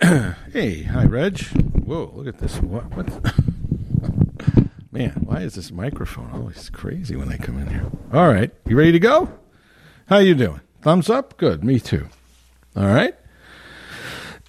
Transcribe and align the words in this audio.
hey, 0.52 0.82
hi, 0.84 1.04
Reg. 1.04 1.40
Whoa, 1.84 2.12
look 2.14 2.26
at 2.26 2.38
this. 2.38 2.56
What? 2.58 2.84
what? 2.94 3.08
Man, 4.92 5.10
why 5.24 5.40
is 5.40 5.54
this 5.54 5.70
microphone 5.70 6.30
always 6.32 6.70
crazy 6.70 7.16
when 7.16 7.30
I 7.30 7.36
come 7.36 7.58
in 7.58 7.68
here? 7.68 7.90
All 8.12 8.28
right, 8.28 8.50
you 8.66 8.76
ready 8.76 8.92
to 8.92 8.98
go? 8.98 9.28
How 10.06 10.18
you 10.18 10.34
doing? 10.34 10.60
Thumbs 10.82 11.08
up? 11.08 11.36
Good, 11.38 11.64
me 11.64 11.80
too. 11.80 12.08
All 12.76 12.86
right. 12.86 13.14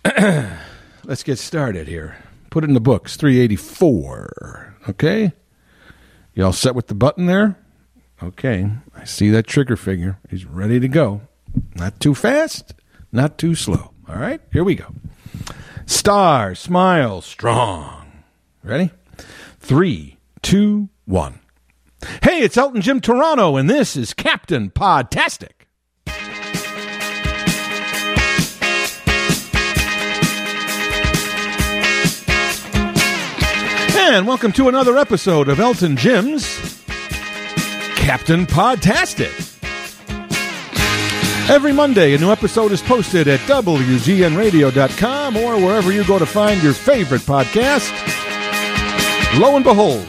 Let's 1.06 1.24
get 1.24 1.40
started 1.40 1.88
here. 1.88 2.18
Put 2.50 2.64
it 2.64 2.68
in 2.68 2.74
the 2.74 2.82
books, 2.82 3.16
384. 3.16 4.76
Okay? 4.90 5.34
You 6.34 6.46
all 6.46 6.54
set 6.54 6.76
with 6.76 6.88
the 6.88 6.96
button 6.96 7.26
there? 7.26 7.58
Okay. 8.22 8.70
I 8.96 9.04
see 9.06 9.30
that 9.30 9.48
trigger 9.48 9.76
figure. 9.76 10.20
He's 10.30 10.46
ready 10.46 10.80
to 10.80 10.88
go. 10.88 11.22
Not 11.76 12.00
too 12.00 12.16
fast, 12.16 12.74
not 13.12 13.38
too 13.38 13.56
slow. 13.56 13.92
All 14.08 14.18
right? 14.18 14.42
Here 14.52 14.64
we 14.64 14.76
go. 14.76 14.94
Star, 15.86 16.56
smile, 16.56 17.22
strong. 17.22 18.24
Ready? 18.64 18.92
Three, 19.60 20.18
two, 20.42 20.90
one. 21.06 21.40
Hey, 22.22 22.42
it's 22.42 22.58
Elton 22.58 22.82
Jim 22.82 23.02
Turano, 23.02 23.60
and 23.60 23.70
this 23.70 23.96
is 23.96 24.14
Captain 24.14 24.70
Podtastic. 24.70 25.52
And 33.96 34.28
welcome 34.28 34.52
to 34.54 34.68
another 34.70 34.98
episode 34.98 35.48
of 35.50 35.60
Elton 35.60 35.96
Jim's 35.98 36.46
Captain 37.96 38.46
Podtastic. 38.46 39.53
Every 41.50 41.74
Monday, 41.74 42.14
a 42.14 42.18
new 42.18 42.32
episode 42.32 42.72
is 42.72 42.82
posted 42.82 43.28
at 43.28 43.42
WGNRadio.com 43.42 45.36
or 45.38 45.58
wherever 45.58 45.92
you 45.92 46.06
go 46.06 46.18
to 46.18 46.26
find 46.26 46.64
your 46.64 46.72
favorite 46.74 47.22
podcast. 47.22 47.92
Lo 49.38 49.58
and 49.58 49.64
behold, 49.64 50.08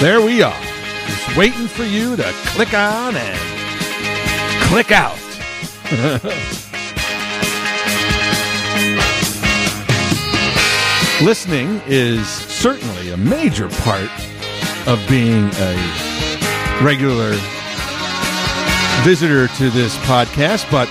there 0.00 0.22
we 0.22 0.42
are, 0.42 0.62
just 1.06 1.36
waiting 1.36 1.66
for 1.68 1.84
you 1.84 2.16
to 2.16 2.24
click 2.46 2.72
on 2.72 3.14
and 3.16 3.38
click 4.68 4.90
out. 4.92 5.18
Listening 11.22 11.82
is 11.86 12.26
certainly 12.26 13.10
a 13.10 13.16
major 13.18 13.68
part 13.68 14.10
of 14.88 15.06
being 15.08 15.50
a 15.54 16.80
regular 16.82 17.36
visitor 19.02 19.48
to 19.48 19.70
this 19.70 19.96
podcast, 19.98 20.70
but 20.70 20.88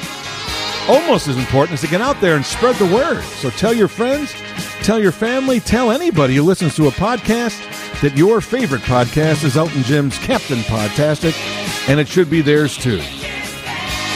almost 0.89 1.27
as 1.27 1.37
important 1.37 1.75
is 1.75 1.81
to 1.81 1.87
get 1.87 2.01
out 2.01 2.19
there 2.19 2.35
and 2.35 2.45
spread 2.45 2.75
the 2.75 2.85
word. 2.85 3.23
So 3.23 3.49
tell 3.51 3.73
your 3.73 3.87
friends, 3.87 4.33
tell 4.83 4.99
your 4.99 5.11
family, 5.11 5.59
tell 5.59 5.91
anybody 5.91 6.35
who 6.35 6.43
listens 6.43 6.75
to 6.75 6.87
a 6.87 6.91
podcast 6.91 7.59
that 8.01 8.17
your 8.17 8.41
favorite 8.41 8.81
podcast 8.81 9.43
is 9.43 9.55
Elton 9.55 9.83
Jim's 9.83 10.17
Captain 10.17 10.59
Podtastic, 10.59 11.33
and 11.87 11.99
it 11.99 12.07
should 12.07 12.29
be 12.29 12.41
theirs 12.41 12.77
too. 12.77 13.01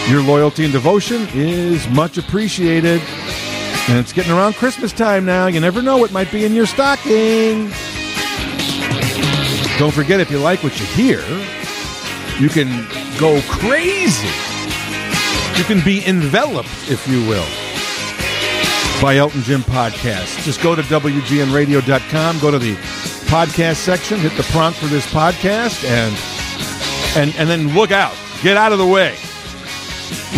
Your 0.09 0.21
loyalty 0.21 0.65
and 0.65 0.73
devotion 0.73 1.27
is 1.33 1.87
much 1.89 2.17
appreciated. 2.17 3.01
And 3.87 3.99
it's 3.99 4.13
getting 4.13 4.31
around 4.31 4.55
Christmas 4.55 4.91
time 4.91 5.25
now. 5.25 5.47
You 5.47 5.59
never 5.59 5.81
know 5.81 5.97
what 5.97 6.11
might 6.11 6.31
be 6.31 6.43
in 6.43 6.53
your 6.53 6.65
stocking. 6.65 7.69
Don't 9.77 9.93
forget, 9.93 10.19
if 10.19 10.31
you 10.31 10.39
like 10.39 10.63
what 10.63 10.79
you 10.79 10.85
hear, 10.87 11.19
you 12.39 12.49
can 12.49 12.67
go 13.17 13.39
crazy. 13.47 14.27
You 15.57 15.63
can 15.63 15.83
be 15.85 16.05
enveloped, 16.05 16.69
if 16.89 17.07
you 17.07 17.21
will, 17.27 17.45
by 19.01 19.17
Elton 19.17 19.41
Jim 19.43 19.61
Podcast. 19.61 20.43
Just 20.43 20.61
go 20.61 20.75
to 20.75 20.81
WGNRadio.com, 20.81 22.39
go 22.39 22.51
to 22.51 22.59
the 22.59 22.75
podcast 23.25 23.77
section, 23.77 24.19
hit 24.19 24.33
the 24.33 24.43
prompt 24.43 24.79
for 24.79 24.87
this 24.87 25.05
podcast, 25.11 25.85
and 25.85 26.13
and 27.17 27.33
and 27.39 27.49
then 27.49 27.73
look 27.73 27.91
out. 27.91 28.13
Get 28.43 28.57
out 28.57 28.73
of 28.73 28.79
the 28.79 28.85
way. 28.85 29.15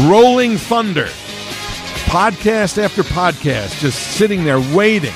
Rolling 0.07 0.57
Thunder 0.57 1.09
podcast 2.07 2.81
after 2.81 3.03
podcast, 3.03 3.79
just 3.79 4.15
sitting 4.15 4.43
there 4.45 4.61
waiting. 4.75 5.13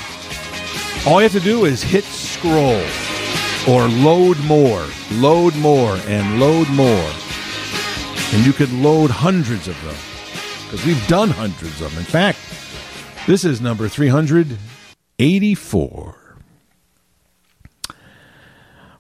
All 1.06 1.22
you 1.22 1.24
have 1.24 1.32
to 1.32 1.40
do 1.40 1.66
is 1.66 1.82
hit 1.82 2.04
scroll 2.04 2.82
or 3.68 3.88
load 3.88 4.40
more, 4.46 4.88
load 5.14 5.56
more, 5.58 5.98
and 6.08 6.40
load 6.40 6.68
more. 6.70 7.12
And 8.34 8.46
you 8.46 8.54
could 8.54 8.72
load 8.74 9.12
hundreds 9.12 9.68
of 9.68 9.80
them 9.84 9.96
because 10.66 10.84
we've 10.86 11.08
done 11.08 11.30
hundreds 11.30 11.82
of 11.82 11.92
them. 11.92 12.00
In 12.00 12.06
fact, 12.06 12.40
this 13.28 13.46
is 13.46 13.62
number 13.62 13.88
384. 13.88 16.16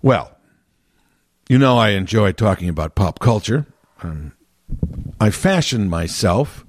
Well, 0.04 0.38
you 1.50 1.58
know 1.58 1.78
I 1.78 1.90
enjoy 1.90 2.32
talking 2.34 2.70
about 2.70 2.96
pop 2.96 3.20
culture. 3.20 3.66
Um, 4.04 4.34
I 5.20 5.32
fashioned 5.32 5.90
myself 5.90 6.66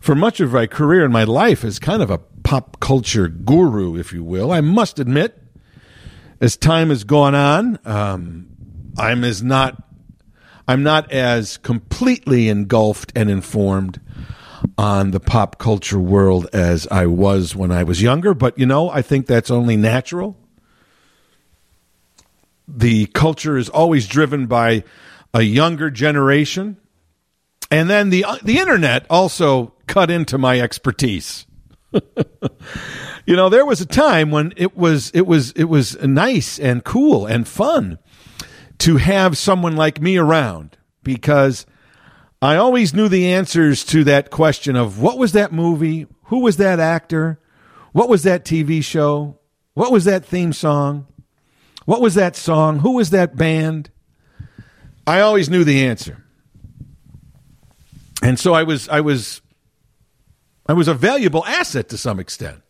for 0.00 0.14
much 0.14 0.40
of 0.40 0.52
my 0.52 0.66
career 0.66 1.04
and 1.04 1.12
my 1.12 1.24
life 1.24 1.64
as 1.64 1.78
kind 1.78 2.02
of 2.02 2.10
a 2.10 2.18
pop 2.18 2.80
culture 2.80 3.28
guru, 3.28 3.96
if 3.96 4.12
you 4.12 4.22
will. 4.24 4.52
I 4.52 4.60
must 4.60 4.98
admit, 4.98 5.42
as 6.40 6.56
time 6.56 6.90
has 6.90 7.04
gone 7.04 7.34
on, 7.34 7.78
um, 7.84 8.48
I'm 8.96 9.24
as 9.24 9.42
not 9.42 9.82
I'm 10.66 10.82
not 10.82 11.10
as 11.10 11.56
completely 11.56 12.48
engulfed 12.48 13.12
and 13.16 13.30
informed 13.30 14.00
on 14.76 15.12
the 15.12 15.20
pop 15.20 15.58
culture 15.58 15.98
world 15.98 16.46
as 16.52 16.86
I 16.88 17.06
was 17.06 17.56
when 17.56 17.72
I 17.72 17.84
was 17.84 18.02
younger, 18.02 18.34
but 18.34 18.58
you 18.58 18.66
know, 18.66 18.90
I 18.90 19.02
think 19.02 19.26
that's 19.26 19.50
only 19.50 19.76
natural. 19.76 20.36
The 22.66 23.06
culture 23.06 23.56
is 23.56 23.70
always 23.70 24.06
driven 24.06 24.46
by 24.46 24.84
a 25.32 25.40
younger 25.42 25.90
generation. 25.90 26.76
And 27.70 27.88
then 27.88 28.10
the 28.10 28.24
the 28.42 28.58
internet 28.58 29.06
also 29.08 29.74
cut 29.86 30.10
into 30.10 30.38
my 30.38 30.60
expertise. 30.60 31.46
you 33.28 33.36
know, 33.36 33.50
there 33.50 33.66
was 33.66 33.82
a 33.82 33.86
time 33.86 34.30
when 34.30 34.54
it 34.56 34.74
was 34.74 35.10
it 35.10 35.26
was 35.26 35.50
it 35.50 35.64
was 35.64 36.00
nice 36.02 36.58
and 36.58 36.82
cool 36.82 37.26
and 37.26 37.46
fun 37.46 37.98
to 38.78 38.96
have 38.96 39.36
someone 39.36 39.76
like 39.76 40.00
me 40.00 40.16
around 40.16 40.78
because 41.02 41.66
I 42.40 42.56
always 42.56 42.94
knew 42.94 43.06
the 43.06 43.30
answers 43.30 43.84
to 43.84 44.02
that 44.04 44.30
question 44.30 44.76
of 44.76 44.98
what 44.98 45.18
was 45.18 45.32
that 45.32 45.52
movie? 45.52 46.06
Who 46.28 46.38
was 46.38 46.56
that 46.56 46.80
actor? 46.80 47.38
What 47.92 48.08
was 48.08 48.22
that 48.22 48.46
TV 48.46 48.82
show? 48.82 49.38
What 49.74 49.92
was 49.92 50.06
that 50.06 50.24
theme 50.24 50.54
song? 50.54 51.06
What 51.84 52.00
was 52.00 52.14
that 52.14 52.34
song? 52.34 52.78
Who 52.78 52.92
was 52.92 53.10
that 53.10 53.36
band? 53.36 53.90
I 55.06 55.20
always 55.20 55.50
knew 55.50 55.64
the 55.64 55.84
answer. 55.84 56.24
And 58.22 58.38
so 58.38 58.54
I 58.54 58.62
was 58.62 58.88
I 58.88 59.02
was 59.02 59.42
I 60.66 60.72
was 60.72 60.88
a 60.88 60.94
valuable 60.94 61.44
asset 61.44 61.90
to 61.90 61.98
some 61.98 62.18
extent. 62.18 62.62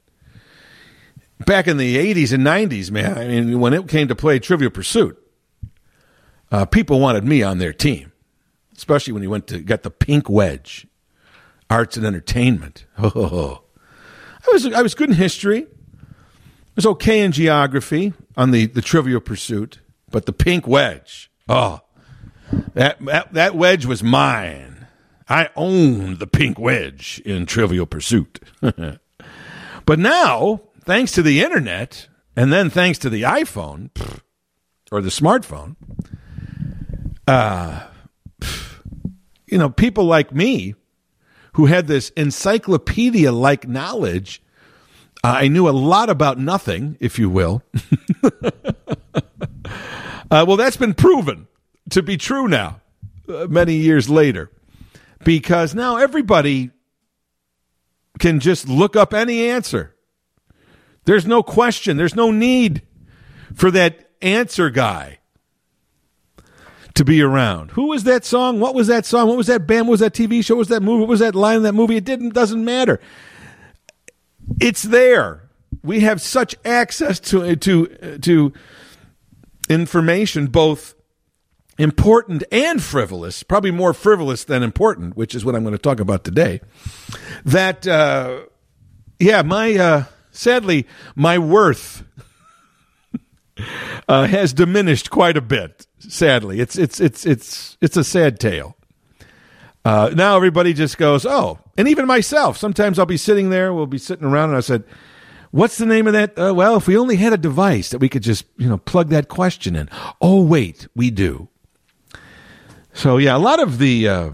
Back 1.47 1.69
in 1.69 1.77
the 1.77 1.97
80s 1.97 2.33
and 2.33 2.45
90s, 2.45 2.91
man, 2.91 3.17
I 3.17 3.29
mean, 3.29 3.61
when 3.61 3.73
it 3.73 3.89
came 3.89 4.09
to 4.09 4.15
play 4.17 4.39
Trivial 4.39 4.71
Pursuit, 4.71 5.17
uh, 6.51 6.65
people 6.65 7.01
wanted 7.01 7.25
me 7.25 7.43
on 7.43 7.59
their 7.59 7.73
team, 7.73 8.13
especially 8.77 9.13
when 9.13 9.23
you 9.23 9.31
went 9.31 9.47
to 9.49 9.61
get 9.61 9.83
the 9.83 9.91
pink 9.91 10.29
wedge, 10.29 10.87
arts 11.71 11.97
and 11.97 12.07
entertainment. 12.07 12.87
Oh, 12.99 13.63
I 14.47 14.51
was 14.53 14.67
I 14.67 14.83
was 14.83 14.95
good 14.95 15.11
in 15.11 15.17
history. 15.17 15.67
I 15.67 16.73
was 16.77 16.87
okay 16.87 17.21
in 17.21 17.33
geography 17.33 18.15
on 18.37 18.53
the, 18.53 18.67
the 18.67 18.81
Trivial 18.81 19.21
Pursuit, 19.21 19.81
but 20.11 20.27
the 20.27 20.33
pink 20.33 20.67
wedge, 20.67 21.31
oh, 21.49 21.81
that, 22.75 23.05
that, 23.05 23.33
that 23.33 23.55
wedge 23.55 23.85
was 23.85 24.03
mine. 24.03 24.87
I 25.29 25.51
owned 25.57 26.19
the 26.21 26.27
pink 26.27 26.59
wedge 26.59 27.21
in 27.25 27.47
Trivial 27.47 27.85
Pursuit. 27.85 28.41
but 28.61 29.99
now, 29.99 30.63
thanks 30.89 31.13
to 31.13 31.21
the 31.21 31.43
internet, 31.43 32.09
and 32.35 32.51
then 32.51 32.71
thanks 32.71 32.99
to 32.99 33.11
the 33.11 33.21
iPhone 33.21 33.91
or 34.91 35.03
the 35.03 35.11
smartphone, 35.11 35.77
uh, 37.27 37.87
you 39.47 39.59
know, 39.59 39.69
people 39.69 40.05
like 40.05 40.35
me 40.35 40.75
who 41.53 41.67
had 41.67 41.89
this 41.89 42.09
encyclopedia 42.17 43.31
like 43.31 43.69
knowledge, 43.69 44.43
uh, 45.23 45.37
I 45.41 45.49
knew 45.49 45.69
a 45.69 45.77
lot 45.77 46.09
about 46.09 46.39
nothing, 46.39 46.97
if 47.01 47.19
you 47.19 47.29
will. 47.29 47.63
uh, 50.31 50.47
well, 50.49 50.57
that's 50.57 50.79
been 50.79 50.95
proven 50.95 51.49
to 51.91 52.03
be 52.03 52.17
true 52.17 52.49
now, 52.49 52.81
uh, 53.29 53.47
many 53.47 53.75
years 53.75 54.09
later, 54.09 54.51
because 55.23 55.75
now 55.75 55.99
everybody 55.99 56.71
can 58.19 58.41
just 58.41 58.71
look 58.71 58.97
up 58.97 59.13
any 59.13 59.51
answer. 59.51 59.95
There's 61.09 61.27
no 61.27 61.43
question, 61.43 61.97
there's 61.97 62.15
no 62.15 62.31
need 62.31 62.83
for 63.55 63.71
that 63.71 64.11
answer 64.21 64.69
guy 64.69 65.21
to 66.93 67.03
be 67.03 67.23
around. 67.23 67.71
Who 67.71 67.87
was 67.89 68.05
that 68.05 68.27
song? 68.27 68.61
What 68.61 68.75
was 68.75 68.89
that 68.89 69.07
song? 69.07 69.27
What 69.27 69.39
was 69.39 69.47
that 69.47 69.67
band? 69.67 69.89
What 69.89 69.93
was 69.93 70.01
that 70.01 70.13
TV 70.13 70.45
show? 70.45 70.57
What 70.57 70.59
was 70.59 70.69
that 70.69 70.83
movie? 70.83 71.01
What 71.01 71.09
was 71.09 71.21
that 71.21 71.35
line 71.35 71.57
in 71.57 71.63
that 71.63 71.73
movie? 71.73 71.97
It 71.97 72.05
didn't 72.05 72.35
doesn't 72.35 72.63
matter. 72.63 73.01
it's 74.61 74.83
there. 74.83 75.49
We 75.83 76.01
have 76.01 76.21
such 76.21 76.55
access 76.63 77.19
to 77.21 77.57
to 77.57 78.19
to 78.19 78.53
information, 79.71 80.49
both 80.49 80.95
important 81.79 82.45
and 82.53 82.83
frivolous, 82.83 83.43
probably 83.43 83.71
more 83.71 83.95
frivolous 83.95 84.45
than 84.45 84.63
important, 84.63 85.17
which 85.17 85.35
is 85.35 85.43
what 85.43 85.55
I'm 85.55 85.63
going 85.63 85.73
to 85.73 85.79
talk 85.79 86.01
about 86.01 86.25
today. 86.25 86.61
That, 87.47 87.87
uh, 87.87 88.41
yeah, 89.19 89.41
my, 89.41 89.75
uh, 89.77 90.05
sadly, 90.39 90.87
my 91.15 91.39
worth 91.39 92.05
uh, 94.09 94.27
has 94.27 94.53
diminished 94.53 95.11
quite 95.11 95.37
a 95.37 95.41
bit. 95.41 95.87
Sadly, 95.99 96.61
it's 96.61 96.79
it's 96.79 97.01
it's 97.01 97.27
it's 97.27 97.77
it's 97.81 97.97
a 97.97 98.05
sad 98.05 98.39
tale. 98.39 98.77
Uh, 99.85 100.11
now 100.15 100.37
everybody 100.37 100.73
just 100.73 100.99
goes, 100.99 101.25
oh, 101.25 101.59
and 101.77 101.89
even 101.89 102.07
myself. 102.07 102.57
Sometimes 102.57 102.99
I'll 102.99 103.07
be 103.07 103.17
sitting 103.17 103.51
there, 103.51 103.73
we'll 103.73 103.87
be 103.87 103.99
sitting 103.99 104.27
around, 104.27 104.51
and 104.51 104.57
I 104.59 104.61
said, 104.61 104.85
"What's 105.51 105.79
the 105.79 105.87
name 105.87 106.07
of 106.07 106.13
that?" 106.13 106.39
Uh, 106.39 106.55
well, 106.55 106.77
if 106.77 106.87
we 106.87 106.97
only 106.97 107.17
had 107.17 107.33
a 107.33 107.39
device 107.39 107.91
that 107.91 107.99
we 107.99 108.09
could 108.09 108.23
just 108.23 108.45
you 108.57 108.69
know 108.69 108.79
plug 108.79 109.09
that 109.09 109.29
question 109.29 109.75
in. 109.75 109.89
Oh, 110.21 110.43
wait, 110.43 110.87
we 110.95 111.11
do. 111.11 111.49
So 112.93 113.17
yeah, 113.17 113.37
a 113.37 113.39
lot 113.39 113.61
of 113.61 113.79
the 113.79 114.09
uh, 114.09 114.31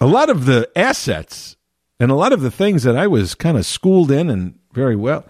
a 0.00 0.06
lot 0.06 0.28
of 0.28 0.44
the 0.46 0.70
assets 0.76 1.56
and 2.00 2.10
a 2.10 2.14
lot 2.14 2.32
of 2.32 2.40
the 2.40 2.50
things 2.50 2.82
that 2.84 2.96
I 2.96 3.06
was 3.06 3.34
kind 3.34 3.56
of 3.56 3.66
schooled 3.66 4.10
in 4.10 4.30
and 4.30 4.58
very 4.72 4.96
well, 4.96 5.24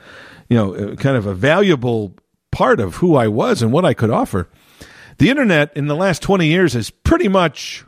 you 0.49 0.57
know, 0.57 0.75
uh, 0.75 0.97
kind 0.97 1.17
of 1.17 1.27
a 1.27 1.35
valuable 1.35 2.15
part 2.51 2.81
of 2.81 2.97
who 2.97 3.17
I 3.17 3.29
was 3.29 3.63
and 3.63 3.73
what 3.73 3.85
I 3.85 3.95
could 3.95 4.11
offer. 4.11 4.49
The 5.19 5.31
internet 5.31 5.77
in 5.77 5.87
the 5.87 5.97
last 5.97 6.23
20 6.23 6.47
years 6.47 6.75
has 6.75 6.91
pretty 6.91 7.29
much 7.29 7.85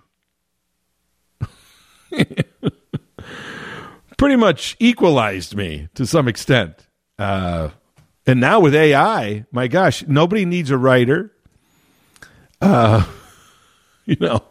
pretty 4.19 4.37
much 4.37 4.77
equalized 4.79 5.57
me 5.57 5.89
to 5.95 6.07
some 6.07 6.29
extent. 6.29 6.87
Uh, 7.19 7.71
and 8.27 8.41
now 8.41 8.61
with 8.61 8.75
AI, 8.75 9.45
my 9.53 9.69
gosh, 9.69 10.05
nobody 10.07 10.45
needs 10.45 10.71
a 10.71 10.77
writer. 10.77 11.33
Uh, 12.61 13.07
you 14.05 14.17
know, 14.21 14.43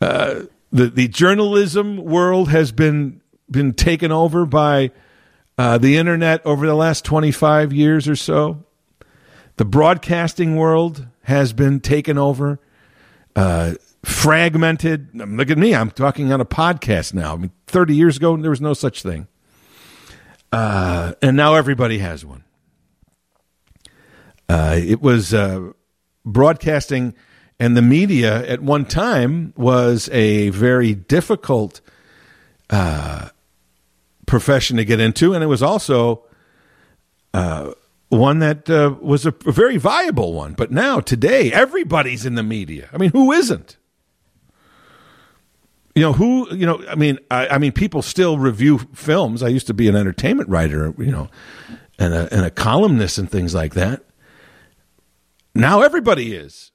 uh, 0.00 0.42
the 0.72 0.86
the 0.88 1.08
journalism 1.08 1.98
world 1.98 2.48
has 2.48 2.72
been 2.72 3.20
been 3.50 3.74
taken 3.74 4.10
over 4.10 4.46
by 4.46 4.90
uh, 5.58 5.78
the 5.78 5.96
internet 5.96 6.44
over 6.46 6.66
the 6.66 6.74
last 6.74 7.04
twenty 7.04 7.30
five 7.30 7.72
years 7.72 8.08
or 8.08 8.16
so. 8.16 8.64
The 9.56 9.64
broadcasting 9.66 10.56
world 10.56 11.06
has 11.24 11.52
been 11.52 11.80
taken 11.80 12.16
over, 12.16 12.58
uh, 13.36 13.74
fragmented. 14.02 15.10
Look 15.14 15.50
at 15.50 15.58
me; 15.58 15.74
I'm 15.74 15.90
talking 15.90 16.32
on 16.32 16.40
a 16.40 16.46
podcast 16.46 17.12
now. 17.12 17.34
I 17.34 17.36
mean, 17.36 17.52
thirty 17.66 17.94
years 17.94 18.16
ago 18.16 18.36
there 18.38 18.50
was 18.50 18.62
no 18.62 18.72
such 18.72 19.02
thing, 19.02 19.28
uh, 20.50 21.12
and 21.20 21.36
now 21.36 21.54
everybody 21.54 21.98
has 21.98 22.24
one. 22.24 22.44
Uh, 24.48 24.76
it 24.78 25.00
was 25.02 25.34
uh, 25.34 25.72
broadcasting 26.24 27.14
and 27.62 27.76
the 27.76 27.82
media 27.82 28.44
at 28.48 28.60
one 28.60 28.84
time 28.84 29.54
was 29.56 30.08
a 30.08 30.48
very 30.48 30.94
difficult 30.94 31.80
uh, 32.70 33.28
profession 34.26 34.78
to 34.78 34.84
get 34.84 34.98
into, 34.98 35.32
and 35.32 35.44
it 35.44 35.46
was 35.46 35.62
also 35.62 36.24
uh, 37.32 37.70
one 38.08 38.40
that 38.40 38.68
uh, 38.68 38.96
was 39.00 39.26
a, 39.26 39.30
very 39.30 39.76
viable 39.76 40.32
one. 40.32 40.54
But 40.54 40.72
now, 40.72 40.98
today, 40.98 41.52
everybody's 41.52 42.26
in 42.26 42.34
the 42.34 42.42
media. 42.42 42.88
I 42.92 42.98
mean, 42.98 43.10
who 43.10 43.30
isn't? 43.30 43.76
You 45.94 46.02
know 46.02 46.14
who? 46.14 46.52
You 46.52 46.66
know, 46.66 46.84
I 46.88 46.96
mean, 46.96 47.20
I, 47.30 47.46
I, 47.46 47.58
mean, 47.58 47.70
people 47.70 48.02
still 48.02 48.38
review 48.38 48.78
films. 48.92 49.40
I 49.40 49.48
used 49.48 49.68
to 49.68 49.74
be 49.74 49.86
an 49.86 49.94
entertainment 49.94 50.48
writer, 50.48 50.92
you 50.98 51.12
know, 51.12 51.30
and 51.96 52.12
a, 52.12 52.34
and 52.34 52.44
a 52.44 52.50
columnist 52.50 53.18
and 53.18 53.30
things 53.30 53.54
like 53.54 53.74
that. 53.74 54.02
Now 55.54 55.82
everybody 55.82 56.34
is. 56.34 56.71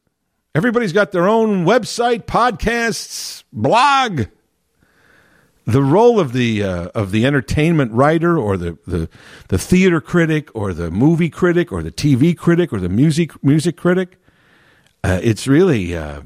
Everybody's 0.58 0.92
got 0.92 1.12
their 1.12 1.30
own 1.30 1.66
website, 1.66 2.24
podcasts, 2.24 3.44
blog. 3.54 4.24
The 5.66 5.84
role 5.84 6.20
of 6.20 6.34
the 6.34 6.64
uh, 6.64 6.88
of 6.96 7.12
the 7.12 7.28
entertainment 7.28 7.92
writer, 7.92 8.40
or 8.40 8.58
the, 8.58 8.76
the 8.88 9.08
the 9.50 9.60
theater 9.60 10.02
critic, 10.02 10.50
or 10.56 10.74
the 10.74 10.90
movie 10.90 11.30
critic, 11.30 11.72
or 11.72 11.84
the 11.84 11.92
TV 11.92 12.36
critic, 12.36 12.74
or 12.74 12.80
the 12.80 12.90
music 12.90 13.44
music 13.44 13.78
critic, 13.78 14.18
uh, 15.04 15.20
it's 15.22 15.48
really 15.48 15.96
uh, 15.96 16.22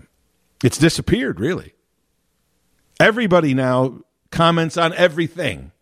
it's 0.63 0.78
disappeared. 0.78 1.38
Really, 1.38 1.74
everybody 3.01 3.54
now 3.54 4.00
comments 4.30 4.78
on 4.78 4.94
everything. 4.94 5.74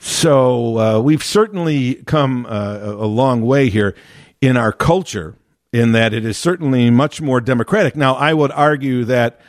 So 0.00 0.76
uh, 0.76 1.00
we've 1.00 1.22
certainly 1.22 2.02
come 2.06 2.46
uh, 2.46 2.80
a 2.80 3.06
long 3.06 3.42
way 3.42 3.70
here 3.70 3.94
in 4.40 4.56
our 4.56 4.72
culture 4.72 5.37
in 5.72 5.92
that 5.92 6.14
it 6.14 6.24
is 6.24 6.38
certainly 6.38 6.90
much 6.90 7.20
more 7.20 7.40
democratic. 7.40 7.96
Now, 7.96 8.14
I 8.14 8.32
would 8.34 8.52
argue 8.52 9.04
that 9.04 9.40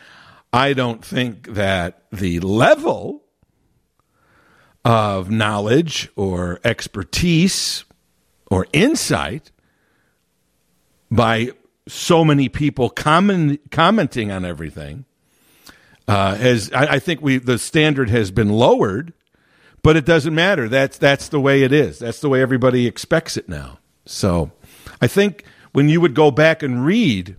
I 0.52 0.74
don't 0.74 1.04
think 1.04 1.54
that 1.54 2.04
the 2.12 2.40
level 2.40 3.24
of 4.84 5.30
knowledge 5.30 6.10
or 6.16 6.60
expertise 6.64 7.86
or 8.50 8.66
insight 8.74 9.52
by 11.12 11.52
so 11.88 12.24
many 12.24 12.50
people 12.50 12.90
comment, 12.90 13.72
commenting 13.72 14.32
on 14.32 14.46
everything 14.46 15.06
uh, 16.08 16.36
has 16.36 16.72
I, 16.74 16.96
I 16.96 17.00
think 17.00 17.22
we 17.22 17.38
the 17.38 17.60
standard 17.60 18.10
has 18.10 18.32
been 18.32 18.50
lowered, 18.50 19.14
but 19.84 19.96
it 19.96 20.06
doesn't 20.06 20.34
matter. 20.34 20.68
That's 20.68 20.98
that's 20.98 21.30
the 21.30 21.40
way 21.40 21.62
it 21.62 21.72
is. 21.72 22.00
That's 22.00 22.20
the 22.20 22.30
way 22.30 22.42
everybody 22.42 22.88
expects 22.88 23.38
it 23.38 23.48
now. 23.48 23.78
So 24.06 24.52
I 25.02 25.08
think 25.08 25.44
when 25.72 25.90
you 25.90 26.02
would 26.02 26.14
go 26.14 26.32
back 26.32 26.64
and 26.64 26.86
read, 26.86 27.36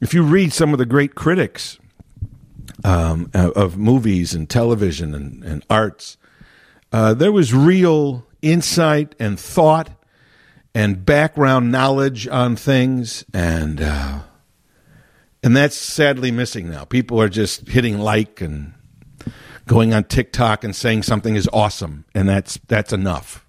if 0.00 0.14
you 0.14 0.22
read 0.22 0.52
some 0.52 0.72
of 0.72 0.78
the 0.78 0.86
great 0.86 1.14
critics 1.14 1.78
um, 2.84 3.30
of 3.34 3.76
movies 3.76 4.34
and 4.34 4.48
television 4.48 5.14
and, 5.14 5.44
and 5.44 5.64
arts, 5.68 6.16
uh, 6.92 7.14
there 7.14 7.32
was 7.32 7.54
real 7.54 8.26
insight 8.42 9.14
and 9.18 9.38
thought 9.38 9.90
and 10.74 11.04
background 11.04 11.72
knowledge 11.72 12.28
on 12.28 12.56
things, 12.56 13.24
and 13.34 13.80
uh, 13.80 14.20
and 15.42 15.56
that's 15.56 15.76
sadly 15.76 16.30
missing 16.30 16.70
now. 16.70 16.84
People 16.84 17.20
are 17.20 17.28
just 17.28 17.68
hitting 17.68 17.98
like 17.98 18.40
and 18.40 18.74
going 19.66 19.92
on 19.92 20.04
TikTok 20.04 20.64
and 20.64 20.74
saying 20.74 21.02
something 21.02 21.34
is 21.34 21.48
awesome, 21.52 22.04
and 22.14 22.28
that's 22.28 22.58
that's 22.68 22.92
enough. 22.92 23.44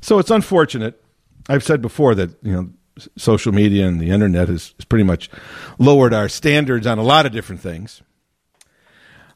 So 0.00 0.18
it's 0.18 0.30
unfortunate. 0.30 1.02
I've 1.48 1.64
said 1.64 1.80
before 1.80 2.14
that 2.16 2.30
you 2.42 2.52
know 2.52 2.70
social 3.16 3.52
media 3.52 3.86
and 3.86 4.00
the 4.00 4.10
internet 4.10 4.48
has, 4.48 4.74
has 4.76 4.84
pretty 4.84 5.04
much 5.04 5.30
lowered 5.78 6.14
our 6.14 6.28
standards 6.28 6.86
on 6.86 6.98
a 6.98 7.02
lot 7.02 7.26
of 7.26 7.32
different 7.32 7.60
things. 7.60 8.02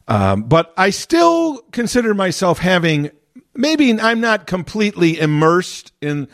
Um, 0.07 0.43
but 0.43 0.73
I 0.77 0.89
still 0.89 1.59
consider 1.71 2.13
myself 2.13 2.59
having 2.59 3.11
maybe 3.55 3.99
I'm 3.99 4.19
not 4.19 4.47
completely 4.47 5.19
immersed 5.19 5.93
in 6.01 6.27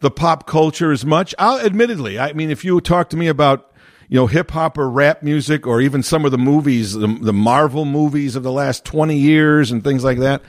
the 0.00 0.10
pop 0.10 0.46
culture 0.46 0.92
as 0.92 1.04
much. 1.04 1.34
I'll 1.38 1.60
admittedly, 1.60 2.18
I 2.18 2.32
mean, 2.32 2.50
if 2.50 2.64
you 2.64 2.80
talk 2.80 3.10
to 3.10 3.16
me 3.16 3.28
about 3.28 3.72
you 4.08 4.16
know 4.16 4.26
hip 4.26 4.50
hop 4.50 4.78
or 4.78 4.90
rap 4.90 5.22
music 5.22 5.66
or 5.66 5.80
even 5.80 6.02
some 6.02 6.24
of 6.24 6.32
the 6.32 6.38
movies, 6.38 6.94
the, 6.94 7.06
the 7.06 7.32
Marvel 7.32 7.84
movies 7.84 8.34
of 8.34 8.42
the 8.42 8.52
last 8.52 8.84
twenty 8.84 9.18
years 9.18 9.70
and 9.70 9.84
things 9.84 10.02
like 10.02 10.18
that, 10.18 10.42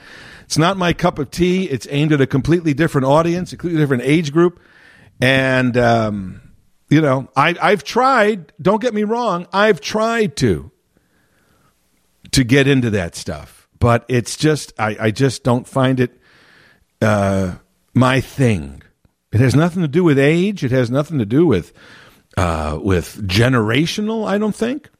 it's 0.44 0.58
not 0.58 0.76
my 0.76 0.92
cup 0.92 1.18
of 1.18 1.30
tea. 1.30 1.64
It's 1.64 1.86
aimed 1.90 2.12
at 2.12 2.20
a 2.20 2.26
completely 2.26 2.74
different 2.74 3.06
audience, 3.06 3.52
a 3.52 3.56
completely 3.56 3.82
different 3.82 4.02
age 4.04 4.32
group. 4.32 4.60
And, 5.22 5.76
um, 5.76 6.40
you 6.90 7.00
know, 7.00 7.28
I, 7.36 7.54
I've 7.62 7.84
tried, 7.84 8.52
don't 8.60 8.82
get 8.82 8.92
me 8.92 9.04
wrong, 9.04 9.46
I've 9.52 9.80
tried 9.80 10.36
to, 10.38 10.72
to 12.32 12.42
get 12.42 12.66
into 12.66 12.90
that 12.90 13.14
stuff. 13.14 13.68
But 13.78 14.04
it's 14.08 14.36
just, 14.36 14.72
I, 14.80 14.96
I 14.98 15.10
just 15.12 15.44
don't 15.44 15.66
find 15.66 16.00
it 16.00 16.20
uh, 17.00 17.54
my 17.94 18.20
thing. 18.20 18.82
It 19.32 19.38
has 19.38 19.54
nothing 19.54 19.82
to 19.82 19.88
do 19.88 20.02
with 20.02 20.18
age. 20.18 20.64
It 20.64 20.72
has 20.72 20.90
nothing 20.90 21.18
to 21.18 21.24
do 21.24 21.46
with 21.46 21.72
uh, 22.36 22.78
with 22.82 23.26
generational. 23.28 24.26
I 24.26 24.38
don't 24.38 24.54
think, 24.54 24.90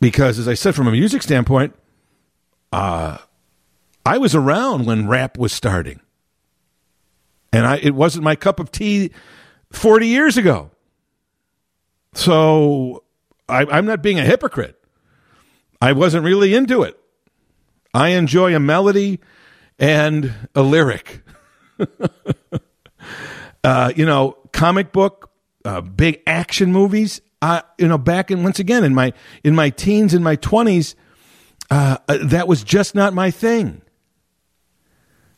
because 0.00 0.38
as 0.38 0.48
I 0.48 0.54
said, 0.54 0.74
from 0.74 0.88
a 0.88 0.92
music 0.92 1.22
standpoint, 1.22 1.74
uh, 2.72 3.18
I 4.04 4.18
was 4.18 4.34
around 4.34 4.86
when 4.86 5.08
rap 5.08 5.38
was 5.38 5.52
starting 5.52 6.00
and 7.52 7.66
I, 7.66 7.76
it 7.76 7.94
wasn't 7.94 8.24
my 8.24 8.36
cup 8.36 8.60
of 8.60 8.72
tea 8.72 9.10
40 9.70 10.06
years 10.06 10.36
ago. 10.36 10.70
So 12.14 13.04
I, 13.48 13.64
I'm 13.64 13.86
not 13.86 14.02
being 14.02 14.18
a 14.18 14.24
hypocrite. 14.24 14.78
I 15.80 15.92
wasn't 15.92 16.24
really 16.24 16.54
into 16.54 16.82
it. 16.82 16.98
I 17.94 18.10
enjoy 18.10 18.54
a 18.54 18.60
melody 18.60 19.20
and 19.78 20.32
a 20.54 20.62
lyric. 20.62 21.22
uh, 23.64 23.92
you 23.94 24.06
know, 24.06 24.38
comic 24.52 24.92
book, 24.92 25.30
uh, 25.64 25.80
big 25.80 26.22
action 26.26 26.72
movies. 26.72 27.20
Uh, 27.40 27.62
you 27.76 27.88
know, 27.88 27.98
back 27.98 28.30
in 28.30 28.44
once 28.44 28.60
again 28.60 28.84
in 28.84 28.94
my 28.94 29.12
in 29.42 29.54
my 29.56 29.68
teens 29.68 30.14
and 30.14 30.22
my 30.22 30.36
twenties, 30.36 30.94
uh, 31.70 31.98
that 32.06 32.46
was 32.46 32.62
just 32.62 32.94
not 32.94 33.12
my 33.12 33.30
thing. 33.30 33.82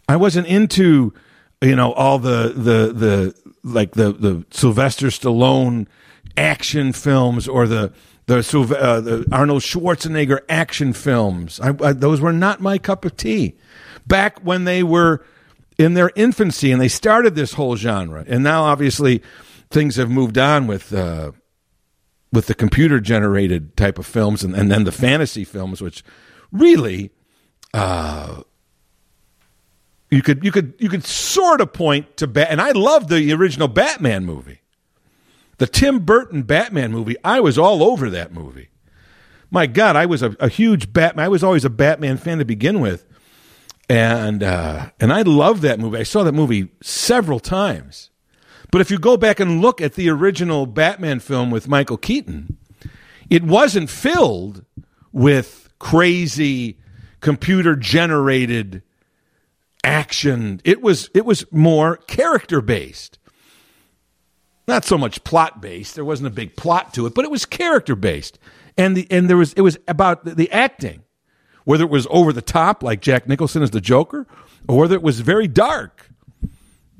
I 0.09 0.17
wasn't 0.17 0.47
into, 0.47 1.15
you 1.65 1.77
know, 1.77 1.93
all 1.93 2.19
the 2.19 2.53
the 2.55 2.93
the 2.93 3.35
like 3.63 3.93
the 3.93 4.13
the 4.13 4.45
Sylvester 4.51 5.09
Stallone 5.09 5.87
action 6.37 6.93
films 6.93 7.49
or 7.49 7.67
the 7.67 7.93
the, 8.27 8.37
uh, 8.81 9.01
the 9.01 9.27
Arnold 9.31 9.63
Schwarzenegger 9.63 10.41
action 10.49 10.93
films. 10.93 11.61
I, 11.61 11.75
I, 11.83 11.93
those 11.93 12.21
were 12.21 12.33
not 12.33 12.61
my 12.61 12.79
cup 12.79 13.05
of 13.05 13.17
tea. 13.17 13.57
Back 14.07 14.41
when 14.41 14.65
they 14.65 14.83
were 14.83 15.25
in 15.79 15.95
their 15.95 16.11
infancy 16.15 16.73
and 16.73 16.81
they 16.81 16.89
started 16.89 17.35
this 17.35 17.55
whole 17.55 17.77
genre, 17.77 18.25
and 18.27 18.43
now 18.43 18.65
obviously 18.65 19.23
things 19.71 19.97
have 19.97 20.11
moved 20.11 20.39
on 20.39 20.67
with 20.67 20.93
uh, 20.95 21.33
with 22.33 22.47
the 22.47 22.55
computer 22.55 23.01
generated 23.01 23.77
type 23.77 23.99
of 23.99 24.07
films 24.07 24.43
and, 24.43 24.55
and 24.55 24.71
then 24.71 24.85
the 24.85 24.93
fantasy 24.93 25.45
films, 25.45 25.81
which 25.81 26.05
really 26.53 27.11
uh, 27.73 28.43
you 30.11 30.23
could 30.23 30.45
you 30.45 30.53
could 30.53 30.75
you 30.79 30.89
could 30.89 31.05
sort 31.05 31.61
of 31.61 31.73
point 31.73 32.17
to 32.19 32.27
bat 32.27 32.49
and 32.51 32.61
I 32.61 32.71
love 32.73 33.09
the 33.09 33.33
original 33.33 33.69
Batman 33.69 34.25
movie. 34.25 34.61
The 35.59 35.67
Tim 35.67 36.01
Burton 36.01 36.43
Batman 36.43 36.91
movie, 36.91 37.17
I 37.23 37.41
was 37.41 37.59
all 37.59 37.83
over 37.83 38.11
that 38.11 38.33
movie. 38.33 38.71
My 39.51 39.67
God, 39.67 39.95
I 39.95 40.07
was 40.07 40.21
a, 40.23 40.37
a 40.41 40.49
huge 40.49 40.93
Batman. 40.93 41.27
I 41.27 41.29
was 41.29 41.45
always 41.45 41.65
a 41.65 41.71
Batman 41.71 42.17
fan 42.17 42.39
to 42.39 42.45
begin 42.45 42.81
with, 42.81 43.07
and 43.89 44.43
uh, 44.43 44.91
and 44.99 45.13
I 45.13 45.23
love 45.23 45.61
that 45.61 45.79
movie. 45.79 45.99
I 45.99 46.03
saw 46.03 46.25
that 46.25 46.33
movie 46.33 46.71
several 46.83 47.39
times. 47.39 48.11
But 48.73 48.81
if 48.81 48.91
you 48.91 48.99
go 48.99 49.17
back 49.17 49.39
and 49.39 49.61
look 49.61 49.81
at 49.81 49.95
the 49.95 50.09
original 50.09 50.67
Batman 50.67 51.21
film 51.21 51.53
with 51.53 51.69
Michael 51.69 51.97
Keaton, 51.97 52.59
it 53.31 53.45
wasn't 53.45 53.89
filled 53.89 54.65
with 55.13 55.69
crazy 55.79 56.81
computer 57.21 57.77
generated 57.77 58.83
action. 59.85 60.61
It 60.65 60.83
was 60.83 61.11
it 61.15 61.25
was 61.25 61.45
more 61.53 61.97
character 61.97 62.61
based. 62.61 63.19
Not 64.67 64.85
so 64.85 64.97
much 64.97 65.23
plot 65.25 65.61
based. 65.61 65.95
There 65.95 66.05
wasn't 66.05 66.29
a 66.29 66.31
big 66.31 66.57
plot 66.57 66.95
to 66.95 67.07
it, 67.07 67.15
but 67.15 67.25
it 67.25 67.31
was 67.31 67.45
character 67.45 67.95
based. 67.95 68.39
And 68.77 68.97
the 68.97 69.07
and 69.11 69.29
there 69.29 69.37
was 69.37 69.53
it 69.53 69.61
was 69.61 69.79
about 69.87 70.25
the, 70.25 70.35
the 70.35 70.51
acting. 70.51 71.03
Whether 71.65 71.85
it 71.85 71.91
was 71.91 72.07
over 72.11 72.33
the 72.33 72.43
top 72.43 72.83
like 72.83 73.01
Jack 73.01 73.27
Nicholson 73.27 73.63
as 73.63 73.71
the 73.71 73.81
Joker 73.81 74.27
or 74.69 74.81
whether 74.81 74.95
it 74.95 75.03
was 75.03 75.21
very 75.21 75.49
dark 75.49 76.11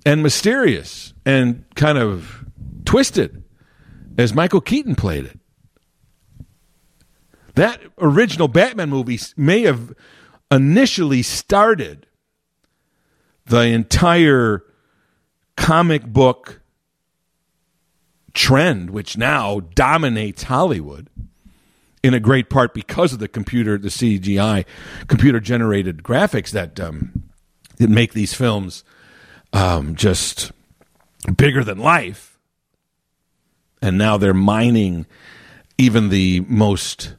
and 0.07 0.23
mysterious 0.23 1.13
and 1.27 1.65
kind 1.75 1.99
of 1.99 2.45
twisted 2.85 3.43
as 4.17 4.35
Michael 4.35 4.61
Keaton 4.61 4.95
played 4.95 5.27
it. 5.27 5.39
That 7.57 7.81
original 7.99 8.49
Batman 8.49 8.89
movie 8.91 9.19
may 9.37 9.63
have 9.63 9.93
initially 10.51 11.23
started 11.23 12.07
the 13.47 13.63
entire 13.63 14.65
comic 15.57 16.05
book 16.07 16.61
trend, 18.33 18.91
which 18.91 19.17
now 19.17 19.61
dominates 19.61 20.45
Hollywood 20.45 21.09
in 22.03 22.15
a 22.15 22.21
great 22.21 22.51
part 22.51 22.75
because 22.75 23.13
of 23.13 23.19
the 23.19 23.29
computer, 23.29 23.79
the 23.79 23.89
CGI, 23.89 24.67
computer 25.09 25.41
generated 25.41 26.03
graphics 26.03 26.51
that 26.51 26.79
um, 26.79 27.25
that 27.77 27.89
make 27.89 28.13
these 28.13 28.35
films 28.35 28.85
um, 29.53 29.95
just 29.95 30.53
bigger 31.37 31.65
than 31.65 31.79
life. 31.79 32.39
And 33.81 33.99
now 33.99 34.17
they're 34.17 34.35
mining 34.35 35.07
even 35.79 36.09
the 36.09 36.41
most 36.49 37.15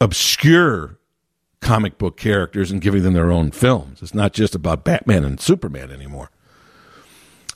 obscure 0.00 0.98
comic 1.64 1.98
book 1.98 2.16
characters 2.16 2.70
and 2.70 2.80
giving 2.80 3.02
them 3.02 3.14
their 3.14 3.32
own 3.32 3.50
films. 3.50 4.02
It's 4.02 4.14
not 4.14 4.32
just 4.32 4.54
about 4.54 4.84
Batman 4.84 5.24
and 5.24 5.40
Superman 5.40 5.90
anymore. 5.90 6.30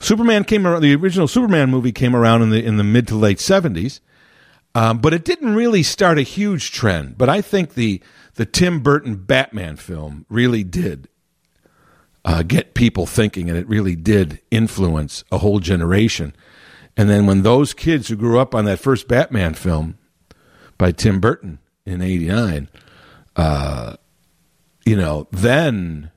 Superman 0.00 0.44
came 0.44 0.66
around. 0.66 0.82
The 0.82 0.94
original 0.94 1.28
Superman 1.28 1.70
movie 1.70 1.92
came 1.92 2.16
around 2.16 2.42
in 2.42 2.50
the 2.50 2.64
in 2.64 2.78
the 2.78 2.84
mid 2.84 3.06
to 3.08 3.16
late 3.16 3.38
seventies, 3.38 4.00
um, 4.74 4.98
but 4.98 5.12
it 5.12 5.24
didn't 5.24 5.54
really 5.54 5.82
start 5.82 6.18
a 6.18 6.22
huge 6.22 6.72
trend. 6.72 7.18
But 7.18 7.28
I 7.28 7.40
think 7.40 7.74
the 7.74 8.02
the 8.34 8.46
Tim 8.46 8.80
Burton 8.80 9.16
Batman 9.16 9.76
film 9.76 10.24
really 10.28 10.64
did 10.64 11.08
uh, 12.24 12.42
get 12.42 12.74
people 12.74 13.06
thinking, 13.06 13.48
and 13.48 13.58
it 13.58 13.68
really 13.68 13.96
did 13.96 14.40
influence 14.50 15.24
a 15.30 15.38
whole 15.38 15.60
generation. 15.60 16.34
And 16.96 17.10
then 17.10 17.26
when 17.26 17.42
those 17.42 17.74
kids 17.74 18.08
who 18.08 18.16
grew 18.16 18.38
up 18.38 18.54
on 18.54 18.64
that 18.64 18.80
first 18.80 19.06
Batman 19.06 19.54
film 19.54 19.98
by 20.78 20.92
Tim 20.92 21.20
Burton 21.20 21.58
in 21.84 22.00
'89 22.00 22.68
uh, 23.38 23.94
you 24.84 24.96
know, 24.96 25.28
then 25.30 26.10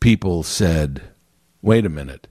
people 0.00 0.42
said, 0.42 1.02
wait 1.62 1.86
a 1.86 1.88
minute. 1.88 2.28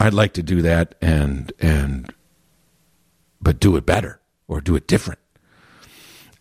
I'd 0.00 0.14
like 0.14 0.32
to 0.34 0.42
do 0.42 0.62
that 0.62 0.94
and 1.00 1.52
and 1.58 2.12
but 3.40 3.60
do 3.60 3.76
it 3.76 3.86
better 3.86 4.20
or 4.48 4.60
do 4.60 4.76
it 4.76 4.86
different. 4.86 5.20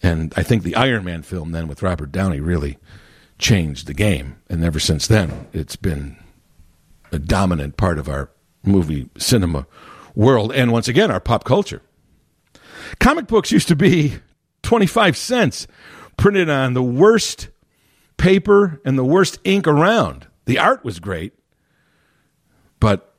And 0.01 0.33
I 0.35 0.43
think 0.43 0.63
the 0.63 0.75
Iron 0.75 1.03
Man 1.03 1.23
film 1.23 1.51
then 1.51 1.67
with 1.67 1.81
Robert 1.81 2.11
Downey 2.11 2.39
really 2.39 2.77
changed 3.37 3.87
the 3.87 3.93
game. 3.93 4.37
And 4.49 4.63
ever 4.63 4.79
since 4.79 5.07
then, 5.07 5.47
it's 5.51 5.75
been 5.75 6.17
a 7.11 7.19
dominant 7.19 7.77
part 7.77 7.97
of 7.97 8.07
our 8.07 8.29
movie 8.63 9.09
cinema 9.17 9.67
world 10.15 10.51
and 10.53 10.71
once 10.71 10.87
again 10.87 11.11
our 11.11 11.19
pop 11.19 11.43
culture. 11.43 11.81
Comic 12.99 13.27
books 13.27 13.51
used 13.51 13.67
to 13.67 13.75
be 13.75 14.15
25 14.65 15.15
cents 15.15 15.67
printed 16.17 16.49
on 16.49 16.73
the 16.73 16.83
worst 16.83 17.49
paper 18.17 18.81
and 18.83 18.97
the 18.97 19.05
worst 19.05 19.39
ink 19.43 19.67
around. 19.67 20.27
The 20.45 20.59
art 20.59 20.83
was 20.83 20.99
great, 20.99 21.33
but 22.79 23.13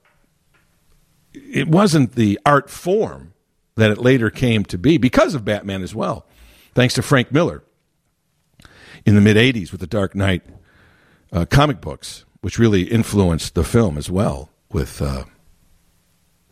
it 1.33 1.69
wasn't 1.69 2.15
the 2.17 2.39
art 2.45 2.69
form 2.69 3.33
that 3.77 3.91
it 3.91 3.99
later 3.99 4.29
came 4.29 4.65
to 4.65 4.79
be 4.79 4.99
because 4.99 5.35
of 5.35 5.45
Batman 5.45 5.83
as 5.83 5.95
well, 5.95 6.27
thanks 6.75 6.95
to 6.95 7.03
Frank 7.03 7.31
Miller 7.31 7.63
in 9.05 9.15
the 9.15 9.21
mid 9.21 9.37
80s 9.37 9.71
with 9.71 9.81
the 9.81 9.87
Dark 9.87 10.15
Knight 10.15 10.43
uh, 11.33 11.45
comic 11.45 11.81
books, 11.81 12.25
which 12.41 12.59
really 12.59 12.83
influenced 12.83 13.55
the 13.55 13.65
film 13.65 13.97
as 13.97 14.11
well 14.11 14.51
with, 14.73 15.01
uh, 15.01 15.25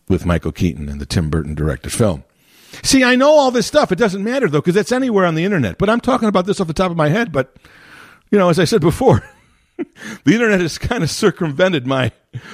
with 0.09 0.25
Michael 0.25 0.53
Keaton 0.53 0.89
and 0.89 1.01
the 1.01 1.07
Tim 1.07 1.31
Burton 1.31 1.55
directed 1.55 1.91
film. 1.91 2.25
See, 2.83 3.05
I 3.05 3.17
know 3.17 3.31
all 3.31 3.51
this 3.51 3.67
stuff. 3.67 3.93
It 3.93 3.99
doesn't 3.99 4.25
matter 4.25 4.49
though 4.49 4.61
because 4.61 4.77
it's 4.77 4.93
anywhere 4.93 5.27
on 5.27 5.35
the 5.35 5.45
internet. 5.45 5.79
But 5.79 5.91
I'm 5.91 6.01
talking 6.01 6.29
about 6.29 6.47
this 6.47 6.61
off 6.61 6.67
the 6.67 6.75
top 6.75 6.91
of 6.91 6.97
my 6.97 7.09
head. 7.09 7.33
But 7.33 7.57
you 8.31 8.39
know, 8.39 8.49
as 8.49 8.59
I 8.59 8.65
said 8.65 8.81
before, 8.81 9.23
the 9.77 10.33
internet 10.33 10.61
has 10.61 10.79
kind 10.79 11.03
of 11.03 11.11
circumvented 11.11 11.87
my 11.87 12.13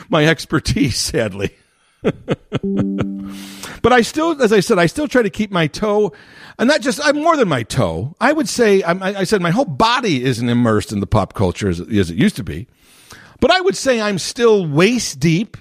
my 0.09 0.27
expertise, 0.27 0.99
sadly. 0.99 1.55
but 2.03 3.93
I 3.93 4.01
still, 4.01 4.41
as 4.43 4.53
I 4.53 4.61
said, 4.61 4.79
I 4.79 4.87
still 4.87 5.07
try 5.07 5.23
to 5.23 5.31
keep 5.31 5.51
my 5.51 5.67
toe, 5.67 6.13
and 6.59 6.67
not 6.67 6.81
just 6.81 7.01
I'm 7.05 7.17
more 7.17 7.37
than 7.37 7.49
my 7.49 7.63
toe. 7.63 8.17
I 8.21 8.33
would 8.33 8.49
say 8.49 8.83
I'm, 8.83 9.03
i 9.03 9.25
said 9.25 9.43
my 9.43 9.51
whole 9.51 9.67
body 9.67 10.25
isn't 10.25 10.49
immersed 10.49 10.93
in 10.93 11.01
the 11.01 11.07
pop 11.07 11.35
culture 11.35 11.69
as, 11.69 11.81
as 11.81 12.11
it 12.11 12.17
used 12.17 12.37
to 12.37 12.45
be, 12.45 12.69
but 13.41 13.51
I 13.51 13.61
would 13.61 13.77
say 13.77 14.01
I'm 14.01 14.19
still 14.19 14.67
waist 14.67 15.21
deep 15.21 15.59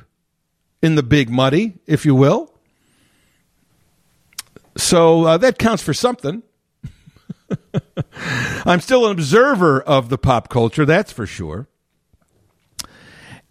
in 0.82 0.96
the 0.96 1.04
big 1.04 1.30
muddy, 1.30 1.74
if 1.86 2.06
you 2.06 2.16
will. 2.16 2.49
So 4.80 5.26
uh, 5.26 5.38
that 5.38 5.58
counts 5.60 5.84
for 5.84 5.94
something. 5.94 6.42
I'm 8.66 8.80
still 8.80 9.06
an 9.06 9.12
observer 9.12 9.82
of 9.82 10.10
the 10.10 10.18
pop 10.18 10.50
culture, 10.50 10.86
that's 10.86 11.12
for 11.12 11.26
sure. 11.26 11.68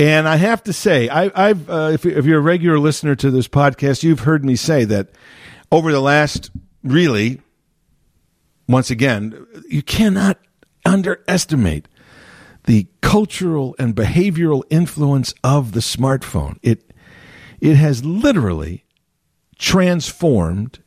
And 0.01 0.29
I 0.29 0.37
have 0.37 0.63
to 0.65 0.73
say, 0.73 1.09
I, 1.09 1.49
have 1.49 1.69
uh, 1.69 1.91
if, 1.93 2.07
if 2.07 2.25
you're 2.25 2.39
a 2.39 2.43
regular 2.43 2.79
listener 2.79 3.17
to 3.17 3.31
this 3.31 3.49
podcast, 3.49 4.03
you've 4.03 4.21
heard 4.21 4.45
me 4.45 4.55
say 4.55 4.85
that 4.85 5.09
over 5.73 5.91
the 5.91 6.01
last, 6.01 6.51
really, 6.85 7.41
once 8.69 8.91
again, 8.91 9.47
you 9.69 9.83
cannot 9.83 10.39
underestimate 10.85 11.89
the 12.65 12.87
cultural 13.01 13.75
and 13.79 13.95
behavioral 13.95 14.63
influence 14.71 15.35
of 15.43 15.73
the 15.73 15.81
smartphone. 15.81 16.59
It 16.63 16.93
it 17.61 17.75
has 17.75 18.05
literally 18.05 18.85
transformed 19.59 20.79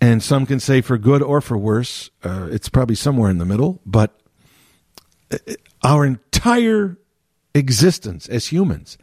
and 0.00 0.22
some 0.22 0.46
can 0.46 0.60
say 0.60 0.80
for 0.80 0.96
good 0.98 1.22
or 1.22 1.40
for 1.40 1.58
worse. 1.58 2.10
Uh, 2.22 2.48
it's 2.50 2.68
probably 2.68 2.94
somewhere 2.94 3.30
in 3.30 3.38
the 3.38 3.44
middle, 3.44 3.80
but 3.84 4.18
uh, 5.30 5.38
our 5.82 6.04
entire 6.04 6.96
existence 7.54 8.28
as 8.28 8.46
humans. 8.46 8.96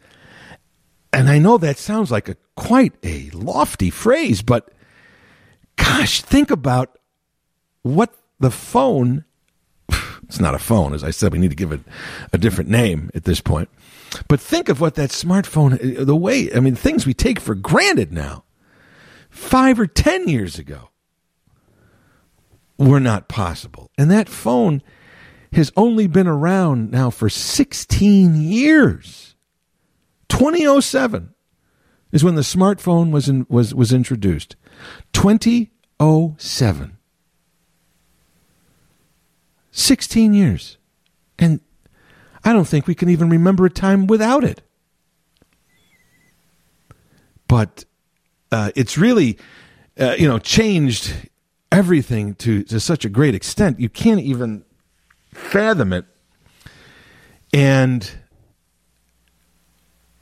And 1.12 1.28
I 1.28 1.38
know 1.38 1.58
that 1.58 1.78
sounds 1.78 2.10
like 2.10 2.28
a 2.28 2.36
quite 2.56 2.94
a 3.02 3.30
lofty 3.30 3.90
phrase, 3.90 4.42
but 4.42 4.70
gosh, 5.76 6.20
think 6.22 6.50
about 6.50 6.98
what 7.82 8.14
the 8.40 8.50
phone 8.50 9.24
it's 10.24 10.40
not 10.40 10.54
a 10.54 10.58
phone 10.58 10.92
as 10.92 11.02
I 11.02 11.10
said 11.10 11.32
we 11.32 11.38
need 11.38 11.50
to 11.50 11.56
give 11.56 11.72
it 11.72 11.80
a 12.32 12.38
different 12.38 12.68
name 12.68 13.10
at 13.14 13.24
this 13.24 13.40
point. 13.40 13.68
But 14.26 14.40
think 14.40 14.68
of 14.68 14.80
what 14.80 14.94
that 14.96 15.10
smartphone 15.10 16.04
the 16.04 16.16
way 16.16 16.52
I 16.54 16.60
mean 16.60 16.74
things 16.74 17.06
we 17.06 17.14
take 17.14 17.40
for 17.40 17.54
granted 17.54 18.12
now. 18.12 18.44
5 19.38 19.80
or 19.80 19.86
10 19.86 20.28
years 20.28 20.58
ago 20.58 20.90
were 22.76 23.00
not 23.00 23.28
possible. 23.28 23.90
And 23.96 24.10
that 24.10 24.28
phone 24.28 24.82
has 25.52 25.72
only 25.76 26.06
been 26.06 26.26
around 26.26 26.90
now 26.90 27.08
for 27.08 27.30
16 27.30 28.36
years. 28.36 29.36
2007 30.28 31.34
is 32.12 32.24
when 32.24 32.34
the 32.34 32.42
smartphone 32.42 33.10
was 33.10 33.28
in, 33.28 33.46
was 33.48 33.74
was 33.74 33.92
introduced. 33.92 34.56
2007. 35.12 36.98
16 39.70 40.34
years. 40.34 40.78
And 41.38 41.60
I 42.44 42.52
don't 42.52 42.66
think 42.66 42.86
we 42.86 42.94
can 42.94 43.08
even 43.08 43.30
remember 43.30 43.64
a 43.64 43.70
time 43.70 44.06
without 44.06 44.44
it. 44.44 44.62
But 47.46 47.84
uh, 48.50 48.70
it's 48.74 48.96
really, 48.96 49.38
uh, 49.98 50.14
you 50.18 50.28
know, 50.28 50.38
changed 50.38 51.14
everything 51.70 52.34
to, 52.36 52.62
to 52.64 52.80
such 52.80 53.04
a 53.04 53.08
great 53.08 53.34
extent. 53.34 53.78
You 53.80 53.88
can't 53.88 54.20
even 54.20 54.64
fathom 55.32 55.92
it. 55.92 56.06
And 57.52 58.10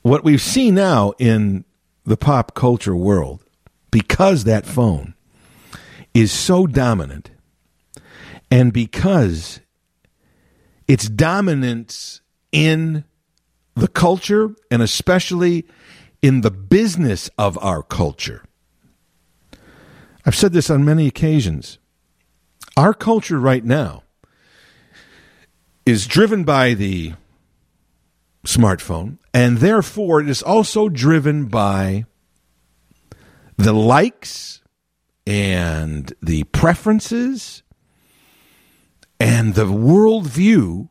what 0.02 0.24
we've 0.24 0.40
seen 0.40 0.74
now 0.74 1.12
in 1.18 1.64
the 2.04 2.16
pop 2.16 2.54
culture 2.54 2.94
world, 2.94 3.44
because 3.90 4.44
that 4.44 4.66
phone 4.66 5.14
is 6.14 6.32
so 6.32 6.66
dominant, 6.66 7.30
and 8.50 8.72
because 8.72 9.60
its 10.86 11.08
dominance 11.08 12.20
in 12.52 13.04
the 13.74 13.88
culture 13.88 14.54
and 14.70 14.82
especially 14.82 15.66
in 16.22 16.40
the 16.40 16.50
business 16.50 17.30
of 17.38 17.58
our 17.58 17.82
culture. 17.82 18.42
I've 20.24 20.34
said 20.34 20.52
this 20.52 20.70
on 20.70 20.84
many 20.84 21.06
occasions. 21.06 21.78
Our 22.76 22.92
culture 22.92 23.38
right 23.38 23.64
now 23.64 24.02
is 25.84 26.06
driven 26.06 26.44
by 26.44 26.74
the 26.74 27.14
smartphone, 28.44 29.18
and 29.32 29.58
therefore 29.58 30.20
it 30.20 30.28
is 30.28 30.42
also 30.42 30.88
driven 30.88 31.46
by 31.46 32.04
the 33.56 33.72
likes 33.72 34.62
and 35.26 36.12
the 36.22 36.44
preferences 36.44 37.62
and 39.18 39.54
the 39.54 39.66
worldview 39.66 40.88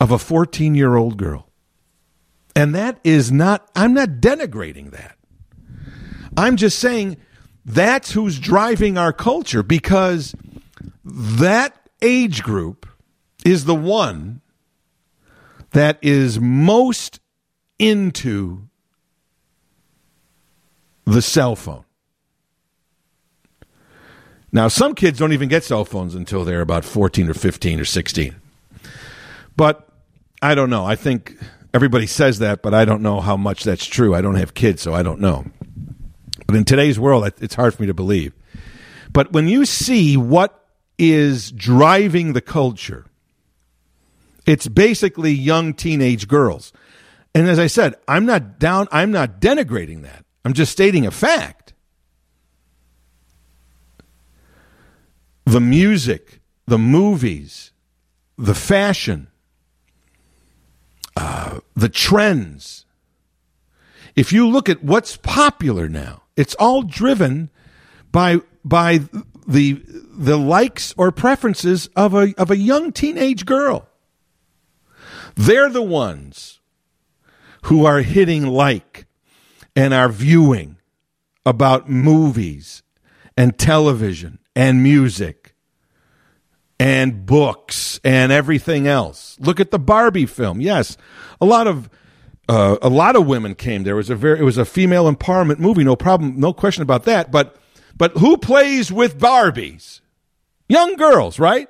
of 0.00 0.10
a 0.10 0.18
14 0.18 0.74
year 0.74 0.96
old 0.96 1.16
girl. 1.16 1.47
And 2.54 2.74
that 2.74 2.98
is 3.04 3.30
not, 3.30 3.70
I'm 3.76 3.94
not 3.94 4.20
denigrating 4.20 4.90
that. 4.90 5.16
I'm 6.36 6.56
just 6.56 6.78
saying 6.78 7.16
that's 7.64 8.12
who's 8.12 8.38
driving 8.38 8.96
our 8.96 9.12
culture 9.12 9.62
because 9.62 10.34
that 11.04 11.88
age 12.02 12.42
group 12.42 12.86
is 13.44 13.64
the 13.64 13.74
one 13.74 14.40
that 15.70 15.98
is 16.02 16.40
most 16.40 17.20
into 17.78 18.68
the 21.04 21.22
cell 21.22 21.56
phone. 21.56 21.84
Now, 24.50 24.68
some 24.68 24.94
kids 24.94 25.18
don't 25.18 25.32
even 25.32 25.48
get 25.48 25.64
cell 25.64 25.84
phones 25.84 26.14
until 26.14 26.44
they're 26.44 26.62
about 26.62 26.84
14 26.84 27.28
or 27.28 27.34
15 27.34 27.80
or 27.80 27.84
16. 27.84 28.34
But 29.56 29.88
I 30.40 30.54
don't 30.54 30.70
know. 30.70 30.86
I 30.86 30.96
think 30.96 31.36
everybody 31.74 32.06
says 32.06 32.38
that, 32.40 32.62
but 32.62 32.74
I 32.74 32.84
don't 32.84 33.02
know 33.02 33.20
how 33.20 33.36
much 33.36 33.64
that's 33.64 33.86
true. 33.86 34.14
I 34.14 34.20
don't 34.20 34.36
have 34.36 34.54
kids, 34.54 34.82
so 34.82 34.94
I 34.94 35.02
don't 35.02 35.20
know. 35.20 35.44
But 36.46 36.56
in 36.56 36.64
today's 36.64 36.98
world, 36.98 37.30
it's 37.40 37.54
hard 37.54 37.74
for 37.74 37.82
me 37.82 37.86
to 37.88 37.94
believe. 37.94 38.32
But 39.12 39.32
when 39.32 39.48
you 39.48 39.64
see 39.64 40.16
what 40.16 40.66
is 40.98 41.52
driving 41.52 42.32
the 42.32 42.40
culture, 42.40 43.06
it's 44.46 44.66
basically 44.66 45.32
young 45.32 45.74
teenage 45.74 46.26
girls. 46.26 46.72
And 47.34 47.48
as 47.48 47.58
I 47.58 47.66
said, 47.66 47.94
I'm 48.08 48.24
not 48.26 48.58
down, 48.58 48.88
I'm 48.90 49.10
not 49.10 49.40
denigrating 49.40 50.02
that. 50.02 50.24
I'm 50.44 50.54
just 50.54 50.72
stating 50.72 51.06
a 51.06 51.10
fact. 51.10 51.74
The 55.44 55.60
music, 55.60 56.40
the 56.66 56.78
movies, 56.78 57.72
the 58.36 58.54
fashion, 58.54 59.27
the 61.74 61.88
trends. 61.88 62.84
If 64.16 64.32
you 64.32 64.48
look 64.48 64.68
at 64.68 64.82
what's 64.82 65.16
popular 65.16 65.88
now, 65.88 66.22
it's 66.36 66.54
all 66.56 66.82
driven 66.82 67.50
by 68.10 68.40
by 68.64 69.00
the 69.46 69.82
the 70.16 70.36
likes 70.36 70.94
or 70.96 71.12
preferences 71.12 71.88
of 71.94 72.14
a 72.14 72.34
of 72.36 72.50
a 72.50 72.56
young 72.56 72.92
teenage 72.92 73.46
girl. 73.46 73.88
They're 75.36 75.70
the 75.70 75.82
ones 75.82 76.58
who 77.62 77.84
are 77.84 78.02
hitting 78.02 78.46
like 78.46 79.06
and 79.76 79.94
are 79.94 80.08
viewing 80.08 80.76
about 81.46 81.88
movies 81.88 82.82
and 83.36 83.56
television 83.58 84.40
and 84.56 84.82
music 84.82 85.47
and 86.78 87.26
books 87.26 88.00
and 88.04 88.30
everything 88.32 88.86
else. 88.86 89.36
Look 89.40 89.60
at 89.60 89.70
the 89.70 89.78
Barbie 89.78 90.26
film. 90.26 90.60
Yes, 90.60 90.96
a 91.40 91.44
lot 91.44 91.66
of 91.66 91.90
uh, 92.48 92.78
a 92.80 92.88
lot 92.88 93.16
of 93.16 93.26
women 93.26 93.54
came. 93.54 93.82
There 93.82 93.96
was 93.96 94.10
a 94.10 94.14
very 94.14 94.40
it 94.40 94.44
was 94.44 94.58
a 94.58 94.64
female 94.64 95.12
empowerment 95.12 95.58
movie. 95.58 95.84
No 95.84 95.96
problem, 95.96 96.38
no 96.38 96.52
question 96.52 96.82
about 96.82 97.04
that. 97.04 97.30
But 97.30 97.56
but 97.96 98.12
who 98.12 98.36
plays 98.36 98.92
with 98.92 99.18
Barbies? 99.18 100.00
Young 100.68 100.96
girls, 100.96 101.38
right? 101.38 101.68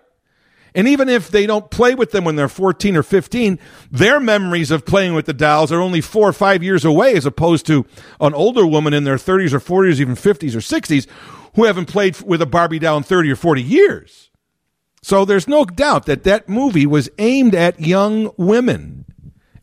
And 0.75 0.87
even 0.87 1.09
if 1.09 1.31
they 1.31 1.47
don't 1.47 1.71
play 1.71 1.95
with 1.95 2.11
them 2.13 2.25
when 2.25 2.37
they're 2.37 2.49
14 2.49 2.97
or 2.97 3.03
15, 3.03 3.59
their 3.91 4.21
memories 4.21 4.71
of 4.71 4.85
playing 4.85 5.15
with 5.15 5.27
the 5.27 5.33
dolls 5.33 5.73
are 5.73 5.81
only 5.81 6.01
four 6.01 6.29
or 6.29 6.33
five 6.33 6.63
years 6.63 6.85
away, 6.85 7.15
as 7.15 7.27
opposed 7.27 7.67
to 7.67 7.87
an 8.21 8.35
older 8.35 8.67
woman 8.67 8.93
in 8.93 9.05
their 9.05 9.17
30s 9.17 9.53
or 9.53 9.61
40s, 9.61 9.99
even 9.99 10.15
50s 10.15 10.55
or 10.55 10.59
60s, 10.59 11.07
who 11.55 11.65
haven't 11.65 11.87
played 11.87 12.21
with 12.21 12.43
a 12.43 12.47
Barbie 12.47 12.79
doll 12.79 12.99
in 12.99 13.03
30 13.03 13.33
or 13.33 13.37
40 13.37 13.63
years. 13.63 14.28
So 15.09 15.25
there's 15.25 15.49
no 15.49 15.65
doubt 15.65 16.05
that 16.05 16.25
that 16.25 16.51
movie 16.51 16.85
was 16.85 17.09
aimed 17.17 17.55
at 17.55 17.81
young 17.81 18.31
women. 18.37 19.07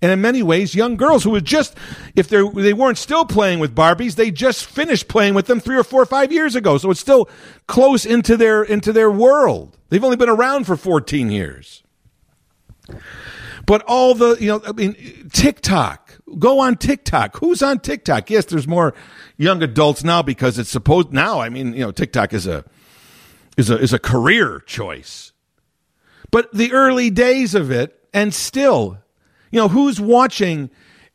And 0.02 0.12
in 0.12 0.20
many 0.20 0.42
ways, 0.42 0.74
young 0.74 0.98
girls 0.98 1.24
who 1.24 1.36
had 1.36 1.46
just, 1.46 1.78
if 2.16 2.28
they 2.28 2.42
they 2.50 2.74
weren't 2.74 2.98
still 2.98 3.26
playing 3.26 3.60
with 3.60 3.76
Barbies, 3.76 4.16
they 4.16 4.32
just 4.32 4.66
finished 4.66 5.08
playing 5.08 5.36
with 5.36 5.46
them 5.46 5.60
three 5.60 5.78
or 5.78 5.84
four 5.84 6.02
or 6.02 6.08
five 6.08 6.32
years 6.32 6.56
ago. 6.56 6.80
So 6.80 6.90
it's 6.90 7.00
still 7.00 7.30
close 7.68 8.08
into 8.08 8.36
their 8.36 8.64
into 8.64 8.92
their 8.92 9.12
world. 9.12 9.78
They've 9.90 10.04
only 10.04 10.18
been 10.18 10.30
around 10.30 10.64
for 10.64 10.76
14 10.76 11.30
years. 11.30 11.84
But 13.68 13.84
all 13.84 14.16
the, 14.16 14.38
you 14.40 14.48
know, 14.48 14.64
I 14.66 14.72
mean, 14.72 15.30
TikTok, 15.32 16.22
go 16.40 16.58
on 16.60 16.76
TikTok. 16.76 17.38
Who's 17.38 17.62
on 17.62 17.82
TikTok? 17.82 18.32
Yes, 18.32 18.46
there's 18.46 18.68
more 18.68 18.96
young 19.38 19.62
adults 19.62 20.04
now 20.04 20.24
because 20.24 20.58
it's 20.58 20.72
supposed 20.72 21.14
now. 21.14 21.40
I 21.40 21.50
mean, 21.50 21.74
you 21.74 21.82
know, 21.82 21.92
TikTok 21.92 22.34
is 22.34 22.48
a 22.48 22.66
is 23.58 23.70
a 23.70 23.78
is 23.78 23.94
a 23.94 24.00
career 24.00 24.64
choice. 24.66 25.34
But 26.32 26.52
the 26.54 26.74
early 26.74 27.10
days 27.10 27.56
of 27.56 27.72
it, 27.72 28.00
and 28.14 28.34
still, 28.34 28.98
you 29.52 29.60
know, 29.60 29.68
who's 29.68 30.00
watching 30.00 30.70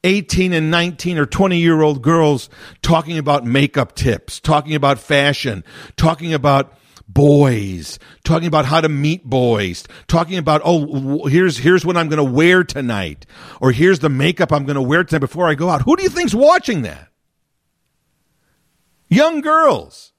18 0.04 0.52
and 0.52 0.70
19 0.70 1.18
or 1.18 1.26
20 1.26 1.58
year 1.58 1.80
old 1.82 2.02
girls 2.02 2.48
talking 2.82 3.18
about 3.18 3.44
makeup 3.44 3.94
tips, 3.94 4.40
talking 4.40 4.74
about 4.74 4.98
fashion, 4.98 5.64
talking 5.96 6.32
about 6.32 6.78
boys, 7.06 7.98
talking 8.24 8.46
about 8.46 8.64
how 8.64 8.80
to 8.80 8.88
meet 8.88 9.24
boys, 9.24 9.84
talking 10.06 10.38
about, 10.38 10.62
oh, 10.64 11.26
here's, 11.26 11.58
here's 11.58 11.84
what 11.84 11.96
I'm 11.96 12.08
going 12.08 12.24
to 12.24 12.32
wear 12.32 12.64
tonight, 12.64 13.26
or 13.60 13.72
here's 13.72 13.98
the 13.98 14.08
makeup 14.08 14.52
I'm 14.52 14.64
going 14.64 14.76
to 14.76 14.82
wear 14.82 15.04
tonight 15.04 15.20
before 15.20 15.48
I 15.48 15.54
go 15.54 15.68
out. 15.68 15.82
Who 15.82 15.96
do 15.96 16.02
you 16.02 16.08
think's 16.08 16.34
watching 16.34 16.82
that? 16.82 17.08
Young 19.08 19.40
girls. 19.40 20.12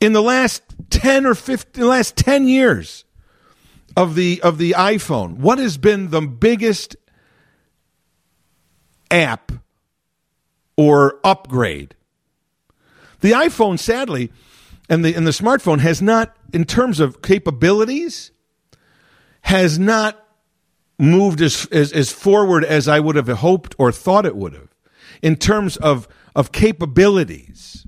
In 0.00 0.12
the 0.12 0.22
last 0.22 0.62
10 0.90 1.26
or 1.26 1.34
15, 1.34 1.86
last 1.86 2.16
10 2.16 2.48
years 2.48 3.04
of 3.96 4.14
the, 4.14 4.40
of 4.42 4.58
the 4.58 4.72
iPhone, 4.72 5.38
what 5.38 5.58
has 5.58 5.76
been 5.78 6.10
the 6.10 6.20
biggest 6.20 6.96
app 9.10 9.52
or 10.76 11.18
upgrade? 11.24 11.94
The 13.20 13.32
iPhone, 13.32 13.78
sadly, 13.78 14.30
and 14.88 15.04
the 15.04 15.14
and 15.14 15.26
the 15.26 15.32
smartphone 15.32 15.80
has 15.80 16.00
not, 16.00 16.36
in 16.52 16.64
terms 16.64 17.00
of 17.00 17.20
capabilities, 17.20 18.30
has 19.42 19.78
not 19.78 20.24
moved 20.98 21.40
as, 21.40 21.66
as, 21.66 21.92
as 21.92 22.10
forward 22.10 22.64
as 22.64 22.88
I 22.88 23.00
would 23.00 23.16
have 23.16 23.28
hoped 23.28 23.74
or 23.78 23.92
thought 23.92 24.26
it 24.26 24.36
would 24.36 24.54
have 24.54 24.68
in 25.22 25.36
terms 25.36 25.76
of 25.76 26.08
of 26.34 26.52
capabilities. 26.52 27.86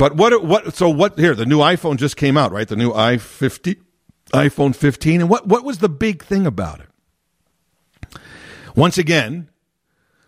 But 0.00 0.16
what 0.16 0.42
what 0.42 0.74
so 0.74 0.88
what 0.88 1.18
here 1.18 1.34
the 1.34 1.44
new 1.44 1.58
iPhone 1.58 1.98
just 1.98 2.16
came 2.16 2.38
out, 2.38 2.52
right? 2.52 2.66
The 2.66 2.74
new 2.74 2.90
i50 2.90 3.76
iPhone 4.32 4.74
15 4.74 5.20
and 5.20 5.28
what 5.28 5.46
what 5.46 5.62
was 5.62 5.80
the 5.80 5.90
big 5.90 6.24
thing 6.24 6.46
about 6.46 6.80
it? 6.80 8.18
Once 8.74 8.96
again, 8.96 9.50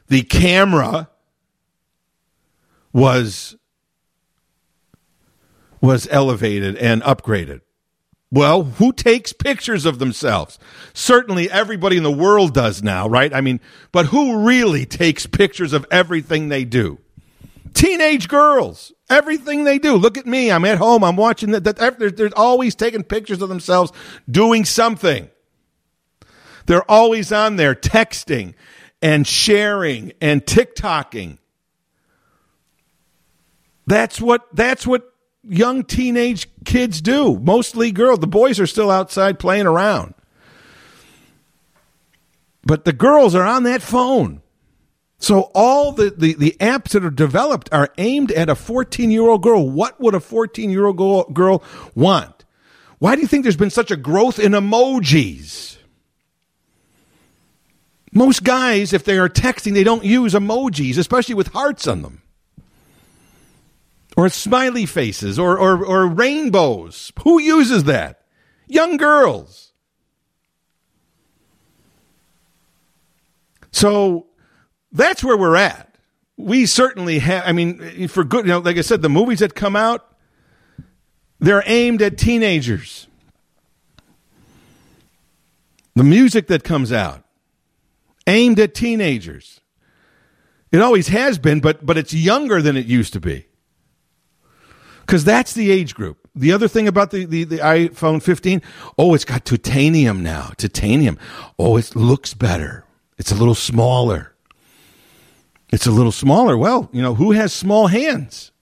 the 0.08 0.24
camera 0.24 1.08
was 2.92 3.56
was 5.80 6.06
elevated 6.10 6.76
and 6.76 7.00
upgraded. 7.04 7.62
Well, 8.30 8.64
who 8.64 8.92
takes 8.92 9.32
pictures 9.32 9.86
of 9.86 9.98
themselves? 9.98 10.58
Certainly 10.92 11.50
everybody 11.50 11.96
in 11.96 12.02
the 12.02 12.12
world 12.12 12.52
does 12.52 12.82
now, 12.82 13.08
right? 13.08 13.32
I 13.32 13.40
mean, 13.40 13.58
but 13.90 14.04
who 14.04 14.46
really 14.46 14.84
takes 14.84 15.24
pictures 15.24 15.72
of 15.72 15.86
everything 15.90 16.50
they 16.50 16.66
do? 16.66 16.98
Teenage 17.74 18.28
girls, 18.28 18.92
everything 19.08 19.64
they 19.64 19.78
do. 19.78 19.94
Look 19.94 20.18
at 20.18 20.26
me. 20.26 20.50
I'm 20.50 20.64
at 20.64 20.78
home. 20.78 21.04
I'm 21.04 21.16
watching 21.16 21.52
that. 21.52 21.64
that 21.64 21.98
they're, 21.98 22.10
they're 22.10 22.30
always 22.36 22.74
taking 22.74 23.02
pictures 23.02 23.40
of 23.40 23.48
themselves 23.48 23.92
doing 24.30 24.64
something. 24.64 25.30
They're 26.66 26.88
always 26.90 27.32
on 27.32 27.56
there 27.56 27.74
texting 27.74 28.54
and 29.00 29.26
sharing 29.26 30.12
and 30.20 30.44
TikToking. 30.44 31.38
That's 33.86 34.20
what 34.20 34.46
that's 34.54 34.86
what 34.86 35.12
young 35.42 35.84
teenage 35.84 36.48
kids 36.64 37.00
do. 37.00 37.38
Mostly 37.38 37.90
girls. 37.90 38.20
The 38.20 38.26
boys 38.26 38.60
are 38.60 38.66
still 38.66 38.90
outside 38.90 39.38
playing 39.38 39.66
around. 39.66 40.14
But 42.64 42.84
the 42.84 42.92
girls 42.92 43.34
are 43.34 43.44
on 43.44 43.64
that 43.64 43.82
phone. 43.82 44.41
So 45.22 45.52
all 45.54 45.92
the, 45.92 46.10
the, 46.10 46.34
the 46.34 46.56
apps 46.58 46.90
that 46.90 47.04
are 47.04 47.10
developed 47.10 47.68
are 47.70 47.90
aimed 47.96 48.32
at 48.32 48.48
a 48.48 48.56
14 48.56 49.08
year 49.08 49.22
old 49.22 49.40
girl. 49.40 49.70
What 49.70 50.00
would 50.00 50.16
a 50.16 50.20
14 50.20 50.68
year 50.68 50.84
old 50.84 51.32
girl 51.32 51.62
want? 51.94 52.44
Why 52.98 53.14
do 53.14 53.20
you 53.20 53.28
think 53.28 53.44
there's 53.44 53.56
been 53.56 53.70
such 53.70 53.92
a 53.92 53.96
growth 53.96 54.40
in 54.40 54.50
emojis? 54.50 55.76
Most 58.12 58.42
guys, 58.42 58.92
if 58.92 59.04
they 59.04 59.16
are 59.16 59.28
texting, 59.28 59.74
they 59.74 59.84
don't 59.84 60.04
use 60.04 60.34
emojis, 60.34 60.98
especially 60.98 61.36
with 61.36 61.52
hearts 61.52 61.86
on 61.86 62.02
them. 62.02 62.22
Or 64.16 64.28
smiley 64.28 64.86
faces 64.86 65.38
or, 65.38 65.56
or, 65.56 65.86
or 65.86 66.08
rainbows. 66.08 67.12
Who 67.22 67.40
uses 67.40 67.84
that? 67.84 68.22
Young 68.66 68.96
girls. 68.96 69.72
So 73.70 74.26
that's 74.92 75.24
where 75.24 75.36
we're 75.36 75.56
at. 75.56 75.94
We 76.36 76.66
certainly 76.66 77.18
have, 77.20 77.44
I 77.46 77.52
mean, 77.52 78.08
for 78.08 78.24
good, 78.24 78.46
you 78.46 78.52
know, 78.52 78.58
like 78.58 78.76
I 78.76 78.80
said, 78.80 79.02
the 79.02 79.08
movies 79.08 79.40
that 79.40 79.54
come 79.54 79.76
out, 79.76 80.16
they're 81.38 81.62
aimed 81.66 82.02
at 82.02 82.18
teenagers. 82.18 83.06
The 85.94 86.04
music 86.04 86.46
that 86.46 86.64
comes 86.64 86.90
out, 86.90 87.22
aimed 88.26 88.58
at 88.58 88.74
teenagers. 88.74 89.60
It 90.70 90.80
always 90.80 91.08
has 91.08 91.38
been, 91.38 91.60
but 91.60 91.84
but 91.84 91.98
it's 91.98 92.14
younger 92.14 92.62
than 92.62 92.78
it 92.78 92.86
used 92.86 93.12
to 93.12 93.20
be. 93.20 93.46
Because 95.00 95.24
that's 95.24 95.52
the 95.52 95.70
age 95.70 95.94
group. 95.94 96.26
The 96.34 96.52
other 96.52 96.68
thing 96.68 96.88
about 96.88 97.10
the, 97.10 97.26
the, 97.26 97.44
the, 97.44 97.58
iPhone 97.58 98.22
15, 98.22 98.62
oh, 98.96 99.12
it's 99.12 99.24
got 99.24 99.44
titanium 99.44 100.22
now. 100.22 100.52
Titanium. 100.56 101.18
Oh, 101.58 101.76
it 101.76 101.94
looks 101.94 102.32
better. 102.32 102.86
It's 103.18 103.30
a 103.30 103.34
little 103.34 103.54
smaller. 103.54 104.31
It's 105.72 105.86
a 105.86 105.90
little 105.90 106.12
smaller. 106.12 106.56
Well, 106.56 106.88
you 106.92 107.02
know, 107.02 107.14
who 107.14 107.32
has 107.32 107.52
small 107.52 107.88
hands? 107.88 108.52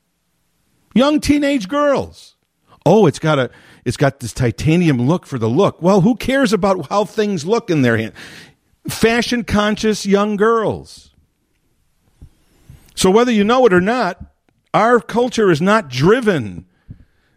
Young 0.94 1.20
teenage 1.20 1.68
girls. 1.68 2.36
Oh, 2.86 3.06
it's 3.06 3.18
got 3.18 3.38
a 3.38 3.50
it's 3.84 3.96
got 3.96 4.20
this 4.20 4.32
titanium 4.32 5.02
look 5.02 5.26
for 5.26 5.38
the 5.38 5.48
look. 5.48 5.82
Well, 5.82 6.00
who 6.00 6.16
cares 6.16 6.52
about 6.52 6.88
how 6.88 7.04
things 7.04 7.44
look 7.44 7.68
in 7.68 7.82
their 7.82 7.96
hand? 7.96 8.12
fashion 8.88 9.44
conscious 9.44 10.06
young 10.06 10.36
girls. 10.36 11.10
So, 12.94 13.10
whether 13.10 13.32
you 13.32 13.44
know 13.44 13.64
it 13.66 13.72
or 13.72 13.80
not, 13.80 14.22
our 14.74 15.00
culture 15.00 15.50
is 15.50 15.60
not 15.60 15.88
driven 15.88 16.66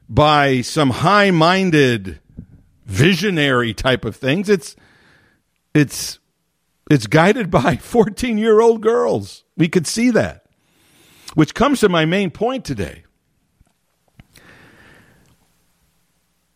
by 0.10 0.62
some 0.62 0.90
high 0.90 1.32
minded, 1.32 2.20
visionary 2.86 3.74
type 3.74 4.06
of 4.06 4.16
things. 4.16 4.50
It's, 4.50 4.76
it's, 5.74 6.20
it's 6.90 7.08
guided 7.08 7.50
by 7.50 7.76
14 7.82 8.38
year 8.38 8.60
old 8.62 8.82
girls. 8.82 9.44
We 9.58 9.68
could 9.68 9.88
see 9.88 10.10
that. 10.12 10.46
Which 11.36 11.56
comes 11.56 11.80
to 11.80 11.90
my 11.90 12.06
main 12.06 12.30
point 12.30 12.64
today. 12.64 13.04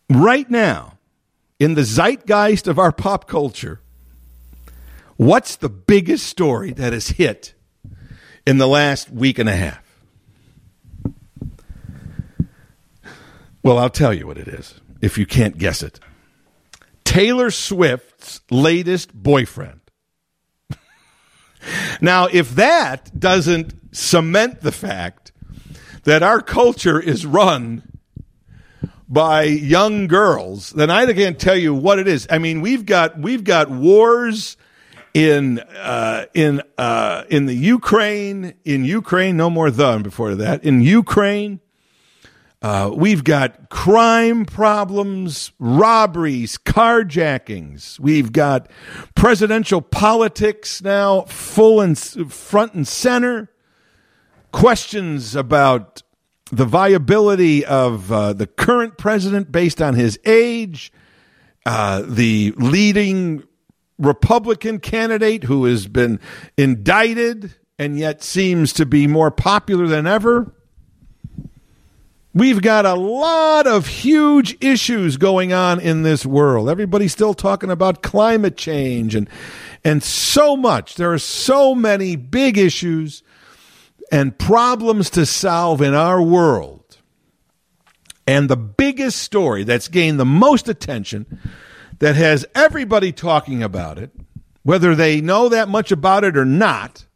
Right 0.08 0.48
now, 0.48 0.98
in 1.58 1.74
the 1.74 1.82
zeitgeist 1.82 2.68
of 2.68 2.78
our 2.78 2.92
pop 2.92 3.26
culture, 3.26 3.80
What's 5.18 5.56
the 5.56 5.68
biggest 5.68 6.28
story 6.28 6.72
that 6.74 6.92
has 6.92 7.08
hit 7.08 7.54
in 8.46 8.58
the 8.58 8.68
last 8.68 9.10
week 9.10 9.40
and 9.40 9.48
a 9.48 9.56
half? 9.56 9.82
Well, 13.64 13.78
I'll 13.78 13.90
tell 13.90 14.14
you 14.14 14.28
what 14.28 14.38
it 14.38 14.46
is 14.46 14.80
if 15.02 15.18
you 15.18 15.26
can't 15.26 15.58
guess 15.58 15.82
it. 15.82 15.98
Taylor 17.02 17.50
Swift's 17.50 18.42
latest 18.48 19.12
boyfriend. 19.12 19.80
Now, 22.00 22.26
if 22.26 22.54
that 22.54 23.18
doesn't 23.18 23.74
cement 23.94 24.60
the 24.60 24.72
fact 24.72 25.32
that 26.04 26.22
our 26.22 26.40
culture 26.40 27.00
is 27.00 27.26
run 27.26 27.82
by 29.08 29.44
young 29.44 30.06
girls, 30.06 30.70
then 30.70 30.90
I 30.90 31.10
can't 31.12 31.38
tell 31.38 31.56
you 31.56 31.74
what 31.74 31.98
it 31.98 32.06
is. 32.06 32.26
I 32.30 32.38
mean, 32.38 32.60
we've 32.60 32.84
got 32.84 33.18
we've 33.18 33.44
got 33.44 33.70
wars 33.70 34.56
in 35.14 35.58
uh, 35.58 36.26
in 36.34 36.62
uh, 36.76 37.24
in 37.28 37.46
the 37.46 37.54
Ukraine, 37.54 38.54
in 38.64 38.84
Ukraine, 38.84 39.36
no 39.36 39.50
more 39.50 39.70
than 39.70 40.02
before 40.02 40.34
that. 40.36 40.64
In 40.64 40.80
Ukraine, 40.82 41.60
uh, 42.60 42.90
we've 42.92 43.22
got 43.22 43.70
crime 43.70 44.44
problems, 44.44 45.52
robberies, 45.60 46.58
carjackings. 46.58 48.00
We've 48.00 48.32
got 48.32 48.68
presidential 49.14 49.80
politics 49.80 50.82
now, 50.82 51.22
full 51.22 51.80
and 51.80 51.96
front 51.96 52.74
and 52.74 52.86
center. 52.86 53.52
Questions 54.50 55.36
about 55.36 56.02
the 56.50 56.64
viability 56.64 57.64
of 57.64 58.10
uh, 58.10 58.32
the 58.32 58.46
current 58.46 58.98
president 58.98 59.52
based 59.52 59.80
on 59.80 59.94
his 59.94 60.18
age. 60.24 60.90
Uh, 61.64 62.02
the 62.06 62.52
leading 62.56 63.44
Republican 63.98 64.80
candidate 64.80 65.44
who 65.44 65.64
has 65.66 65.86
been 65.86 66.18
indicted 66.56 67.54
and 67.78 67.98
yet 67.98 68.22
seems 68.22 68.72
to 68.72 68.86
be 68.86 69.06
more 69.06 69.30
popular 69.30 69.86
than 69.86 70.06
ever. 70.06 70.52
We've 72.34 72.60
got 72.60 72.86
a 72.86 72.94
lot 72.94 73.66
of 73.66 73.86
huge 73.86 74.56
issues 74.62 75.16
going 75.16 75.52
on 75.52 75.80
in 75.80 76.02
this 76.02 76.26
world. 76.26 76.68
Everybody's 76.68 77.12
still 77.12 77.34
talking 77.34 77.70
about 77.70 78.02
climate 78.02 78.56
change 78.56 79.14
and 79.14 79.28
and 79.84 80.02
so 80.02 80.56
much. 80.56 80.96
There 80.96 81.12
are 81.12 81.18
so 81.18 81.74
many 81.74 82.16
big 82.16 82.58
issues 82.58 83.22
and 84.10 84.38
problems 84.38 85.10
to 85.10 85.26
solve 85.26 85.82
in 85.82 85.94
our 85.94 86.22
world. 86.22 86.98
And 88.26 88.50
the 88.50 88.56
biggest 88.56 89.22
story 89.22 89.64
that's 89.64 89.88
gained 89.88 90.20
the 90.20 90.26
most 90.26 90.68
attention 90.68 91.40
that 91.98 92.14
has 92.16 92.44
everybody 92.54 93.12
talking 93.12 93.62
about 93.62 93.98
it, 93.98 94.10
whether 94.62 94.94
they 94.94 95.20
know 95.20 95.48
that 95.48 95.68
much 95.68 95.90
about 95.92 96.24
it 96.24 96.36
or 96.36 96.44
not, 96.44 97.06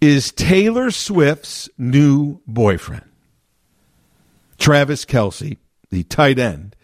is 0.00 0.32
Taylor 0.32 0.90
Swift's 0.90 1.68
new 1.76 2.40
boyfriend, 2.46 3.07
Travis 4.58 5.04
Kelce, 5.04 5.56
the 5.90 6.02
tight 6.04 6.38
end 6.38 6.76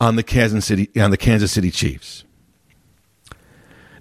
on 0.00 0.16
the 0.16 0.22
Kansas 0.22 0.64
City 0.64 0.88
on 1.00 1.10
the 1.10 1.16
Kansas 1.16 1.52
City 1.52 1.70
Chiefs. 1.70 2.24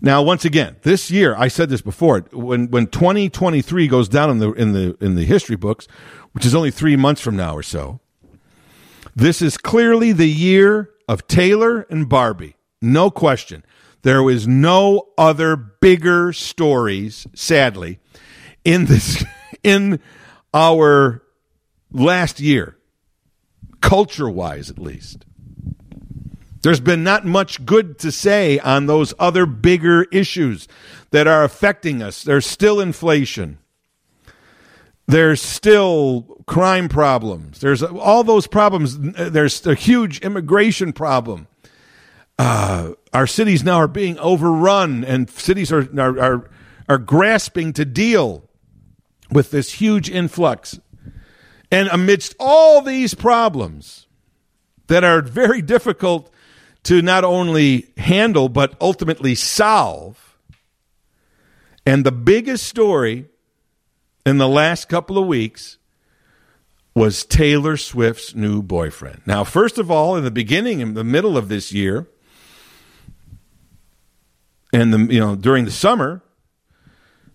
Now, 0.01 0.21
once 0.21 0.45
again, 0.45 0.77
this 0.83 1.11
year 1.11 1.35
I 1.37 1.49
said 1.49 1.69
this 1.69 1.81
before. 1.81 2.21
When 2.31 2.69
when 2.69 2.87
2023 2.87 3.87
goes 3.87 4.07
down 4.07 4.29
in 4.29 4.39
the 4.39 4.51
in 4.53 4.71
the 4.71 4.97
in 5.01 5.15
the 5.15 5.25
history 5.25 5.57
books, 5.57 5.87
which 6.31 6.45
is 6.45 6.55
only 6.55 6.71
three 6.71 6.95
months 6.95 7.21
from 7.21 7.35
now 7.35 7.55
or 7.55 7.63
so, 7.63 7.99
this 9.15 9.41
is 9.41 9.57
clearly 9.57 10.13
the 10.13 10.29
year 10.29 10.91
of 11.07 11.27
Taylor 11.27 11.81
and 11.89 12.07
Barbie. 12.07 12.55
No 12.81 13.11
question. 13.11 13.65
There 14.03 14.23
was 14.23 14.47
no 14.47 15.09
other 15.17 15.57
bigger 15.57 16.31
stories, 16.31 17.27
sadly, 17.35 17.99
in 18.63 18.85
this 18.85 19.25
in 19.63 19.99
our 20.53 21.21
last 21.91 22.39
year, 22.39 22.77
culture 23.81 24.29
wise 24.29 24.69
at 24.69 24.79
least. 24.79 25.25
There's 26.61 26.81
been 26.81 27.03
not 27.03 27.25
much 27.25 27.65
good 27.65 27.97
to 27.99 28.11
say 28.11 28.59
on 28.59 28.85
those 28.85 29.13
other 29.17 29.45
bigger 29.45 30.03
issues 30.11 30.67
that 31.11 31.27
are 31.27 31.43
affecting 31.43 32.01
us. 32.01 32.23
There's 32.23 32.45
still 32.45 32.81
inflation. 32.81 33.59
There's 35.07 35.41
still 35.41 36.43
crime 36.45 36.89
problems. 36.89 37.61
There's 37.61 37.81
all 37.81 38.23
those 38.23 38.45
problems. 38.45 38.99
There's 38.99 39.65
a 39.65 39.73
huge 39.73 40.19
immigration 40.19 40.93
problem. 40.93 41.47
Uh, 42.37 42.91
our 43.13 43.27
cities 43.27 43.63
now 43.63 43.77
are 43.77 43.87
being 43.87 44.19
overrun, 44.19 45.03
and 45.03 45.29
cities 45.29 45.71
are, 45.71 45.89
are, 45.99 46.19
are, 46.19 46.49
are 46.87 46.97
grasping 46.97 47.73
to 47.73 47.85
deal 47.85 48.49
with 49.31 49.51
this 49.51 49.73
huge 49.73 50.09
influx 50.09 50.79
And 51.71 51.87
amidst 51.89 52.35
all 52.39 52.81
these 52.81 53.13
problems 53.13 54.07
that 54.87 55.03
are 55.03 55.21
very 55.21 55.61
difficult 55.61 56.31
to 56.83 57.01
not 57.01 57.23
only 57.23 57.91
handle, 57.97 58.49
but 58.49 58.75
ultimately 58.81 59.35
solve, 59.35 60.37
and 61.85 62.05
the 62.05 62.11
biggest 62.11 62.67
story 62.67 63.25
in 64.25 64.37
the 64.37 64.47
last 64.47 64.89
couple 64.89 65.17
of 65.17 65.27
weeks 65.27 65.77
was 66.93 67.25
Taylor 67.25 67.77
Swift's 67.77 68.35
new 68.35 68.61
boyfriend. 68.61 69.21
Now, 69.25 69.43
first 69.43 69.77
of 69.77 69.89
all, 69.89 70.15
in 70.15 70.23
the 70.23 70.31
beginning, 70.31 70.81
in 70.81 70.93
the 70.93 71.03
middle 71.03 71.37
of 71.37 71.49
this 71.49 71.71
year, 71.71 72.07
and 74.71 74.93
the 74.93 75.13
you 75.13 75.19
know 75.19 75.35
during 75.35 75.65
the 75.65 75.71
summer, 75.71 76.21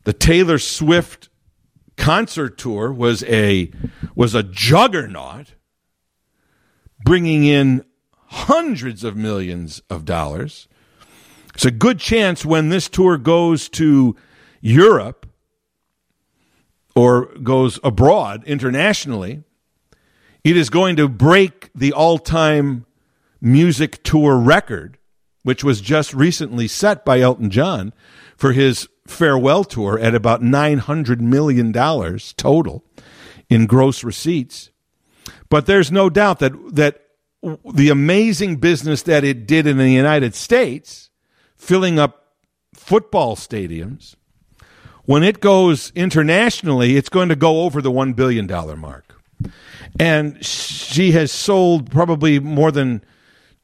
the 0.05 0.13
Taylor 0.13 0.59
Swift 0.59 1.29
concert 1.97 2.59
tour 2.59 2.93
was 2.93 3.23
a 3.25 3.71
was 4.15 4.35
a 4.35 4.43
juggernaut, 4.43 5.55
bringing 7.05 7.45
in 7.45 7.85
hundreds 8.27 9.05
of 9.05 9.17
millions 9.17 9.83
of 9.89 10.05
dollars. 10.05 10.69
It's 11.55 11.65
a 11.65 11.71
good 11.71 12.01
chance 12.01 12.45
when 12.45 12.69
this 12.69 12.89
tour 12.89 13.17
goes 13.17 13.69
to 13.71 14.17
Europe 14.61 15.27
or 16.97 17.27
goes 17.43 17.79
abroad 17.83 18.45
internationally, 18.45 19.43
it 20.43 20.57
is 20.57 20.71
going 20.71 20.97
to 20.97 21.09
break 21.09 21.71
the 21.75 21.93
all 21.93 22.19
time 22.19 22.87
music 23.41 24.03
tour 24.03 24.37
record, 24.37 24.99
which 25.45 25.63
was 25.63 25.81
just 25.81 26.13
recently 26.13 26.67
set 26.67 27.05
by 27.05 27.21
Elton 27.21 27.51
John 27.51 27.93
for 28.37 28.53
his 28.53 28.89
farewell 29.07 29.63
tour 29.63 29.99
at 29.99 30.15
about 30.15 30.43
$900 30.43 31.21
million 31.21 31.73
total 32.37 32.85
in 33.49 33.67
gross 33.67 34.03
receipts. 34.03 34.71
But 35.49 35.67
there's 35.67 35.93
no 35.93 36.11
doubt 36.11 36.41
that, 36.41 36.53
that 36.75 37.03
the 37.73 37.91
amazing 37.91 38.57
business 38.57 39.03
that 39.03 39.23
it 39.23 39.47
did 39.47 39.67
in 39.67 39.77
the 39.77 39.91
United 39.91 40.35
States, 40.35 41.11
filling 41.57 41.99
up 41.99 42.33
football 42.75 43.37
stadiums, 43.37 44.17
when 45.05 45.23
it 45.23 45.41
goes 45.41 45.93
internationally, 45.95 46.97
it's 46.97 47.11
going 47.11 47.29
to 47.29 47.37
go 47.37 47.63
over 47.63 47.83
the 47.83 47.93
$1 47.93 48.17
billion 48.17 48.47
mark. 48.81 49.21
And 50.01 50.45
she 50.45 51.13
has 51.13 51.31
sold 51.31 51.91
probably 51.91 52.41
more 52.41 52.73
than 52.73 53.05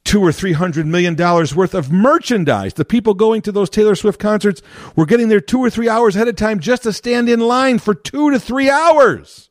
two 0.04 0.20
or 0.20 0.32
three 0.32 0.52
hundred 0.52 0.86
million 0.86 1.14
dollars 1.14 1.54
worth 1.54 1.74
of 1.74 1.90
merchandise. 1.90 2.74
The 2.74 2.84
people 2.84 3.14
going 3.14 3.42
to 3.42 3.52
those 3.52 3.70
Taylor 3.70 3.94
Swift 3.94 4.18
concerts 4.18 4.62
were 4.96 5.06
getting 5.06 5.28
there 5.28 5.40
two 5.40 5.60
or 5.60 5.70
three 5.70 5.88
hours 5.88 6.16
ahead 6.16 6.28
of 6.28 6.36
time 6.36 6.60
just 6.60 6.82
to 6.84 6.92
stand 6.92 7.28
in 7.28 7.40
line 7.40 7.78
for 7.78 7.94
two 7.94 8.30
to 8.30 8.40
three 8.40 8.70
hours 8.70 9.50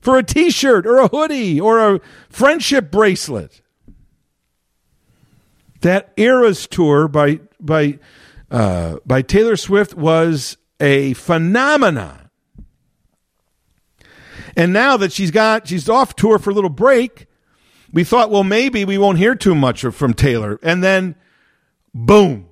for 0.00 0.18
a 0.18 0.22
t 0.22 0.50
shirt 0.50 0.86
or 0.86 0.98
a 0.98 1.08
hoodie 1.08 1.60
or 1.60 1.78
a 1.94 2.00
friendship 2.28 2.90
bracelet. 2.90 3.62
That 5.80 6.12
Eras 6.16 6.66
tour 6.66 7.08
by 7.08 7.40
by 7.58 7.98
uh, 8.50 8.96
by 9.06 9.22
Taylor 9.22 9.56
Swift 9.56 9.94
was 9.94 10.56
a 10.78 11.14
phenomenon. 11.14 12.30
And 14.56 14.72
now 14.72 14.96
that 14.98 15.12
she's 15.12 15.30
got 15.30 15.66
she's 15.66 15.88
off 15.88 16.14
tour 16.14 16.38
for 16.38 16.50
a 16.50 16.54
little 16.54 16.70
break, 16.70 17.26
we 17.94 18.02
thought, 18.02 18.28
well, 18.28 18.42
maybe 18.42 18.84
we 18.84 18.98
won't 18.98 19.18
hear 19.18 19.36
too 19.36 19.54
much 19.54 19.82
from 19.82 20.14
Taylor. 20.14 20.58
And 20.64 20.82
then, 20.82 21.14
boom. 21.94 22.48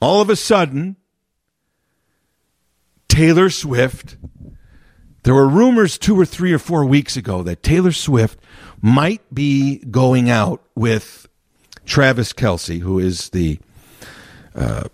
All 0.00 0.20
of 0.20 0.28
a 0.28 0.34
sudden, 0.34 0.96
Taylor 3.08 3.48
Swift. 3.48 4.16
There 5.22 5.34
were 5.34 5.48
rumors 5.48 5.98
two 5.98 6.18
or 6.18 6.26
three 6.26 6.52
or 6.52 6.58
four 6.58 6.84
weeks 6.84 7.16
ago 7.16 7.44
that 7.44 7.62
Taylor 7.62 7.92
Swift 7.92 8.40
might 8.82 9.22
be 9.32 9.78
going 9.78 10.28
out 10.28 10.62
with 10.74 11.28
Travis 11.84 12.32
Kelce, 12.32 12.80
who 12.80 12.98
is 12.98 13.30
the 13.30 13.58
uh, 14.56 14.84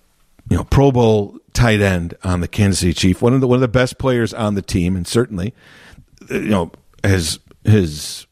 you 0.50 0.58
know 0.58 0.64
Pro 0.64 0.92
Bowl 0.92 1.38
tight 1.54 1.80
end 1.80 2.14
on 2.22 2.40
the 2.40 2.48
Kansas 2.48 2.80
City 2.80 2.92
Chief, 2.92 3.22
one 3.22 3.32
of 3.32 3.40
the 3.40 3.48
one 3.48 3.56
of 3.56 3.62
the 3.62 3.68
best 3.68 3.98
players 3.98 4.34
on 4.34 4.54
the 4.54 4.62
team, 4.62 4.96
and 4.96 5.06
certainly 5.06 5.54
you 6.30 6.40
know 6.40 6.72
has 7.04 7.38
his 7.64 8.26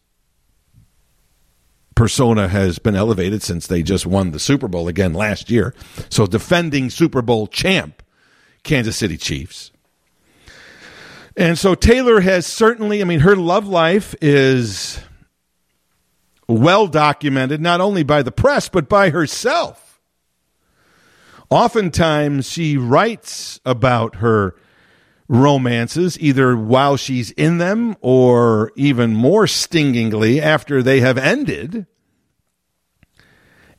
persona 1.94 2.48
has 2.48 2.78
been 2.78 2.96
elevated 2.96 3.42
since 3.42 3.66
they 3.66 3.82
just 3.82 4.06
won 4.06 4.30
the 4.30 4.38
Super 4.38 4.68
Bowl 4.68 4.88
again 4.88 5.12
last 5.12 5.50
year. 5.50 5.74
So 6.08 6.26
defending 6.26 6.88
Super 6.90 7.22
Bowl 7.22 7.46
champ 7.46 8.02
Kansas 8.62 8.96
City 8.96 9.16
Chiefs. 9.16 9.70
And 11.36 11.58
so 11.58 11.74
Taylor 11.74 12.20
has 12.20 12.46
certainly, 12.46 13.00
I 13.00 13.04
mean, 13.04 13.20
her 13.20 13.36
love 13.36 13.66
life 13.66 14.14
is 14.20 15.00
well 16.48 16.86
documented, 16.86 17.60
not 17.60 17.80
only 17.80 18.02
by 18.02 18.22
the 18.22 18.32
press, 18.32 18.68
but 18.68 18.88
by 18.88 19.10
herself. 19.10 20.00
Oftentimes, 21.48 22.48
she 22.48 22.76
writes 22.76 23.60
about 23.64 24.16
her 24.16 24.54
romances, 25.30 26.18
either 26.18 26.56
while 26.56 26.96
she's 26.96 27.30
in 27.30 27.58
them 27.58 27.96
or 28.00 28.72
even 28.74 29.14
more 29.14 29.46
stingingly 29.46 30.40
after 30.40 30.82
they 30.82 30.98
have 30.98 31.16
ended. 31.16 31.86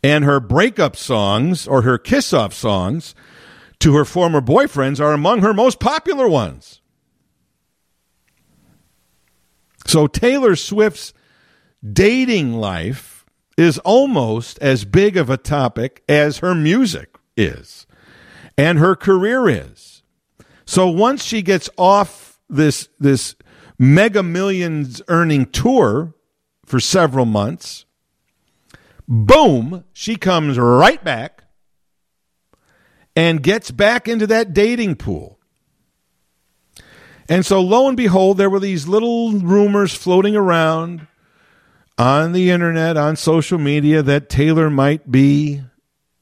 And 0.02 0.24
her 0.24 0.40
breakup 0.40 0.96
songs 0.96 1.68
or 1.68 1.82
her 1.82 1.98
kiss 1.98 2.32
off 2.32 2.54
songs 2.54 3.14
to 3.80 3.96
her 3.96 4.06
former 4.06 4.40
boyfriends 4.40 5.02
are 5.02 5.12
among 5.12 5.42
her 5.42 5.54
most 5.54 5.82
popular 5.82 6.26
ones. 6.26 6.80
So 9.86 10.08
Taylor 10.08 10.56
Swift's 10.56 11.14
dating 11.86 12.54
life 12.54 13.26
is 13.58 13.78
almost 13.80 14.58
as 14.60 14.86
big 14.86 15.18
of 15.18 15.30
a 15.30 15.36
topic 15.36 16.02
as 16.08 16.38
her 16.38 16.56
music 16.56 17.18
is 17.36 17.86
and 18.58 18.80
her 18.80 18.96
career 18.96 19.50
is. 19.50 19.91
So 20.72 20.88
once 20.88 21.26
she 21.26 21.42
gets 21.42 21.70
off 21.78 22.40
this 22.50 22.88
this 22.98 23.36
mega 23.78 24.24
millions 24.24 25.02
earning 25.10 25.48
tour 25.48 26.16
for 26.66 26.80
several 26.80 27.26
months, 27.26 27.84
boom, 29.06 29.84
she 29.92 30.16
comes 30.16 30.58
right 30.58 31.04
back 31.04 31.44
and 33.18 33.44
gets 33.44 33.70
back 33.70 34.08
into 34.08 34.26
that 34.28 34.54
dating 34.54 34.96
pool. 34.96 35.40
And 37.28 37.46
so 37.46 37.60
lo 37.60 37.90
and 37.90 37.98
behold, 37.98 38.38
there 38.38 38.50
were 38.50 38.62
these 38.62 38.88
little 38.88 39.34
rumors 39.34 39.94
floating 39.94 40.38
around 40.38 41.06
on 41.98 42.32
the 42.32 42.50
internet, 42.50 42.96
on 42.96 43.18
social 43.18 43.58
media, 43.58 44.02
that 44.04 44.30
Taylor 44.30 44.70
might 44.70 45.12
be 45.12 45.64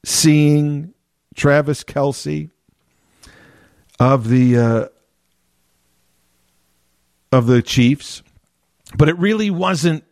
seeing 0.04 0.92
Travis 1.36 1.84
Kelce 1.84 2.50
of 4.00 4.28
the 4.28 4.56
uh, 4.56 4.86
of 7.30 7.46
the 7.46 7.62
Chiefs, 7.62 8.22
but 8.96 9.08
it 9.08 9.16
really 9.18 9.50
wasn't 9.50 10.02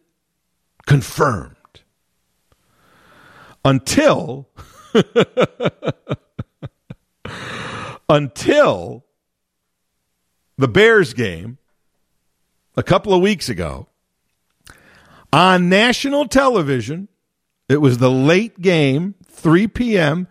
confirmed 0.87 1.57
until 3.65 4.49
until 8.09 9.05
the 10.59 10.69
Bears 10.69 11.15
game 11.15 11.59
a 12.77 12.83
couple 12.83 13.15
of 13.15 13.23
weeks 13.23 13.49
ago 13.49 13.89
on 15.33 15.69
national 15.71 16.29
television. 16.29 17.09
It 17.69 17.81
was 17.83 17.99
the 17.99 18.11
late 18.11 18.61
game, 18.63 19.15
3 19.31 19.69
p.m. 19.69 20.27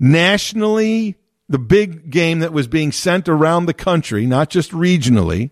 nationally 0.00 1.19
the 1.50 1.58
big 1.58 2.10
game 2.10 2.38
that 2.38 2.52
was 2.52 2.68
being 2.68 2.92
sent 2.92 3.28
around 3.28 3.66
the 3.66 3.74
country, 3.74 4.24
not 4.24 4.48
just 4.48 4.70
regionally, 4.70 5.50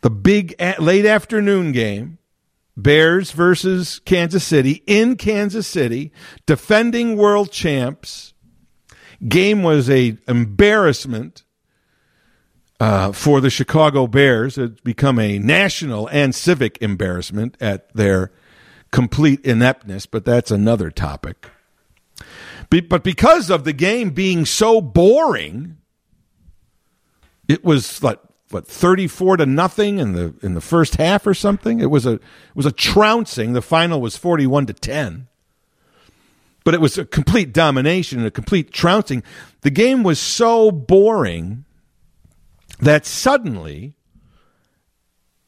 the 0.00 0.08
big 0.10 0.54
late 0.78 1.04
afternoon 1.04 1.70
game, 1.70 2.18
Bears 2.78 3.30
versus 3.30 4.00
Kansas 4.00 4.42
City 4.42 4.82
in 4.86 5.16
Kansas 5.16 5.66
City, 5.66 6.12
defending 6.46 7.16
world 7.16 7.52
champs. 7.52 8.32
Game 9.28 9.62
was 9.62 9.88
a 9.90 10.16
embarrassment 10.26 11.44
uh, 12.80 13.12
for 13.12 13.42
the 13.42 13.50
Chicago 13.50 14.06
Bears. 14.06 14.56
It's 14.56 14.80
become 14.80 15.18
a 15.18 15.38
national 15.38 16.08
and 16.08 16.34
civic 16.34 16.78
embarrassment 16.80 17.56
at 17.60 17.94
their 17.94 18.32
complete 18.92 19.44
ineptness, 19.44 20.06
but 20.06 20.24
that's 20.24 20.50
another 20.50 20.90
topic. 20.90 21.50
But 22.70 23.04
because 23.04 23.50
of 23.50 23.64
the 23.64 23.72
game 23.72 24.10
being 24.10 24.44
so 24.44 24.80
boring, 24.80 25.76
it 27.48 27.64
was 27.64 28.02
like 28.02 28.18
what 28.50 28.66
34 28.66 29.38
to 29.38 29.46
nothing 29.46 29.98
in 29.98 30.12
the 30.12 30.34
in 30.42 30.54
the 30.54 30.60
first 30.60 30.96
half 30.96 31.26
or 31.26 31.34
something. 31.34 31.80
It 31.80 31.90
was 31.90 32.06
a 32.06 32.14
it 32.14 32.22
was 32.54 32.66
a 32.66 32.72
trouncing. 32.72 33.52
The 33.52 33.62
final 33.62 34.00
was 34.00 34.16
41 34.16 34.66
to 34.66 34.72
10. 34.72 35.28
But 36.64 36.74
it 36.74 36.80
was 36.80 36.98
a 36.98 37.04
complete 37.04 37.52
domination 37.52 38.18
and 38.18 38.26
a 38.26 38.30
complete 38.32 38.72
trouncing. 38.72 39.22
The 39.60 39.70
game 39.70 40.02
was 40.02 40.18
so 40.18 40.72
boring 40.72 41.64
that 42.80 43.06
suddenly 43.06 43.94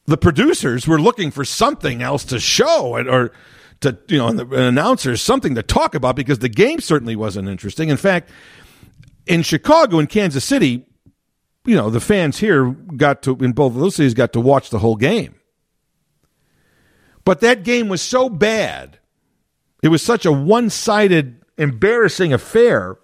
the 0.05 0.17
producers 0.17 0.87
were 0.87 0.99
looking 0.99 1.29
for 1.29 1.43
something 1.43 2.01
else 2.01 2.23
to 2.25 2.39
show 2.39 2.95
or 2.95 3.31
to 3.81 3.97
you 4.07 4.17
know 4.17 4.27
an 4.27 4.51
announcer 4.51 5.15
something 5.17 5.55
to 5.55 5.63
talk 5.63 5.95
about 5.95 6.15
because 6.15 6.39
the 6.39 6.49
game 6.49 6.79
certainly 6.79 7.15
wasn't 7.15 7.47
interesting. 7.47 7.89
In 7.89 7.97
fact, 7.97 8.29
in 9.25 9.41
Chicago 9.43 9.99
and 9.99 10.09
Kansas 10.09 10.43
City, 10.43 10.85
you 11.65 11.75
know 11.75 11.89
the 11.89 12.01
fans 12.01 12.39
here 12.39 12.71
got 12.71 13.21
to 13.23 13.35
in 13.37 13.53
both 13.53 13.73
of 13.73 13.79
those 13.79 13.95
cities 13.95 14.13
got 14.13 14.33
to 14.33 14.41
watch 14.41 14.69
the 14.69 14.79
whole 14.79 14.95
game. 14.95 15.35
But 17.23 17.41
that 17.41 17.63
game 17.63 17.89
was 17.89 18.01
so 18.01 18.29
bad, 18.29 18.97
it 19.83 19.89
was 19.89 20.01
such 20.01 20.25
a 20.25 20.31
one-sided, 20.31 21.41
embarrassing 21.57 22.33
affair 22.33 22.97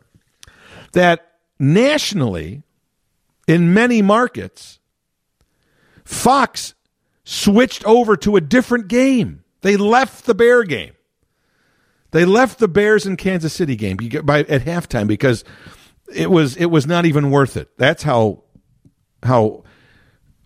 that 0.94 1.34
nationally, 1.60 2.64
in 3.48 3.74
many 3.74 4.02
markets, 4.02 4.80
Fox 6.04 6.74
switched 7.24 7.84
over 7.86 8.18
to 8.18 8.36
a 8.36 8.42
different 8.42 8.88
game. 8.88 9.44
They 9.66 9.78
left 9.78 10.28
the 10.28 10.36
Bear 10.36 10.64
game. 10.64 10.94
They 12.12 12.24
left 12.24 12.60
the 12.60 12.68
Bears 12.68 13.08
in 13.08 13.18
Kansas 13.18 13.52
City 13.52 13.76
game 13.76 13.98
by 14.24 14.42
at 14.42 14.62
halftime 14.62 15.08
because 15.08 15.44
it 16.14 16.30
was 16.30 16.56
it 16.56 16.68
was 16.68 16.86
not 16.86 17.06
even 17.06 17.32
worth 17.32 17.58
it. 17.58 17.76
That's 17.76 18.04
how 18.04 18.44
how 19.24 19.64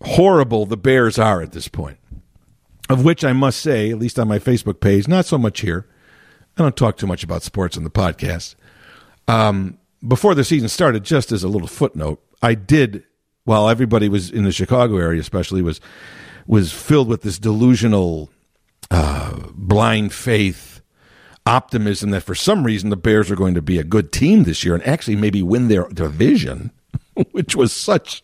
horrible 0.00 0.64
the 0.64 0.78
Bears 0.78 1.18
are 1.18 1.42
at 1.42 1.52
this 1.52 1.68
point. 1.68 1.98
Of 2.88 3.04
which 3.04 3.22
I 3.22 3.34
must 3.34 3.60
say, 3.60 3.90
at 3.90 3.98
least 3.98 4.18
on 4.18 4.26
my 4.26 4.38
Facebook 4.38 4.80
page, 4.80 5.06
not 5.06 5.26
so 5.26 5.36
much 5.36 5.60
here. 5.60 5.86
I 6.56 6.62
don't 6.62 6.74
talk 6.74 6.96
too 6.96 7.06
much 7.06 7.22
about 7.22 7.42
sports 7.42 7.76
on 7.76 7.84
the 7.84 7.90
podcast. 7.90 8.54
Um, 9.28 9.76
before 10.08 10.34
the 10.34 10.44
season 10.44 10.70
started, 10.70 11.04
just 11.04 11.30
as 11.30 11.44
a 11.44 11.48
little 11.48 11.68
footnote, 11.68 12.22
I 12.40 12.54
did 12.54 13.04
while 13.44 13.68
everybody 13.68 14.08
was 14.08 14.30
in 14.30 14.44
the 14.44 14.52
Chicago 14.52 14.96
area, 14.96 15.20
especially 15.20 15.60
was 15.60 15.78
was 16.46 16.72
filled 16.72 17.08
with 17.08 17.20
this 17.20 17.38
delusional, 17.38 18.30
uh, 18.90 19.38
blind 19.52 20.12
faith, 20.12 20.80
optimism 21.46 22.10
that 22.10 22.22
for 22.22 22.34
some 22.34 22.64
reason 22.64 22.90
the 22.90 22.96
Bears 22.96 23.30
are 23.30 23.36
going 23.36 23.54
to 23.54 23.62
be 23.62 23.78
a 23.78 23.84
good 23.84 24.12
team 24.12 24.44
this 24.44 24.64
year 24.64 24.74
and 24.74 24.86
actually 24.86 25.16
maybe 25.16 25.42
win 25.42 25.68
their 25.68 25.88
division, 25.88 26.70
which 27.32 27.56
was 27.56 27.72
such 27.72 28.22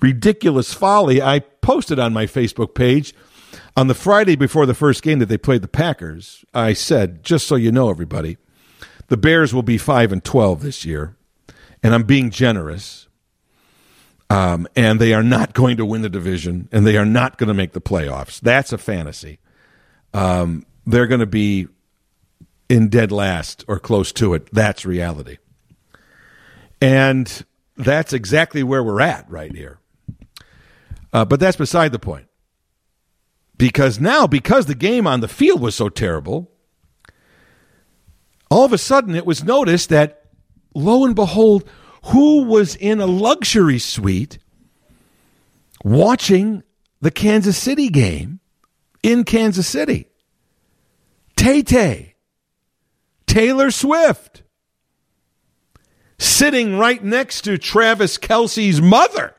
ridiculous 0.00 0.72
folly. 0.72 1.20
I 1.22 1.40
posted 1.40 1.98
on 1.98 2.12
my 2.12 2.26
Facebook 2.26 2.74
page 2.74 3.14
on 3.76 3.88
the 3.88 3.94
Friday 3.94 4.36
before 4.36 4.66
the 4.66 4.74
first 4.74 5.02
game 5.02 5.18
that 5.18 5.26
they 5.26 5.38
played 5.38 5.62
the 5.62 5.68
Packers. 5.68 6.44
I 6.54 6.72
said, 6.72 7.24
just 7.24 7.46
so 7.46 7.56
you 7.56 7.72
know, 7.72 7.90
everybody, 7.90 8.36
the 9.08 9.16
Bears 9.16 9.52
will 9.52 9.62
be 9.62 9.78
five 9.78 10.12
and 10.12 10.22
twelve 10.22 10.62
this 10.62 10.84
year, 10.84 11.16
and 11.82 11.94
I'm 11.94 12.04
being 12.04 12.30
generous 12.30 13.08
um, 14.30 14.68
and 14.76 15.00
they 15.00 15.12
are 15.12 15.24
not 15.24 15.54
going 15.54 15.76
to 15.76 15.84
win 15.84 16.02
the 16.02 16.08
division, 16.08 16.68
and 16.70 16.86
they 16.86 16.96
are 16.96 17.04
not 17.04 17.36
going 17.36 17.48
to 17.48 17.54
make 17.54 17.72
the 17.72 17.80
playoffs. 17.80 18.40
That's 18.40 18.72
a 18.72 18.78
fantasy. 18.78 19.39
Um, 20.12 20.66
they're 20.86 21.06
going 21.06 21.20
to 21.20 21.26
be 21.26 21.68
in 22.68 22.88
dead 22.88 23.12
last 23.12 23.64
or 23.68 23.78
close 23.78 24.12
to 24.12 24.34
it. 24.34 24.48
That's 24.52 24.84
reality. 24.84 25.38
And 26.80 27.44
that's 27.76 28.12
exactly 28.12 28.62
where 28.62 28.82
we're 28.82 29.00
at 29.00 29.28
right 29.30 29.54
here. 29.54 29.78
Uh, 31.12 31.24
but 31.24 31.40
that's 31.40 31.56
beside 31.56 31.92
the 31.92 31.98
point. 31.98 32.26
Because 33.56 34.00
now, 34.00 34.26
because 34.26 34.66
the 34.66 34.74
game 34.74 35.06
on 35.06 35.20
the 35.20 35.28
field 35.28 35.60
was 35.60 35.74
so 35.74 35.88
terrible, 35.88 36.50
all 38.50 38.64
of 38.64 38.72
a 38.72 38.78
sudden 38.78 39.14
it 39.14 39.26
was 39.26 39.44
noticed 39.44 39.90
that, 39.90 40.24
lo 40.74 41.04
and 41.04 41.14
behold, 41.14 41.68
who 42.04 42.44
was 42.44 42.74
in 42.76 43.00
a 43.00 43.06
luxury 43.06 43.78
suite 43.78 44.38
watching 45.84 46.62
the 47.00 47.10
Kansas 47.10 47.58
City 47.58 47.88
game 47.88 48.39
in 49.02 49.24
Kansas 49.24 49.66
City. 49.66 50.06
Tay 51.36 51.62
Tay, 51.62 52.16
Taylor 53.26 53.70
Swift, 53.70 54.42
sitting 56.18 56.76
right 56.76 57.02
next 57.02 57.42
to 57.42 57.56
Travis 57.56 58.18
Kelce's 58.18 58.82
mother. 58.82 59.34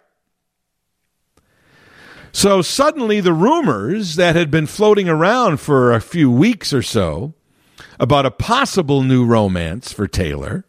So 2.31 2.63
suddenly, 2.63 3.19
the 3.19 3.33
rumors 3.33 4.15
that 4.15 4.35
had 4.35 4.49
been 4.49 4.65
floating 4.65 5.07
around 5.07 5.57
for 5.57 5.93
a 5.93 6.01
few 6.01 6.31
weeks 6.31 6.73
or 6.73 6.81
so 6.81 7.35
about 7.99 8.25
a 8.25 8.31
possible 8.31 9.03
new 9.03 9.23
romance 9.23 9.93
for 9.93 10.07
Taylor 10.07 10.65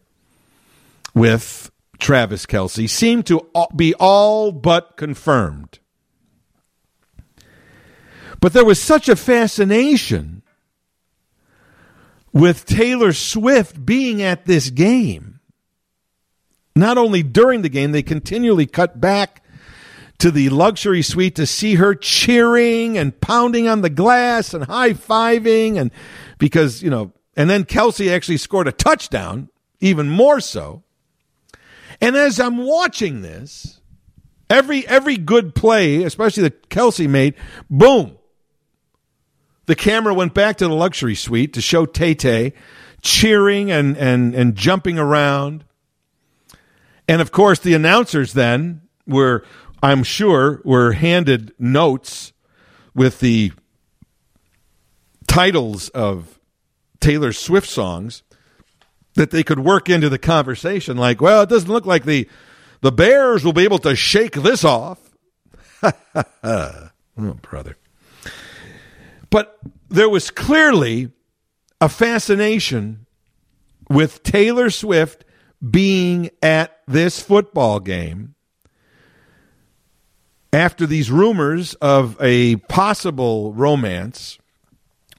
with 1.15 1.71
Travis 1.97 2.45
Kelce 2.45 2.87
seem 2.87 3.23
to 3.23 3.47
be 3.75 3.95
all 3.95 4.51
but 4.51 4.97
confirmed. 4.97 5.79
But 8.43 8.51
there 8.51 8.65
was 8.65 8.81
such 8.81 9.07
a 9.07 9.15
fascination 9.15 10.41
with 12.33 12.65
Taylor 12.65 13.13
Swift 13.13 13.85
being 13.85 14.21
at 14.21 14.43
this 14.43 14.69
game. 14.69 15.39
Not 16.75 16.97
only 16.97 17.23
during 17.23 17.61
the 17.61 17.69
game, 17.69 17.93
they 17.93 18.03
continually 18.03 18.65
cut 18.65 18.99
back 18.99 19.45
to 20.17 20.29
the 20.29 20.49
luxury 20.49 21.01
suite 21.01 21.35
to 21.35 21.45
see 21.45 21.75
her 21.75 21.95
cheering 21.95 22.97
and 22.97 23.17
pounding 23.21 23.69
on 23.69 23.79
the 23.79 23.89
glass 23.89 24.53
and 24.53 24.65
high 24.65 24.91
fiving. 24.91 25.79
And 25.79 25.89
because, 26.37 26.83
you 26.83 26.89
know, 26.89 27.13
and 27.37 27.49
then 27.49 27.63
Kelce 27.63 28.13
actually 28.13 28.35
scored 28.35 28.67
a 28.67 28.73
touchdown, 28.73 29.47
even 29.79 30.09
more 30.09 30.41
so. 30.41 30.83
And 32.01 32.17
as 32.17 32.41
I'm 32.41 32.57
watching 32.57 33.21
this, 33.21 33.79
every 34.49 34.85
every 34.85 35.15
good 35.15 35.55
play, 35.55 36.03
especially 36.03 36.43
the 36.43 36.51
Kelce 36.51 37.07
made, 37.07 37.35
boom. 37.69 38.17
The 39.65 39.75
camera 39.75 40.13
went 40.13 40.33
back 40.33 40.57
to 40.57 40.67
the 40.67 40.73
luxury 40.73 41.15
suite 41.15 41.53
to 41.53 41.61
show 41.61 41.85
Tay 41.85 42.15
Tay 42.15 42.53
cheering 43.01 43.71
and, 43.71 43.97
and, 43.97 44.33
and 44.33 44.55
jumping 44.55 44.97
around. 44.97 45.63
And 47.07 47.21
of 47.21 47.31
course, 47.31 47.59
the 47.59 47.73
announcers 47.73 48.33
then 48.33 48.81
were, 49.05 49.45
I'm 49.81 50.03
sure, 50.03 50.61
were 50.63 50.93
handed 50.93 51.53
notes 51.59 52.33
with 52.95 53.19
the 53.19 53.51
titles 55.27 55.89
of 55.89 56.39
Taylor 56.99 57.33
Swift 57.33 57.67
songs 57.67 58.23
that 59.15 59.31
they 59.31 59.43
could 59.43 59.59
work 59.59 59.89
into 59.89 60.09
the 60.09 60.17
conversation 60.17 60.97
like, 60.97 61.21
well, 61.21 61.43
it 61.43 61.49
doesn't 61.49 61.69
look 61.69 61.85
like 61.85 62.05
the 62.05 62.27
the 62.81 62.91
Bears 62.91 63.45
will 63.45 63.53
be 63.53 63.63
able 63.63 63.79
to 63.79 63.95
shake 63.95 64.33
this 64.33 64.65
off. 64.65 64.99
oh, 66.43 66.89
brother. 67.41 67.77
But 69.33 69.57
there 69.89 70.09
was 70.09 70.29
clearly 70.29 71.09
a 71.81 71.89
fascination 71.89 73.07
with 73.89 74.21
Taylor 74.21 74.69
Swift 74.69 75.25
being 75.71 76.29
at 76.43 76.77
this 76.87 77.19
football 77.19 77.79
game 77.79 78.35
after 80.53 80.85
these 80.85 81.09
rumors 81.09 81.73
of 81.75 82.15
a 82.21 82.57
possible 82.69 83.53
romance 83.53 84.37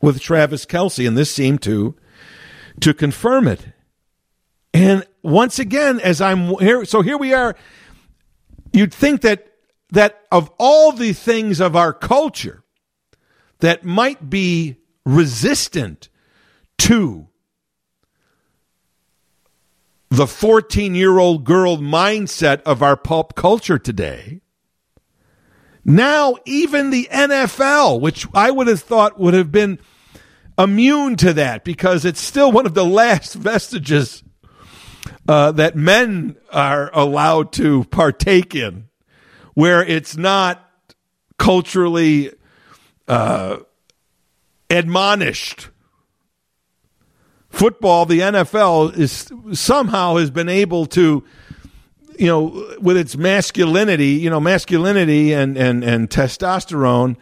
with 0.00 0.20
Travis 0.20 0.64
Kelce, 0.64 1.08
and 1.08 1.18
this 1.18 1.34
seemed 1.34 1.60
to 1.62 1.96
to 2.82 2.94
confirm 2.94 3.48
it. 3.48 3.66
And 4.72 5.04
once 5.24 5.58
again, 5.58 5.98
as 5.98 6.20
I'm 6.20 6.56
here, 6.58 6.84
so 6.84 7.02
here 7.02 7.18
we 7.18 7.34
are. 7.34 7.56
You'd 8.72 8.94
think 8.94 9.22
that 9.22 9.48
that 9.90 10.20
of 10.30 10.52
all 10.56 10.92
the 10.92 11.14
things 11.14 11.60
of 11.60 11.74
our 11.74 11.92
culture 11.92 12.63
that 13.64 13.82
might 13.82 14.28
be 14.28 14.76
resistant 15.06 16.10
to 16.76 17.28
the 20.10 20.26
14 20.26 20.94
year 20.94 21.18
old 21.18 21.44
girl 21.44 21.78
mindset 21.78 22.60
of 22.62 22.82
our 22.82 22.94
pulp 22.94 23.34
culture 23.34 23.78
today. 23.78 24.42
Now, 25.82 26.36
even 26.44 26.90
the 26.90 27.08
NFL, 27.10 28.00
which 28.00 28.26
I 28.34 28.50
would 28.50 28.66
have 28.66 28.82
thought 28.82 29.18
would 29.18 29.32
have 29.32 29.50
been 29.50 29.78
immune 30.58 31.16
to 31.16 31.32
that 31.32 31.64
because 31.64 32.04
it's 32.04 32.20
still 32.20 32.52
one 32.52 32.66
of 32.66 32.74
the 32.74 32.84
last 32.84 33.32
vestiges 33.34 34.22
uh, 35.26 35.52
that 35.52 35.74
men 35.74 36.36
are 36.52 36.90
allowed 36.92 37.50
to 37.54 37.84
partake 37.84 38.54
in, 38.54 38.88
where 39.54 39.82
it's 39.82 40.18
not 40.18 40.70
culturally 41.38 42.30
uh, 43.08 43.58
admonished. 44.70 45.68
Football, 47.50 48.06
the 48.06 48.20
NFL 48.20 48.96
is 48.98 49.32
somehow 49.58 50.16
has 50.16 50.30
been 50.30 50.48
able 50.48 50.86
to, 50.86 51.22
you 52.18 52.26
know, 52.26 52.76
with 52.80 52.96
its 52.96 53.16
masculinity, 53.16 54.12
you 54.12 54.28
know, 54.28 54.40
masculinity 54.40 55.32
and 55.32 55.56
and 55.56 55.84
and 55.84 56.10
testosterone 56.10 57.16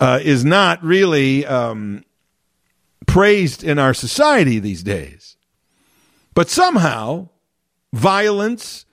uh, 0.00 0.18
is 0.22 0.44
not 0.44 0.82
really 0.82 1.46
um, 1.46 2.04
praised 3.06 3.62
in 3.62 3.78
our 3.78 3.94
society 3.94 4.58
these 4.58 4.82
days. 4.82 5.36
But 6.34 6.48
somehow, 6.48 7.30
violence 7.92 8.84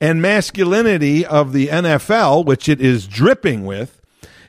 and 0.00 0.20
masculinity 0.20 1.24
of 1.24 1.52
the 1.52 1.68
NFL, 1.68 2.44
which 2.44 2.68
it 2.68 2.80
is 2.80 3.06
dripping 3.06 3.64
with, 3.64 3.99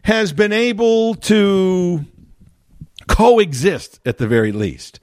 has 0.04 0.34
been 0.34 0.54
able 0.54 1.16
to 1.16 2.06
coexist 3.08 4.00
at 4.06 4.18
the 4.18 4.28
very 4.28 4.52
least. 4.52 5.00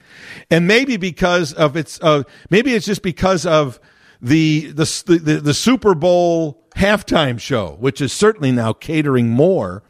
And 0.51 0.66
maybe 0.66 0.96
because 0.96 1.53
of 1.53 1.76
its, 1.76 2.01
uh, 2.01 2.22
maybe 2.51 2.74
it's 2.74 2.86
just 2.86 3.03
because 3.03 3.46
of 3.46 3.78
the, 4.20 4.72
the, 4.72 4.84
the, 5.07 5.40
the 5.40 5.55
Super 5.55 5.94
Bowl 5.94 6.64
halftime 6.76 7.38
show, 7.38 7.76
which 7.80 8.01
is 8.01 8.12
certainly 8.12 8.53
now 8.53 8.72
catering 8.72 9.28
more 9.30 9.82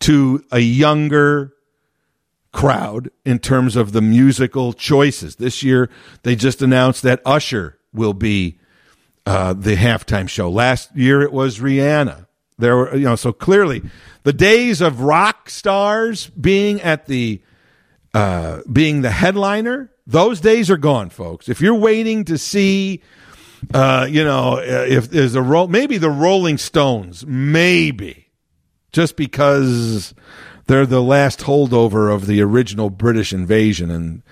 to 0.00 0.44
a 0.52 0.60
younger 0.60 1.52
crowd 2.52 3.10
in 3.24 3.38
terms 3.38 3.76
of 3.76 3.92
the 3.92 4.00
musical 4.00 4.72
choices. 4.72 5.36
This 5.36 5.62
year, 5.62 5.90
they 6.22 6.36
just 6.36 6.62
announced 6.62 7.02
that 7.02 7.20
Usher 7.26 7.78
will 7.92 8.14
be 8.14 8.58
uh, 9.26 9.52
the 9.52 9.76
halftime 9.76 10.28
show. 10.28 10.48
Last 10.50 10.94
year, 10.96 11.20
it 11.22 11.32
was 11.32 11.58
Rihanna. 11.58 12.27
There 12.58 12.76
were, 12.76 12.96
you 12.96 13.04
know, 13.04 13.16
so 13.16 13.32
clearly 13.32 13.82
the 14.24 14.32
days 14.32 14.80
of 14.80 15.00
rock 15.00 15.48
stars 15.48 16.28
being 16.30 16.80
at 16.82 17.06
the 17.06 17.40
uh, 18.14 18.62
being 18.70 19.02
the 19.02 19.10
headliner, 19.10 19.92
those 20.06 20.40
days 20.40 20.70
are 20.70 20.76
gone, 20.76 21.10
folks. 21.10 21.48
If 21.48 21.60
you're 21.60 21.74
waiting 21.74 22.24
to 22.24 22.38
see, 22.38 23.02
uh, 23.72 24.08
you 24.10 24.24
know, 24.24 24.54
uh, 24.54 24.86
if 24.88 25.10
there's 25.10 25.34
a 25.34 25.42
role, 25.42 25.68
maybe 25.68 25.98
the 25.98 26.10
Rolling 26.10 26.58
Stones, 26.58 27.24
maybe, 27.26 28.30
just 28.92 29.16
because 29.16 30.14
they're 30.66 30.86
the 30.86 31.02
last 31.02 31.40
holdover 31.40 32.12
of 32.12 32.26
the 32.26 32.40
original 32.40 32.90
British 32.90 33.32
invasion, 33.32 33.90
and 33.90 34.22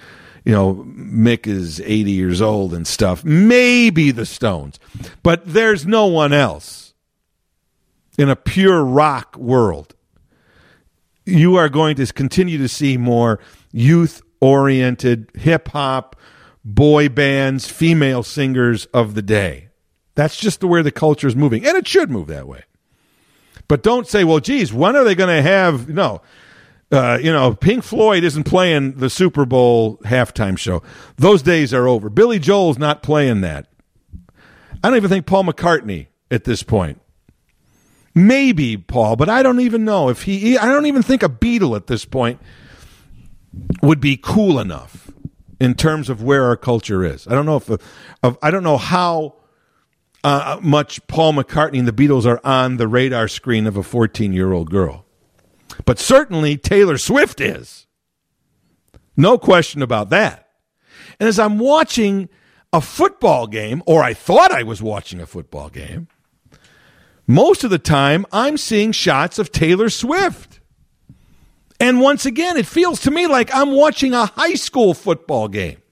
you 0.44 0.52
know, 0.52 0.84
Mick 0.86 1.46
is 1.46 1.80
80 1.80 2.10
years 2.10 2.40
old 2.40 2.72
and 2.72 2.86
stuff. 2.86 3.24
Maybe 3.24 4.10
the 4.10 4.26
Stones, 4.26 4.80
but 5.22 5.42
there's 5.44 5.86
no 5.86 6.06
one 6.06 6.32
else 6.32 6.85
in 8.18 8.28
a 8.28 8.36
pure 8.36 8.84
rock 8.84 9.36
world. 9.36 9.94
You 11.24 11.56
are 11.56 11.68
going 11.68 11.96
to 11.96 12.06
continue 12.12 12.58
to 12.58 12.68
see 12.68 12.96
more 12.96 13.40
youth 13.72 14.22
oriented 14.40 15.30
hip 15.34 15.68
hop, 15.68 16.16
boy 16.64 17.08
bands, 17.08 17.68
female 17.68 18.22
singers 18.22 18.86
of 18.86 19.14
the 19.14 19.22
day. 19.22 19.68
That's 20.14 20.36
just 20.36 20.60
the 20.60 20.66
way 20.66 20.82
the 20.82 20.90
culture 20.90 21.26
is 21.26 21.36
moving, 21.36 21.66
and 21.66 21.76
it 21.76 21.86
should 21.86 22.10
move 22.10 22.28
that 22.28 22.46
way. 22.46 22.62
But 23.68 23.82
don't 23.82 24.06
say, 24.06 24.24
"Well, 24.24 24.40
geez, 24.40 24.72
when 24.72 24.96
are 24.96 25.04
they 25.04 25.14
going 25.14 25.34
to 25.34 25.42
have?" 25.42 25.88
No, 25.88 26.22
uh, 26.92 27.18
you 27.20 27.32
know, 27.32 27.54
Pink 27.54 27.82
Floyd 27.82 28.22
isn't 28.22 28.44
playing 28.44 28.92
the 28.92 29.10
Super 29.10 29.44
Bowl 29.44 29.98
halftime 30.04 30.56
show. 30.56 30.82
Those 31.16 31.42
days 31.42 31.74
are 31.74 31.88
over. 31.88 32.08
Billy 32.08 32.38
Joel's 32.38 32.78
not 32.78 33.02
playing 33.02 33.40
that. 33.40 33.66
I 34.84 34.88
don't 34.88 34.96
even 34.96 35.10
think 35.10 35.26
Paul 35.26 35.44
McCartney 35.44 36.06
at 36.30 36.44
this 36.44 36.62
point. 36.62 37.00
Maybe 38.16 38.78
Paul, 38.78 39.16
but 39.16 39.28
I 39.28 39.42
don't 39.42 39.60
even 39.60 39.84
know 39.84 40.08
if 40.08 40.22
he. 40.22 40.56
I 40.56 40.64
don't 40.64 40.86
even 40.86 41.02
think 41.02 41.22
a 41.22 41.28
Beatle 41.28 41.76
at 41.76 41.86
this 41.86 42.06
point 42.06 42.40
would 43.82 44.00
be 44.00 44.16
cool 44.16 44.58
enough 44.58 45.10
in 45.60 45.74
terms 45.74 46.08
of 46.08 46.22
where 46.22 46.44
our 46.44 46.56
culture 46.56 47.04
is. 47.04 47.28
I 47.28 47.32
don't 47.32 47.44
know 47.44 47.56
if, 47.56 47.68
of, 48.22 48.38
I 48.42 48.50
don't 48.50 48.62
know 48.62 48.78
how 48.78 49.34
uh, 50.24 50.58
much 50.62 51.06
Paul 51.08 51.34
McCartney 51.34 51.78
and 51.78 51.86
the 51.86 51.92
Beatles 51.92 52.24
are 52.24 52.40
on 52.42 52.78
the 52.78 52.88
radar 52.88 53.28
screen 53.28 53.66
of 53.66 53.76
a 53.76 53.82
14 53.82 54.32
year 54.32 54.50
old 54.50 54.70
girl, 54.70 55.04
but 55.84 55.98
certainly 55.98 56.56
Taylor 56.56 56.96
Swift 56.96 57.38
is. 57.38 57.86
No 59.14 59.36
question 59.36 59.82
about 59.82 60.08
that. 60.08 60.48
And 61.20 61.28
as 61.28 61.38
I'm 61.38 61.58
watching 61.58 62.30
a 62.72 62.80
football 62.80 63.46
game, 63.46 63.82
or 63.84 64.02
I 64.02 64.14
thought 64.14 64.52
I 64.52 64.62
was 64.62 64.80
watching 64.80 65.20
a 65.20 65.26
football 65.26 65.68
game, 65.68 66.08
most 67.26 67.64
of 67.64 67.70
the 67.70 67.78
time 67.78 68.24
I'm 68.32 68.56
seeing 68.56 68.92
shots 68.92 69.38
of 69.38 69.50
Taylor 69.52 69.88
Swift. 69.90 70.60
And 71.78 72.00
once 72.00 72.24
again, 72.24 72.56
it 72.56 72.66
feels 72.66 73.00
to 73.02 73.10
me 73.10 73.26
like 73.26 73.54
I'm 73.54 73.72
watching 73.72 74.14
a 74.14 74.26
high 74.26 74.54
school 74.54 74.94
football 74.94 75.48
game, 75.48 75.82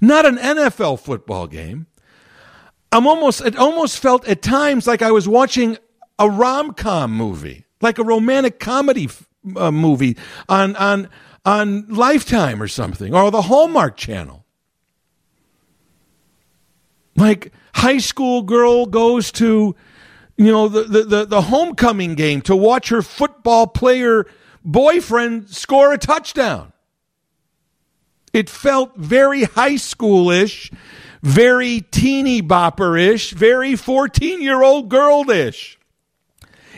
not 0.00 0.26
an 0.26 0.36
NFL 0.36 1.00
football 1.00 1.46
game. 1.46 1.86
I'm 2.92 3.06
almost, 3.06 3.40
it 3.42 3.56
almost 3.56 3.98
felt 3.98 4.26
at 4.28 4.42
times 4.42 4.86
like 4.86 5.02
I 5.02 5.10
was 5.10 5.28
watching 5.28 5.76
a 6.18 6.28
rom 6.28 6.72
com 6.72 7.12
movie, 7.12 7.64
like 7.80 7.98
a 7.98 8.04
romantic 8.04 8.60
comedy 8.60 9.08
uh, 9.56 9.70
movie 9.70 10.16
on, 10.48 10.76
on, 10.76 11.08
on 11.44 11.86
Lifetime 11.88 12.62
or 12.62 12.68
something, 12.68 13.14
or 13.14 13.30
the 13.30 13.42
Hallmark 13.42 13.96
Channel. 13.96 14.44
Like 17.16 17.52
high 17.74 17.98
school 17.98 18.42
girl 18.42 18.86
goes 18.86 19.32
to, 19.32 19.74
you 20.38 20.52
know, 20.52 20.68
the, 20.68 21.02
the, 21.02 21.24
the, 21.26 21.40
homecoming 21.42 22.14
game 22.14 22.40
to 22.42 22.54
watch 22.54 22.90
her 22.90 23.02
football 23.02 23.66
player 23.66 24.24
boyfriend 24.64 25.50
score 25.50 25.92
a 25.92 25.98
touchdown. 25.98 26.72
It 28.32 28.48
felt 28.48 28.96
very 28.96 29.42
high 29.42 29.74
schoolish, 29.74 30.72
very 31.22 31.80
teeny 31.90 32.40
bopper 32.40 32.98
ish, 32.98 33.32
very 33.32 33.74
14 33.74 34.40
year 34.40 34.62
old 34.62 34.88
girlish. 34.88 35.76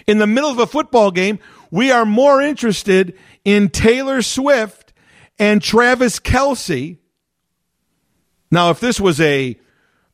In 0.06 0.18
the 0.18 0.26
middle 0.26 0.50
of 0.50 0.58
a 0.58 0.66
football 0.66 1.10
game, 1.10 1.38
we 1.70 1.92
are 1.92 2.06
more 2.06 2.40
interested 2.40 3.16
in 3.44 3.68
Taylor 3.68 4.22
Swift 4.22 4.94
and 5.38 5.60
Travis 5.60 6.18
Kelce. 6.18 6.96
Now, 8.50 8.70
if 8.70 8.80
this 8.80 8.98
was 8.98 9.20
a 9.20 9.60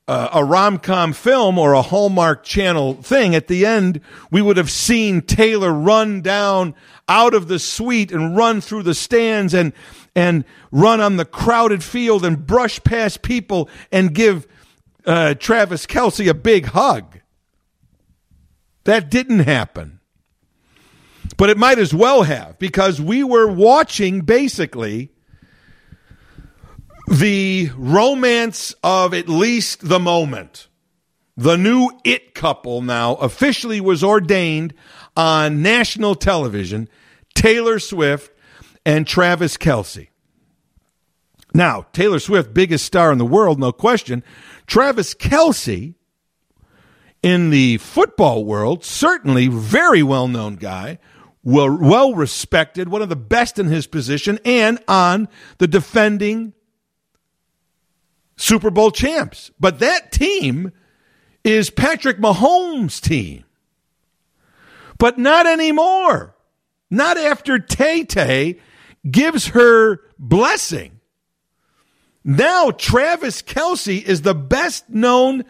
uh, 0.09 0.29
a 0.33 0.45
rom 0.45 0.79
com 0.79 1.13
film 1.13 1.59
or 1.59 1.73
a 1.73 1.83
Hallmark 1.83 2.45
Channel 2.45 2.95
thing, 2.95 3.35
at 3.35 3.49
the 3.49 3.67
end, 3.67 4.01
we 4.31 4.41
would 4.41 4.57
have 4.57 4.71
seen 4.71 5.21
Taylor 5.21 5.73
run 5.73 6.21
down 6.21 6.75
out 7.09 7.35
of 7.35 7.49
the 7.49 7.59
suite 7.59 8.13
and 8.13 8.37
run 8.37 8.61
through 8.61 8.85
the 8.85 8.95
stands 8.95 9.53
and, 9.53 9.73
and 10.15 10.45
run 10.71 11.01
on 11.01 11.17
the 11.17 11.25
crowded 11.25 11.83
field 11.83 12.25
and 12.25 12.47
brush 12.47 12.83
past 12.85 13.23
people 13.23 13.69
and 13.91 14.15
give 14.15 14.47
uh, 15.07 15.35
Travis 15.35 15.87
Kelce 15.87 16.29
a 16.29 16.35
big 16.35 16.67
hug. 16.67 17.21
That 18.85 19.11
didn't 19.11 19.41
happen. 19.41 20.01
But 21.37 21.51
it 21.51 21.59
might 21.59 21.79
as 21.79 21.93
well 21.93 22.23
have 22.23 22.59
because 22.59 23.01
we 23.01 23.25
were 23.25 23.49
watching 23.49 24.21
basically 24.21 25.11
the 27.07 27.71
romance 27.77 28.75
of 28.83 29.15
at 29.15 29.29
least 29.29 29.89
the 29.89 30.01
moment. 30.01 30.69
The 31.37 31.57
new 31.57 31.91
it 32.05 32.35
couple 32.35 32.81
now 32.83 33.15
officially 33.17 33.81
was 33.81 34.03
ordained 34.03 34.75
on 35.17 35.63
national 35.63 36.15
television 36.15 36.89
Taylor 37.35 37.79
Swift 37.79 38.33
and 38.85 39.07
Travis 39.07 39.57
Kelce. 39.57 40.09
Now, 41.53 41.87
Taylor 41.93 42.19
Swift, 42.19 42.53
biggest 42.55 42.85
star 42.85 43.13
in 43.13 43.19
the 43.19 43.27
world, 43.27 43.59
no 43.59 43.73
question. 43.73 44.23
Travis 44.67 45.15
Kelce, 45.15 45.95
in 47.23 47.51
the 47.51 47.79
football 47.79 48.45
world, 48.45 48.85
certainly 48.85 49.49
very 49.49 50.03
well 50.03 50.29
known 50.29 50.57
guy, 50.57 50.99
well, 51.43 52.13
respected, 52.13 52.89
one 52.89 53.03
of 53.03 53.09
the 53.09 53.17
best 53.17 53.59
in 53.59 53.67
his 53.67 53.87
position, 53.87 54.39
and 54.45 54.83
on 54.89 55.29
the 55.59 55.69
defending 55.69 56.53
Super 58.37 58.71
Bowl 58.71 58.91
champs. 58.91 59.51
But 59.59 59.79
that 59.81 60.13
team 60.13 60.73
is 61.45 61.71
Patrick 61.71 62.19
Mahomes' 62.19 63.01
team. 63.01 63.45
But 64.99 65.19
not 65.19 65.47
anymore. 65.47 66.35
Not 66.91 67.17
after 67.17 67.59
Tay 67.59 68.05
Tay 68.05 68.61
gives 69.09 69.49
her 69.49 70.01
blessing. 70.19 71.01
Now 72.25 72.71
Travis 72.73 73.43
Kelce 73.43 74.03
is 74.03 74.23
the 74.23 74.35
best 74.35 74.89
known 74.91 75.45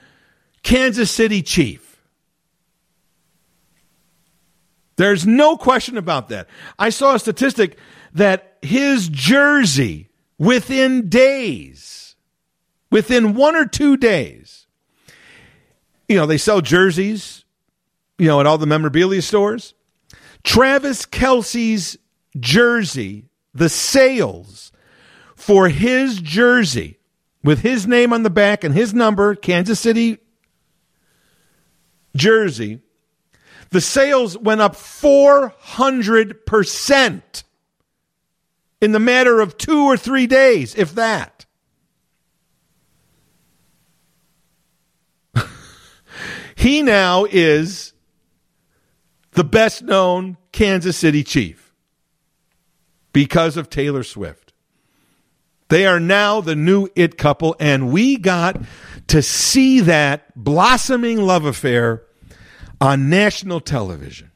Kansas 0.62 1.10
City 1.10 1.42
Chief. 1.42 1.82
There's 4.96 5.26
no 5.26 5.56
question 5.56 5.96
about 5.96 6.28
that. 6.30 6.48
I 6.78 6.90
saw 6.90 7.14
a 7.14 7.18
statistic 7.18 7.78
that 8.14 8.58
his 8.62 9.08
jersey 9.08 10.08
within 10.38 11.08
days, 11.08 12.05
within 12.90 13.34
one 13.34 13.56
or 13.56 13.66
two 13.66 13.96
days, 13.96 14.66
you 16.08 16.16
know, 16.16 16.26
they 16.26 16.38
sell 16.38 16.60
jerseys 16.60 17.44
you 18.18 18.26
know, 18.26 18.40
at 18.40 18.46
all 18.46 18.58
the 18.58 18.66
memorabilia 18.66 19.22
stores. 19.22 19.74
Travis 20.42 21.06
Kelce's 21.06 21.96
jersey, 22.38 23.30
the 23.54 23.68
sales 23.68 24.72
for 25.34 25.68
his 25.68 26.20
jersey 26.20 26.98
with 27.42 27.60
his 27.60 27.86
name 27.86 28.12
on 28.12 28.24
the 28.24 28.30
back 28.30 28.64
and 28.64 28.74
his 28.74 28.92
number, 28.94 29.34
Kansas 29.34 29.80
City 29.80 30.18
jersey, 32.16 32.80
the 33.70 33.80
sales 33.80 34.38
went 34.38 34.60
up 34.60 34.74
400% 34.74 37.42
in 38.80 38.92
the 38.92 39.00
matter 39.00 39.40
of 39.40 39.58
two 39.58 39.84
or 39.84 39.96
three 39.96 40.26
days, 40.26 40.74
if 40.76 40.94
that. 40.94 41.45
He 46.66 46.82
now 46.82 47.24
is 47.30 47.92
the 49.34 49.44
best 49.44 49.82
known 49.82 50.36
Kansas 50.50 50.96
City 50.96 51.22
Chief 51.22 51.72
because 53.12 53.56
of 53.56 53.70
Taylor 53.70 54.02
Swift. 54.02 54.52
They 55.68 55.86
are 55.86 56.00
now 56.00 56.40
the 56.40 56.56
new 56.56 56.88
it 56.96 57.16
couple, 57.16 57.54
and 57.60 57.92
we 57.92 58.16
got 58.16 58.60
to 59.06 59.22
see 59.22 59.78
that 59.82 60.34
blossoming 60.34 61.20
love 61.20 61.44
affair 61.44 62.02
on 62.80 63.08
national 63.08 63.60
television. 63.60 64.32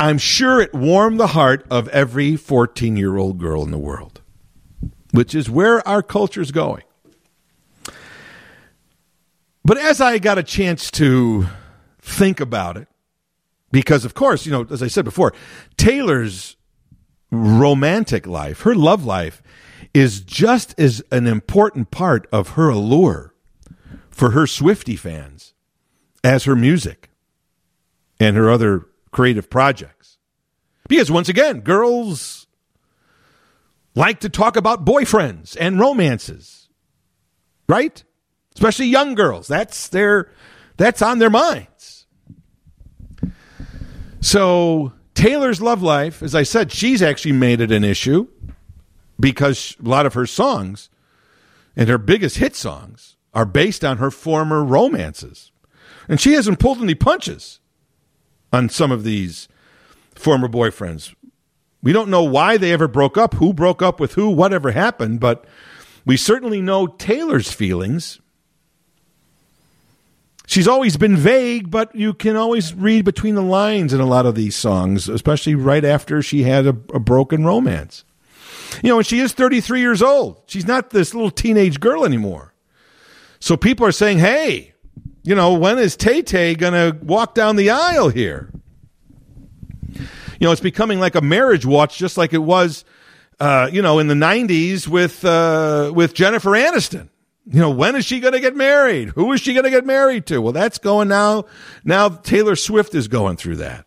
I'm 0.00 0.16
sure 0.16 0.62
it 0.62 0.72
warmed 0.72 1.20
the 1.20 1.26
heart 1.26 1.66
of 1.70 1.86
every 1.88 2.36
14 2.36 2.96
year 2.96 3.18
old 3.18 3.36
girl 3.36 3.62
in 3.62 3.72
the 3.72 3.78
world, 3.78 4.22
which 5.10 5.34
is 5.34 5.50
where 5.50 5.86
our 5.86 6.02
culture 6.02 6.40
is 6.40 6.50
going. 6.50 6.82
But 9.68 9.76
as 9.76 10.00
I 10.00 10.18
got 10.18 10.38
a 10.38 10.42
chance 10.42 10.90
to 10.92 11.46
think 12.00 12.40
about 12.40 12.78
it, 12.78 12.88
because 13.70 14.06
of 14.06 14.14
course, 14.14 14.46
you 14.46 14.50
know, 14.50 14.66
as 14.70 14.82
I 14.82 14.86
said 14.86 15.04
before, 15.04 15.34
Taylor's 15.76 16.56
romantic 17.30 18.26
life, 18.26 18.62
her 18.62 18.74
love 18.74 19.04
life, 19.04 19.42
is 19.92 20.22
just 20.22 20.74
as 20.80 21.02
an 21.12 21.26
important 21.26 21.90
part 21.90 22.26
of 22.32 22.52
her 22.52 22.70
allure 22.70 23.34
for 24.08 24.30
her 24.30 24.46
Swifty 24.46 24.96
fans 24.96 25.52
as 26.24 26.44
her 26.44 26.56
music 26.56 27.10
and 28.18 28.38
her 28.38 28.48
other 28.48 28.86
creative 29.10 29.50
projects. 29.50 30.16
Because 30.88 31.10
once 31.10 31.28
again, 31.28 31.60
girls 31.60 32.46
like 33.94 34.20
to 34.20 34.30
talk 34.30 34.56
about 34.56 34.86
boyfriends 34.86 35.58
and 35.60 35.78
romances, 35.78 36.70
right? 37.68 38.02
Especially 38.58 38.86
young 38.86 39.14
girls. 39.14 39.46
That's 39.46 39.86
their 39.86 40.32
that's 40.78 41.00
on 41.00 41.20
their 41.20 41.30
minds. 41.30 42.06
So 44.20 44.92
Taylor's 45.14 45.62
love 45.62 45.80
life, 45.80 46.24
as 46.24 46.34
I 46.34 46.42
said, 46.42 46.72
she's 46.72 47.00
actually 47.00 47.32
made 47.32 47.60
it 47.60 47.70
an 47.70 47.84
issue 47.84 48.26
because 49.20 49.76
a 49.80 49.88
lot 49.88 50.06
of 50.06 50.14
her 50.14 50.26
songs 50.26 50.90
and 51.76 51.88
her 51.88 51.98
biggest 51.98 52.38
hit 52.38 52.56
songs 52.56 53.14
are 53.32 53.44
based 53.44 53.84
on 53.84 53.98
her 53.98 54.10
former 54.10 54.64
romances. 54.64 55.52
And 56.08 56.20
she 56.20 56.32
hasn't 56.32 56.58
pulled 56.58 56.78
any 56.78 56.96
punches 56.96 57.60
on 58.52 58.68
some 58.70 58.90
of 58.90 59.04
these 59.04 59.46
former 60.16 60.48
boyfriends. 60.48 61.14
We 61.80 61.92
don't 61.92 62.10
know 62.10 62.24
why 62.24 62.56
they 62.56 62.72
ever 62.72 62.88
broke 62.88 63.16
up, 63.16 63.34
who 63.34 63.52
broke 63.52 63.82
up 63.82 64.00
with 64.00 64.14
who, 64.14 64.30
whatever 64.30 64.72
happened, 64.72 65.20
but 65.20 65.44
we 66.04 66.16
certainly 66.16 66.60
know 66.60 66.88
Taylor's 66.88 67.52
feelings 67.52 68.18
she's 70.48 70.66
always 70.66 70.96
been 70.96 71.16
vague, 71.16 71.70
but 71.70 71.94
you 71.94 72.12
can 72.12 72.34
always 72.34 72.74
read 72.74 73.04
between 73.04 73.36
the 73.36 73.42
lines 73.42 73.92
in 73.92 74.00
a 74.00 74.06
lot 74.06 74.26
of 74.26 74.34
these 74.34 74.56
songs, 74.56 75.08
especially 75.08 75.54
right 75.54 75.84
after 75.84 76.20
she 76.20 76.42
had 76.42 76.66
a, 76.66 76.70
a 76.92 76.98
broken 76.98 77.44
romance. 77.44 78.04
You 78.82 78.88
know, 78.88 78.98
and 78.98 79.06
she 79.06 79.20
is 79.20 79.32
33 79.32 79.80
years 79.80 80.02
old. 80.02 80.42
She's 80.46 80.66
not 80.66 80.90
this 80.90 81.14
little 81.14 81.30
teenage 81.30 81.78
girl 81.78 82.04
anymore. 82.04 82.54
So 83.40 83.56
people 83.56 83.86
are 83.86 83.92
saying, 83.92 84.18
hey, 84.18 84.72
you 85.22 85.34
know, 85.34 85.54
when 85.54 85.78
is 85.78 85.96
Tay 85.96 86.22
Tay 86.22 86.54
going 86.54 86.72
to 86.72 86.98
walk 87.04 87.34
down 87.34 87.56
the 87.56 87.70
aisle 87.70 88.08
here? 88.08 88.50
You 89.94 90.46
know, 90.46 90.52
it's 90.52 90.60
becoming 90.60 90.98
like 90.98 91.14
a 91.14 91.20
marriage 91.20 91.66
watch, 91.66 91.98
just 91.98 92.16
like 92.16 92.32
it 92.32 92.38
was, 92.38 92.84
uh, 93.38 93.68
you 93.72 93.82
know, 93.82 93.98
in 93.98 94.08
the 94.08 94.14
90s 94.14 94.88
with, 94.88 95.24
uh, 95.24 95.92
with 95.94 96.14
Jennifer 96.14 96.50
Aniston 96.50 97.08
you 97.50 97.60
know, 97.60 97.70
when 97.70 97.96
is 97.96 98.04
she 98.04 98.20
going 98.20 98.34
to 98.34 98.40
get 98.40 98.54
married? 98.54 99.08
Who 99.10 99.32
is 99.32 99.40
she 99.40 99.54
going 99.54 99.64
to 99.64 99.70
get 99.70 99.86
married 99.86 100.26
to? 100.26 100.40
Well, 100.40 100.52
that's 100.52 100.76
going 100.78 101.08
now. 101.08 101.46
Now 101.82 102.10
Taylor 102.10 102.56
Swift 102.56 102.94
is 102.94 103.08
going 103.08 103.36
through 103.36 103.56
that. 103.56 103.86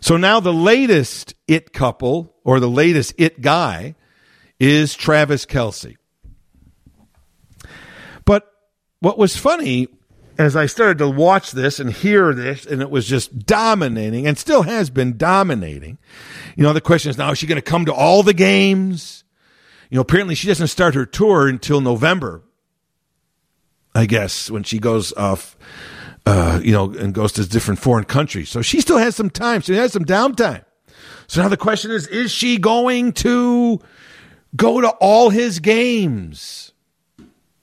So 0.00 0.16
now 0.16 0.40
the 0.40 0.52
latest 0.52 1.34
it 1.46 1.74
couple 1.74 2.34
or 2.42 2.58
the 2.58 2.68
latest 2.68 3.14
it 3.18 3.42
guy 3.42 3.94
is 4.58 4.94
Travis 4.94 5.44
Kelce. 5.44 5.96
But 8.24 8.50
what 9.00 9.18
was 9.18 9.36
funny 9.36 9.88
as 10.38 10.56
I 10.56 10.64
started 10.64 10.96
to 10.98 11.08
watch 11.10 11.52
this 11.52 11.78
and 11.78 11.92
hear 11.92 12.32
this, 12.32 12.64
and 12.64 12.80
it 12.80 12.90
was 12.90 13.06
just 13.06 13.44
dominating 13.44 14.26
and 14.26 14.38
still 14.38 14.62
has 14.62 14.88
been 14.88 15.18
dominating. 15.18 15.98
You 16.56 16.62
know, 16.62 16.72
the 16.72 16.80
question 16.80 17.10
is 17.10 17.18
now, 17.18 17.32
is 17.32 17.38
she 17.38 17.46
going 17.46 17.56
to 17.56 17.62
come 17.62 17.84
to 17.84 17.92
all 17.92 18.22
the 18.22 18.32
games? 18.32 19.19
You 19.90 19.96
know, 19.96 20.02
apparently 20.02 20.34
she 20.34 20.46
doesn't 20.46 20.68
start 20.68 20.94
her 20.94 21.04
tour 21.04 21.48
until 21.48 21.80
November. 21.80 22.42
I 23.94 24.06
guess 24.06 24.50
when 24.50 24.62
she 24.62 24.78
goes 24.78 25.12
off, 25.14 25.56
uh, 26.24 26.60
you 26.62 26.72
know, 26.72 26.92
and 26.92 27.12
goes 27.12 27.32
to 27.32 27.46
different 27.46 27.80
foreign 27.80 28.04
countries. 28.04 28.48
So 28.48 28.62
she 28.62 28.80
still 28.80 28.98
has 28.98 29.16
some 29.16 29.30
time. 29.30 29.62
She 29.62 29.74
has 29.74 29.92
some 29.92 30.04
downtime. 30.04 30.64
So 31.26 31.42
now 31.42 31.48
the 31.48 31.56
question 31.56 31.90
is: 31.90 32.06
Is 32.06 32.30
she 32.30 32.56
going 32.56 33.12
to 33.14 33.80
go 34.54 34.80
to 34.80 34.90
all 35.00 35.30
his 35.30 35.58
games? 35.58 36.72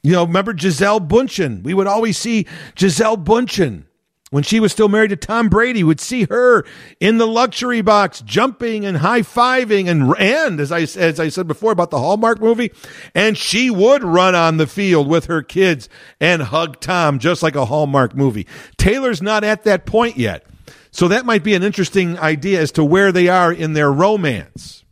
You 0.04 0.12
know, 0.14 0.26
remember 0.26 0.54
Gisele 0.54 1.00
Bundchen? 1.02 1.64
We 1.64 1.74
would 1.74 1.88
always 1.88 2.18
see 2.18 2.46
Gisele 2.76 3.18
Bundchen 3.18 3.87
when 4.30 4.44
she 4.44 4.60
was 4.60 4.74
still 4.74 4.90
married 4.90 5.10
to 5.10 5.16
Tom 5.16 5.48
Brady, 5.48 5.84
would 5.84 6.02
see 6.02 6.26
her 6.26 6.66
in 7.00 7.18
the 7.18 7.28
luxury 7.28 7.82
box, 7.82 8.22
jumping 8.22 8.86
and 8.86 8.98
high 8.98 9.22
fiving, 9.22 9.88
and 9.88 10.14
and 10.20 10.60
as 10.60 10.72
I 10.72 10.82
as 10.82 11.20
I 11.20 11.30
said 11.30 11.48
before 11.48 11.72
about 11.72 11.92
the 11.92 12.00
Hallmark 12.00 12.42
movie, 12.42 12.72
and 13.16 13.38
she 13.38 13.70
would 13.70 14.04
run 14.04 14.36
on 14.36 14.58
the 14.58 14.68
field 14.68 15.08
with 15.08 15.26
her 15.26 15.42
kids 15.42 15.88
and 16.20 16.42
hug 16.42 16.80
Tom 16.82 17.20
just 17.20 17.42
like 17.42 17.56
a 17.56 17.66
Hallmark 17.66 18.16
movie. 18.16 18.48
Taylor's 18.78 19.22
not 19.22 19.44
at 19.44 19.64
that 19.64 19.86
point 19.86 20.18
yet, 20.18 20.46
so 20.92 21.08
that 21.08 21.26
might 21.26 21.44
be 21.44 21.54
an 21.54 21.64
interesting 21.64 22.20
idea 22.20 22.60
as 22.60 22.72
to 22.74 22.84
where 22.84 23.14
they 23.14 23.30
are 23.30 23.54
in 23.54 23.74
their 23.74 23.92
romance. 23.92 24.84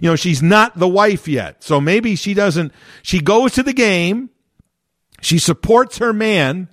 You 0.00 0.10
know, 0.10 0.16
she's 0.16 0.42
not 0.42 0.78
the 0.78 0.88
wife 0.88 1.26
yet, 1.26 1.64
so 1.64 1.80
maybe 1.80 2.14
she 2.14 2.32
doesn't. 2.32 2.72
She 3.02 3.20
goes 3.20 3.52
to 3.54 3.64
the 3.64 3.72
game, 3.72 4.30
she 5.20 5.40
supports 5.40 5.98
her 5.98 6.12
man 6.12 6.68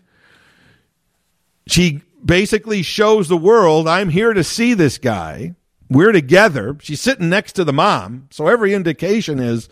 she 1.68 2.02
basically 2.24 2.82
shows 2.82 3.28
the 3.28 3.38
world, 3.38 3.88
I'm 3.88 4.10
here 4.10 4.34
to 4.34 4.44
see 4.44 4.74
this 4.74 4.98
guy. 4.98 5.56
We're 5.90 6.12
together. 6.12 6.78
She's 6.82 7.02
sitting 7.02 7.30
next 7.30 7.54
to 7.54 7.64
the 7.64 7.74
mom. 7.74 8.28
So 8.32 8.48
every 8.48 8.74
indication 8.74 9.40
is, 9.40 9.70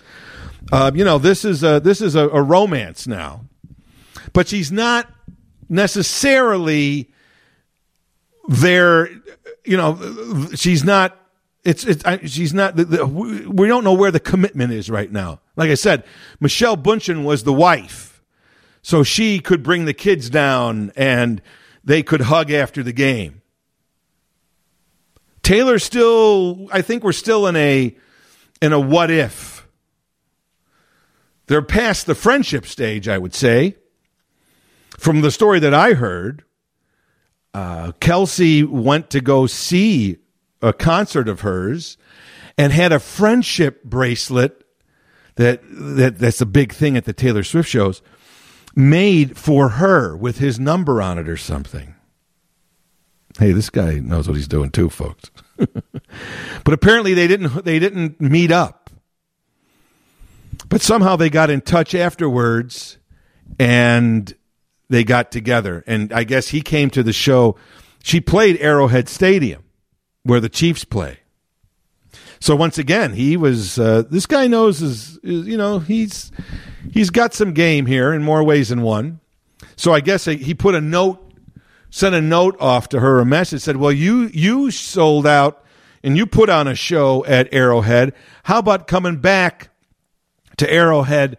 uh, 0.72 0.91
you 0.94 1.04
know, 1.04 1.18
this 1.18 1.44
is 1.44 1.64
a, 1.64 1.80
this 1.80 2.02
is 2.02 2.16
a, 2.16 2.30
a 2.30 2.41
romance 2.41 3.08
now. 3.08 3.46
But 4.32 4.48
she's 4.48 4.72
not 4.72 5.12
necessarily 5.70 7.10
there, 8.48 9.10
you 9.66 9.78
know, 9.78 10.50
she's 10.56 10.84
not 10.84 11.18
it's 11.64 11.86
it's 11.86 12.04
I, 12.04 12.18
she's 12.26 12.54
not 12.54 12.76
the, 12.76 12.86
the, 12.86 13.06
we 13.08 13.68
don't 13.68 13.84
know 13.84 13.94
where 13.94 14.12
the 14.12 14.20
commitment 14.20 14.74
is 14.74 14.89
right 14.89 15.12
now. 15.12 15.39
Like 15.56 15.70
I 15.70 15.76
said, 15.76 16.04
Michelle 16.39 16.76
Bundchen 16.76 17.24
was 17.24 17.44
the 17.44 17.54
wife, 17.54 18.22
so 18.82 19.04
she 19.04 19.39
could 19.39 19.64
bring 19.64 19.86
the 19.86 19.94
kids 19.94 20.30
down 20.30 20.91
and 20.96 21.41
they 21.84 22.04
could 22.04 22.22
hug 22.22 22.52
after 22.52 22.84
the 22.84 22.94
game. 22.94 23.42
Taylor 25.42 25.78
still, 25.78 26.68
I 26.72 26.82
think 26.82 27.04
we're 27.04 27.12
still 27.12 27.48
in 27.48 27.56
a 27.56 27.96
in 28.62 28.72
a 28.72 28.80
what 28.80 29.12
if. 29.12 29.68
They're 31.48 31.62
past 31.62 32.06
the 32.06 32.16
friendship 32.16 32.66
stage, 32.66 33.08
I 33.10 33.18
would 33.18 33.34
say. 33.34 33.76
From 34.98 35.22
the 35.22 35.32
story 35.32 35.60
that 35.60 35.74
I 35.74 35.94
heard, 35.94 36.46
uh, 37.54 37.92
Kelce 38.00 38.66
went 38.66 39.10
to 39.10 39.20
go 39.20 39.48
see 39.48 40.18
a 40.62 40.72
concert 40.72 41.28
of 41.28 41.42
hers 41.42 41.98
and 42.58 42.72
had 42.72 42.94
a 42.94 43.00
friendship 43.00 43.84
bracelet 43.84 44.64
that, 45.36 45.62
that 45.70 46.20
that's 46.20 46.42
a 46.42 46.46
big 46.46 46.72
thing 46.72 46.96
at 46.96 47.06
the 47.06 47.14
Taylor 47.14 47.44
Swift 47.44 47.68
shows 47.68 48.02
made 48.76 49.38
for 49.38 49.69
her 49.69 50.15
with 50.15 50.39
his 50.39 50.59
number 50.59 51.01
on 51.01 51.17
it 51.17 51.28
or 51.28 51.38
something. 51.38 51.95
Hey, 53.39 53.51
this 53.51 53.69
guy 53.69 53.99
knows 53.99 54.28
what 54.28 54.38
he's 54.38 54.47
doing 54.47 54.69
too, 54.69 54.89
folks. 54.89 55.32
but 55.57 56.74
apparently 56.74 57.13
they 57.13 57.28
didn't 57.28 57.65
they 57.65 57.80
didn't 57.80 58.19
meet 58.21 58.51
up. 58.51 58.89
But 60.69 60.82
somehow 60.82 61.15
they 61.15 61.30
got 61.30 61.49
in 61.49 61.61
touch 61.61 61.95
afterwards 61.95 62.97
and 63.59 64.34
they 64.89 65.03
got 65.03 65.32
together. 65.32 65.84
And 65.88 66.13
I 66.13 66.24
guess 66.24 66.49
he 66.49 66.61
came 66.61 66.89
to 66.91 67.03
the 67.03 67.13
show. 67.13 67.57
She 68.03 68.21
played 68.21 68.57
Arrowhead 68.57 69.09
Stadium 69.09 69.63
where 70.24 70.39
the 70.39 70.49
Chiefs 70.49 70.86
play. 70.86 71.19
So 72.44 72.58
once 72.58 72.78
again, 72.78 73.14
he 73.14 73.38
was. 73.38 73.80
Uh, 73.80 74.04
this 74.10 74.26
guy 74.26 74.48
knows 74.48 74.82
is, 74.82 75.18
is, 75.24 75.48
you 75.48 75.56
know 75.56 75.80
he's 75.80 76.30
he's 76.91 77.10
got 77.10 77.34
some 77.34 77.54
game 77.54 77.86
here 77.86 78.14
in 78.14 78.22
more 78.22 78.44
ways 78.44 78.68
than 78.68 78.82
one. 78.82 79.22
So 79.78 79.94
I 79.94 80.02
guess 80.02 80.26
he 80.26 80.54
put 80.54 80.76
a 80.76 80.82
note, 80.82 81.26
sent 81.89 82.16
a 82.16 82.22
note 82.22 82.58
off 82.60 82.89
to 82.89 83.00
her, 83.00 83.22
a 83.22 83.26
message 83.26 83.62
said, 83.62 83.78
"Well, 83.78 83.94
you 83.94 84.30
you 84.34 84.72
sold 84.72 85.26
out 85.26 85.64
and 86.04 86.18
you 86.18 86.26
put 86.26 86.50
on 86.50 86.68
a 86.68 86.76
show 86.76 87.24
at 87.24 87.48
Arrowhead. 87.54 88.14
How 88.44 88.60
about 88.60 88.88
coming 88.88 89.22
back 89.22 89.70
to 90.58 90.70
Arrowhead 90.70 91.38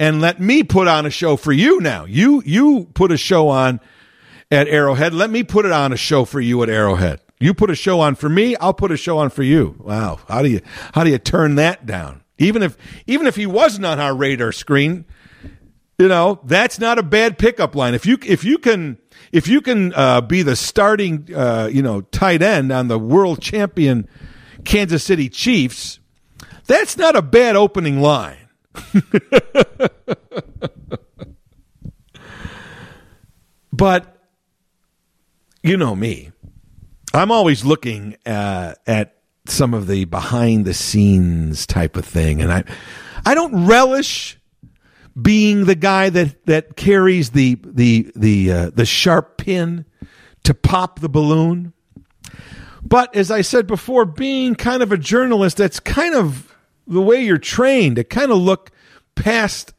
and 0.00 0.22
let 0.22 0.40
me 0.40 0.62
put 0.62 0.88
on 0.88 1.04
a 1.04 1.10
show 1.10 1.36
for 1.36 1.52
you 1.52 1.82
now? 1.82 2.06
You 2.06 2.42
you 2.46 2.88
put 2.94 3.12
a 3.12 3.18
show 3.18 3.50
on." 3.50 3.78
at 4.48 4.68
Arrowhead. 4.68 5.12
Let 5.12 5.28
me 5.28 5.42
put 5.42 5.66
it 5.66 5.72
on 5.72 5.92
a 5.92 5.96
show 5.96 6.24
for 6.24 6.40
you 6.40 6.62
at 6.62 6.68
Arrowhead. 6.68 7.18
You 7.38 7.52
put 7.52 7.70
a 7.70 7.74
show 7.74 8.00
on 8.00 8.14
for 8.14 8.28
me, 8.28 8.56
I'll 8.56 8.74
put 8.74 8.90
a 8.90 8.96
show 8.96 9.18
on 9.18 9.30
for 9.30 9.42
you. 9.42 9.76
Wow. 9.78 10.20
How 10.28 10.42
do 10.42 10.48
you 10.48 10.60
how 10.94 11.04
do 11.04 11.10
you 11.10 11.18
turn 11.18 11.56
that 11.56 11.84
down? 11.84 12.22
Even 12.38 12.62
if 12.62 12.76
even 13.06 13.26
if 13.26 13.36
he 13.36 13.46
wasn't 13.46 13.84
on 13.84 14.00
our 14.00 14.14
radar 14.14 14.52
screen, 14.52 15.04
you 15.98 16.08
know, 16.08 16.40
that's 16.44 16.78
not 16.78 16.98
a 16.98 17.02
bad 17.02 17.38
pickup 17.38 17.74
line. 17.74 17.94
If 17.94 18.06
you 18.06 18.18
if 18.24 18.44
you 18.44 18.58
can 18.58 18.98
if 19.32 19.48
you 19.48 19.60
can 19.60 19.92
uh, 19.94 20.20
be 20.22 20.42
the 20.42 20.56
starting 20.56 21.28
uh, 21.34 21.68
you 21.72 21.82
know 21.82 22.00
tight 22.02 22.42
end 22.42 22.72
on 22.72 22.88
the 22.88 22.98
world 22.98 23.40
champion 23.40 24.08
Kansas 24.64 25.04
City 25.04 25.28
Chiefs, 25.28 26.00
that's 26.66 26.96
not 26.96 27.16
a 27.16 27.22
bad 27.22 27.54
opening 27.56 28.00
line. 28.00 28.48
but 33.72 34.22
you 35.62 35.76
know 35.76 35.94
me. 35.94 36.32
I'm 37.16 37.30
always 37.30 37.64
looking 37.64 38.16
uh, 38.26 38.74
at 38.86 39.16
some 39.46 39.74
of 39.74 39.86
the 39.86 40.04
behind 40.04 40.64
the 40.64 40.74
scenes 40.74 41.66
type 41.66 41.96
of 41.96 42.04
thing, 42.04 42.42
and 42.42 42.52
I 42.52 42.64
I 43.24 43.34
don't 43.34 43.66
relish 43.66 44.38
being 45.20 45.64
the 45.64 45.74
guy 45.74 46.10
that 46.10 46.44
that 46.46 46.76
carries 46.76 47.30
the 47.30 47.58
the 47.64 48.10
the 48.14 48.52
uh, 48.52 48.70
the 48.70 48.86
sharp 48.86 49.38
pin 49.38 49.84
to 50.44 50.54
pop 50.54 51.00
the 51.00 51.08
balloon. 51.08 51.72
But 52.82 53.16
as 53.16 53.30
I 53.30 53.40
said 53.40 53.66
before, 53.66 54.04
being 54.04 54.54
kind 54.54 54.82
of 54.82 54.92
a 54.92 54.98
journalist, 54.98 55.56
that's 55.56 55.80
kind 55.80 56.14
of 56.14 56.54
the 56.86 57.02
way 57.02 57.24
you're 57.24 57.38
trained 57.38 57.96
to 57.96 58.04
kind 58.04 58.30
of 58.30 58.38
look 58.38 58.70
past 59.16 59.72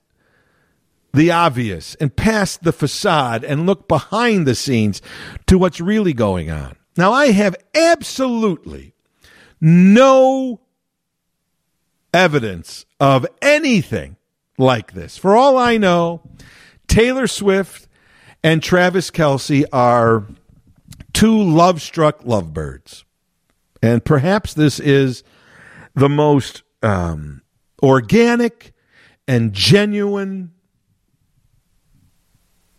the 1.13 1.31
obvious 1.31 1.95
and 1.95 2.13
past 2.15 2.63
the 2.63 2.73
facade 2.73 3.43
and 3.43 3.65
look 3.65 3.87
behind 3.87 4.45
the 4.45 4.55
scenes 4.55 5.01
to 5.45 5.57
what's 5.57 5.79
really 5.79 6.13
going 6.13 6.51
on. 6.51 6.75
Now, 6.97 7.13
I 7.13 7.27
have 7.31 7.55
absolutely 7.75 8.93
no 9.61 10.61
evidence 12.13 12.85
of 12.99 13.25
anything 13.41 14.17
like 14.57 14.93
this. 14.93 15.17
For 15.17 15.35
all 15.35 15.57
I 15.57 15.77
know, 15.77 16.21
Taylor 16.87 17.27
Swift 17.27 17.87
and 18.43 18.63
Travis 18.63 19.11
Kelce 19.11 19.65
are 19.71 20.25
two 21.13 21.41
love 21.41 21.81
struck 21.81 22.25
lovebirds. 22.25 23.03
And 23.81 24.03
perhaps 24.03 24.53
this 24.53 24.79
is 24.79 25.23
the 25.95 26.09
most 26.09 26.63
um, 26.81 27.41
organic 27.81 28.73
and 29.27 29.53
genuine 29.53 30.53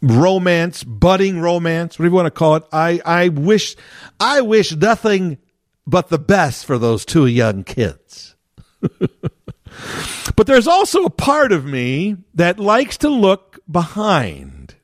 romance, 0.00 0.84
budding 0.84 1.40
romance, 1.40 1.98
whatever 1.98 2.12
you 2.12 2.16
want 2.16 2.26
to 2.26 2.30
call 2.30 2.56
it. 2.56 2.64
I, 2.72 3.00
I 3.04 3.28
wish 3.28 3.76
I 4.20 4.40
wish 4.40 4.74
nothing 4.74 5.38
but 5.86 6.08
the 6.08 6.18
best 6.18 6.66
for 6.66 6.78
those 6.78 7.04
two 7.04 7.26
young 7.26 7.64
kids. 7.64 8.36
but 8.80 10.46
there's 10.46 10.68
also 10.68 11.04
a 11.04 11.10
part 11.10 11.52
of 11.52 11.64
me 11.64 12.16
that 12.34 12.60
likes 12.60 12.98
to 12.98 13.08
look 13.08 13.58
behind 13.70 14.74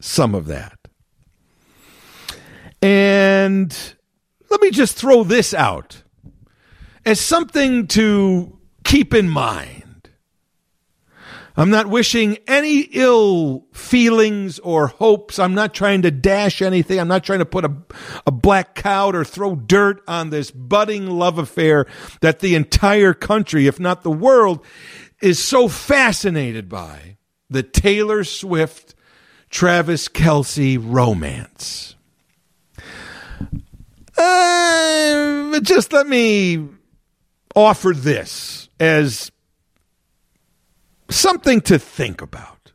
some 0.00 0.34
of 0.34 0.46
that. 0.46 0.78
And 2.82 3.76
let 4.50 4.60
me 4.60 4.70
just 4.70 4.96
throw 4.96 5.24
this 5.24 5.54
out 5.54 6.02
as 7.06 7.20
something 7.20 7.86
to 7.88 8.58
keep 8.84 9.14
in 9.14 9.28
mind. 9.28 9.83
I'm 11.56 11.70
not 11.70 11.86
wishing 11.86 12.38
any 12.48 12.80
ill 12.80 13.66
feelings 13.72 14.58
or 14.58 14.88
hopes. 14.88 15.38
I'm 15.38 15.54
not 15.54 15.72
trying 15.72 16.02
to 16.02 16.10
dash 16.10 16.60
anything. 16.60 16.98
I'm 16.98 17.08
not 17.08 17.22
trying 17.22 17.38
to 17.38 17.46
put 17.46 17.64
a, 17.64 17.72
a 18.26 18.32
black 18.32 18.74
cloud 18.74 19.14
or 19.14 19.24
throw 19.24 19.54
dirt 19.54 20.02
on 20.08 20.30
this 20.30 20.50
budding 20.50 21.08
love 21.10 21.38
affair 21.38 21.86
that 22.22 22.40
the 22.40 22.56
entire 22.56 23.14
country, 23.14 23.68
if 23.68 23.78
not 23.78 24.02
the 24.02 24.10
world, 24.10 24.64
is 25.22 25.42
so 25.42 25.68
fascinated 25.68 26.68
by 26.68 27.18
the 27.48 27.62
Taylor 27.62 28.24
Swift 28.24 28.96
Travis 29.48 30.08
Kelce 30.08 30.76
romance. 30.80 31.94
Uh, 34.18 35.60
just 35.60 35.92
let 35.92 36.08
me 36.08 36.68
offer 37.54 37.92
this 37.94 38.68
as 38.80 39.30
something 41.16 41.60
to 41.62 41.78
think 41.78 42.20
about. 42.20 42.72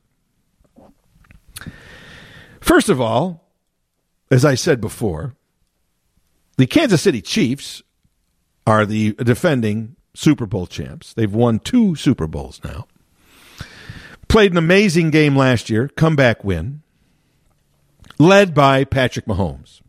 First 2.59 2.89
of 2.89 3.01
all, 3.01 3.49
as 4.31 4.45
I 4.45 4.55
said 4.55 4.79
before, 4.79 5.35
the 6.57 6.67
Kansas 6.67 7.01
City 7.01 7.21
Chiefs 7.21 7.81
are 8.67 8.85
the 8.85 9.13
defending 9.13 9.95
Super 10.13 10.45
Bowl 10.45 10.67
champs. 10.67 11.13
They've 11.13 11.33
won 11.33 11.59
two 11.59 11.95
Super 11.95 12.27
Bowls 12.27 12.61
now. 12.63 12.87
Played 14.27 14.51
an 14.51 14.57
amazing 14.57 15.09
game 15.09 15.35
last 15.35 15.69
year, 15.69 15.87
comeback 15.87 16.43
win, 16.43 16.83
led 18.19 18.53
by 18.53 18.83
Patrick 18.83 19.25
Mahomes. 19.25 19.81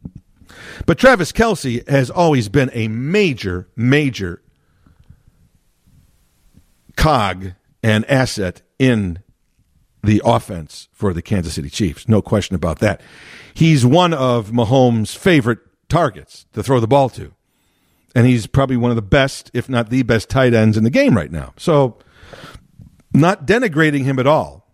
But 0.87 0.99
Travis 0.99 1.33
Kelce 1.33 1.87
has 1.89 2.11
always 2.11 2.49
been 2.49 2.71
a 2.73 2.89
major, 2.89 3.69
major 3.77 4.41
cog 6.97 7.53
and 7.83 8.09
asset 8.11 8.63
in 8.79 9.21
the 10.03 10.23
offense 10.25 10.89
for 10.93 11.13
the 11.13 11.23
Kansas 11.23 11.55
City 11.55 11.71
Chiefs. 11.71 12.09
No 12.09 12.23
question 12.23 12.57
about 12.57 12.79
that. 12.79 13.01
He's 13.55 13.85
one 13.85 14.15
of 14.15 14.51
Mahomes' 14.51 15.17
favorite 15.17 15.59
targets 15.89 16.47
to 16.53 16.63
throw 16.63 16.81
the 16.81 16.89
ball 16.89 17.09
to. 17.11 17.33
And 18.15 18.27
he's 18.27 18.47
probably 18.47 18.77
one 18.77 18.91
of 18.91 18.97
the 18.97 19.03
best, 19.03 19.51
if 19.55 19.69
not 19.69 19.91
the 19.91 20.03
best, 20.03 20.29
tight 20.29 20.55
ends 20.55 20.77
in 20.77 20.85
the 20.85 20.91
game 20.91 21.17
right 21.17 21.31
now. 21.31 21.53
So, 21.57 21.99
not 23.13 23.47
denigrating 23.47 24.05
him 24.05 24.19
at 24.19 24.27
all 24.27 24.67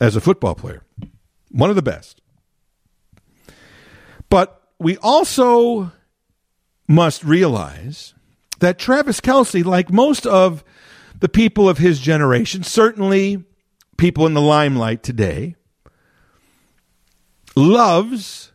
as 0.00 0.16
a 0.16 0.20
football 0.20 0.54
player. 0.54 0.82
One 1.50 1.70
of 1.70 1.76
the 1.76 1.82
best. 1.82 2.20
But 4.28 4.60
we 4.78 4.96
also 4.98 5.92
must 6.88 7.24
realize 7.24 8.14
that 8.60 8.78
Travis 8.78 9.20
Kelce, 9.20 9.64
like 9.64 9.92
most 9.92 10.26
of 10.26 10.64
the 11.20 11.28
people 11.28 11.68
of 11.68 11.78
his 11.78 12.00
generation, 12.00 12.62
certainly 12.62 13.44
people 13.96 14.26
in 14.26 14.34
the 14.34 14.40
limelight 14.40 15.02
today, 15.02 15.56
loves 17.56 18.52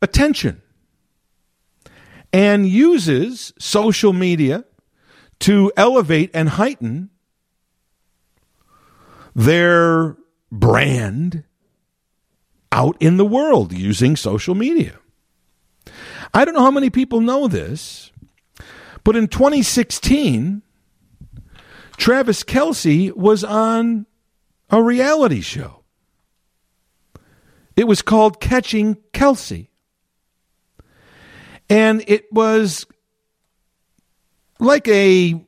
attention 0.00 0.60
and 2.32 2.68
uses 2.68 3.52
social 3.58 4.12
media 4.12 4.64
to 5.38 5.72
elevate 5.76 6.30
and 6.34 6.48
heighten 6.50 7.10
their 9.34 10.16
brand 10.50 11.44
out 12.70 12.96
in 13.00 13.16
the 13.16 13.24
world 13.24 13.72
using 13.72 14.16
social 14.16 14.54
media. 14.54 14.98
I 16.34 16.44
don't 16.44 16.54
know 16.54 16.62
how 16.62 16.70
many 16.70 16.90
people 16.90 17.20
know 17.20 17.48
this, 17.48 18.10
but 19.04 19.16
in 19.16 19.28
2016, 19.28 20.62
Travis 22.02 22.42
Kelce 22.42 23.14
was 23.14 23.44
on 23.44 24.06
a 24.70 24.82
reality 24.82 25.40
show. 25.40 25.84
It 27.76 27.86
was 27.86 28.02
called 28.02 28.40
Catching 28.40 28.96
Kelce. 29.12 29.68
And 31.70 32.02
it 32.08 32.24
was 32.32 32.86
like 34.58 34.88
a 34.88 35.46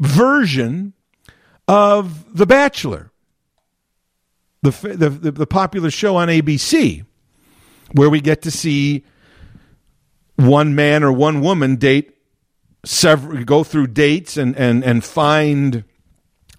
version 0.00 0.92
of 1.68 2.36
The 2.36 2.46
Bachelor, 2.46 3.12
the, 4.62 4.72
the, 4.72 5.30
the 5.30 5.46
popular 5.46 5.92
show 5.92 6.16
on 6.16 6.26
ABC, 6.26 7.06
where 7.92 8.10
we 8.10 8.20
get 8.20 8.42
to 8.42 8.50
see 8.50 9.04
one 10.34 10.74
man 10.74 11.04
or 11.04 11.12
one 11.12 11.42
woman 11.42 11.76
date 11.76 12.13
several 12.84 13.44
go 13.44 13.64
through 13.64 13.88
dates 13.88 14.36
and 14.36 14.56
and 14.56 14.84
and 14.84 15.04
find 15.04 15.84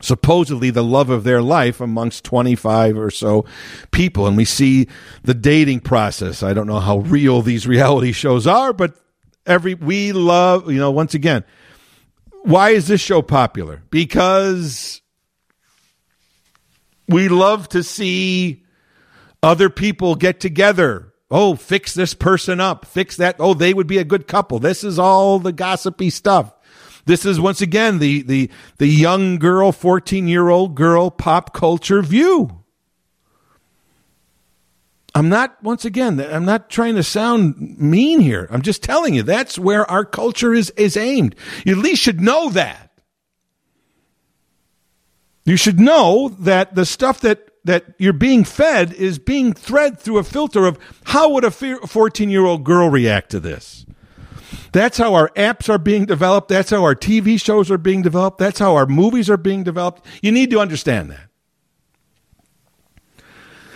supposedly 0.01 0.69
the 0.69 0.83
love 0.83 1.09
of 1.09 1.23
their 1.23 1.41
life 1.41 1.79
amongst 1.79 2.25
25 2.25 2.97
or 2.97 3.09
so 3.09 3.45
people. 3.91 4.27
And 4.27 4.35
we 4.35 4.45
see 4.45 4.87
the 5.23 5.33
dating 5.33 5.79
process. 5.79 6.43
I 6.43 6.53
don't 6.53 6.67
know 6.67 6.81
how 6.81 6.97
real 6.97 7.41
these 7.41 7.65
reality 7.65 8.11
shows 8.11 8.45
are 8.45 8.73
but 8.73 8.95
every 9.45 9.75
we 9.75 10.11
love 10.11 10.71
you 10.71 10.79
know 10.79 10.91
once 10.91 11.13
again 11.13 11.43
why 12.45 12.69
is 12.69 12.87
this 12.87 13.01
show 13.01 13.23
popular? 13.23 13.81
Because 13.89 15.01
we 17.07 17.27
love 17.27 17.67
to 17.69 17.83
see 17.83 18.63
other 19.41 19.69
people 19.69 20.13
get 20.15 20.39
together 20.39 21.11
Oh, 21.31 21.55
fix 21.55 21.93
this 21.93 22.13
person 22.13 22.59
up. 22.59 22.85
Fix 22.85 23.17
that. 23.17 23.37
Oh, 23.39 23.53
they 23.53 23.73
would 23.73 23.87
be 23.87 23.97
a 23.97 24.03
good 24.03 24.27
couple. 24.27 24.59
This 24.59 24.83
is 24.83 24.99
all 24.99 25.39
the 25.39 25.51
gossipy 25.51 26.09
stuff. 26.09 26.53
This 27.05 27.25
is 27.25 27.39
once 27.39 27.61
again 27.61 27.99
the 27.99 28.23
the 28.23 28.49
the 28.77 28.87
young 28.87 29.37
girl, 29.37 29.71
14-year-old 29.71 30.75
girl 30.75 31.11
pop 31.11 31.53
culture 31.53 32.01
view. 32.01 32.65
I'm 35.15 35.29
not, 35.29 35.63
once 35.63 35.85
again, 35.85 36.19
I'm 36.19 36.43
not 36.43 36.69
trying 36.69 36.95
to 36.95 37.03
sound 37.03 37.79
mean 37.79 38.19
here. 38.19 38.49
I'm 38.51 38.61
just 38.61 38.83
telling 38.83 39.13
you 39.13 39.23
that's 39.23 39.57
where 39.57 39.89
our 39.89 40.03
culture 40.03 40.53
is, 40.53 40.71
is 40.71 40.97
aimed. 40.97 41.35
You 41.65 41.77
at 41.77 41.81
least 41.81 42.01
should 42.01 42.19
know 42.19 42.49
that. 42.49 42.91
You 45.45 45.55
should 45.55 45.79
know 45.79 46.35
that 46.39 46.75
the 46.75 46.85
stuff 46.85 47.21
that, 47.21 47.47
that 47.65 47.95
you're 47.97 48.13
being 48.13 48.43
fed 48.43 48.93
is 48.93 49.19
being 49.19 49.51
thread 49.51 49.99
through 49.99 50.19
a 50.19 50.23
filter 50.23 50.65
of 50.65 50.79
how 51.05 51.29
would 51.31 51.43
a 51.43 51.51
14 51.51 52.29
year 52.29 52.45
old 52.45 52.63
girl 52.63 52.89
react 52.89 53.31
to 53.31 53.39
this? 53.39 53.85
That's 54.71 54.97
how 54.97 55.13
our 55.15 55.29
apps 55.29 55.67
are 55.69 55.77
being 55.77 56.05
developed. 56.05 56.49
That's 56.49 56.69
how 56.69 56.83
our 56.83 56.95
TV 56.95 57.41
shows 57.41 57.71
are 57.71 57.77
being 57.77 58.01
developed. 58.01 58.37
That's 58.37 58.59
how 58.59 58.75
our 58.75 58.85
movies 58.85 59.29
are 59.29 59.37
being 59.37 59.63
developed. 59.63 60.05
You 60.21 60.31
need 60.31 60.51
to 60.51 60.59
understand 60.59 61.09
that. 61.11 61.29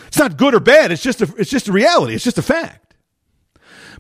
It's 0.08 0.20
not 0.20 0.38
good 0.38 0.54
or 0.54 0.60
bad. 0.60 0.92
It's 0.92 1.04
just 1.04 1.22
a, 1.22 1.34
it's 1.38 1.50
just 1.50 1.68
a 1.68 1.72
reality. 1.72 2.16
It's 2.16 2.24
just 2.24 2.38
a 2.38 2.44
fact. 2.44 2.96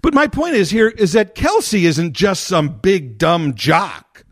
But 0.01 0.13
my 0.13 0.27
point 0.27 0.55
is 0.55 0.69
here 0.69 0.89
is 0.89 1.13
that 1.13 1.35
Kelce 1.35 1.83
isn't 1.83 2.13
just 2.13 2.45
some 2.45 2.79
big 2.79 3.17
dumb 3.17 3.53
jock 3.55 4.23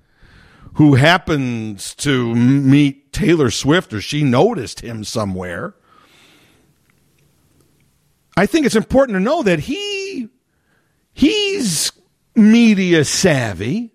who 0.73 0.95
happens 0.95 1.95
to 1.95 2.35
meet 2.35 3.06
Taylor 3.17 3.49
Swift 3.49 3.93
or 3.93 3.99
she 3.99 4.23
noticed 4.23 4.81
him 4.81 5.03
somewhere. 5.03 5.73
I 8.37 8.45
think 8.45 8.67
it's 8.67 8.75
important 8.75 9.15
to 9.15 9.19
know 9.19 9.41
that 9.41 9.61
he 9.61 10.29
he's 11.13 11.91
media 12.35 13.03
savvy. 13.03 13.91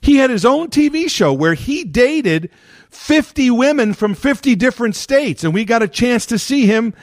He 0.00 0.18
had 0.18 0.30
his 0.30 0.44
own 0.44 0.68
TV 0.68 1.10
show 1.10 1.32
where 1.32 1.54
he 1.54 1.82
dated 1.82 2.48
50 2.90 3.50
women 3.50 3.92
from 3.92 4.14
50 4.14 4.54
different 4.54 4.94
states, 4.94 5.42
and 5.42 5.52
we 5.52 5.64
got 5.64 5.82
a 5.82 5.88
chance 5.88 6.26
to 6.26 6.38
see 6.38 6.66
him 6.66 6.94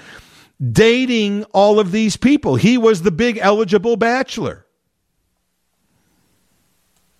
dating 0.71 1.43
all 1.51 1.81
of 1.81 1.91
these 1.91 2.15
people. 2.15 2.55
He 2.55 2.77
was 2.77 3.01
the 3.01 3.11
big 3.11 3.37
eligible 3.39 3.97
bachelor. 3.97 4.65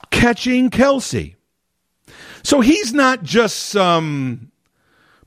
Catching 0.09 0.69
Kelce. 0.69 1.35
So 2.43 2.61
he's 2.61 2.93
not 2.93 3.23
just 3.23 3.57
some 3.57 4.51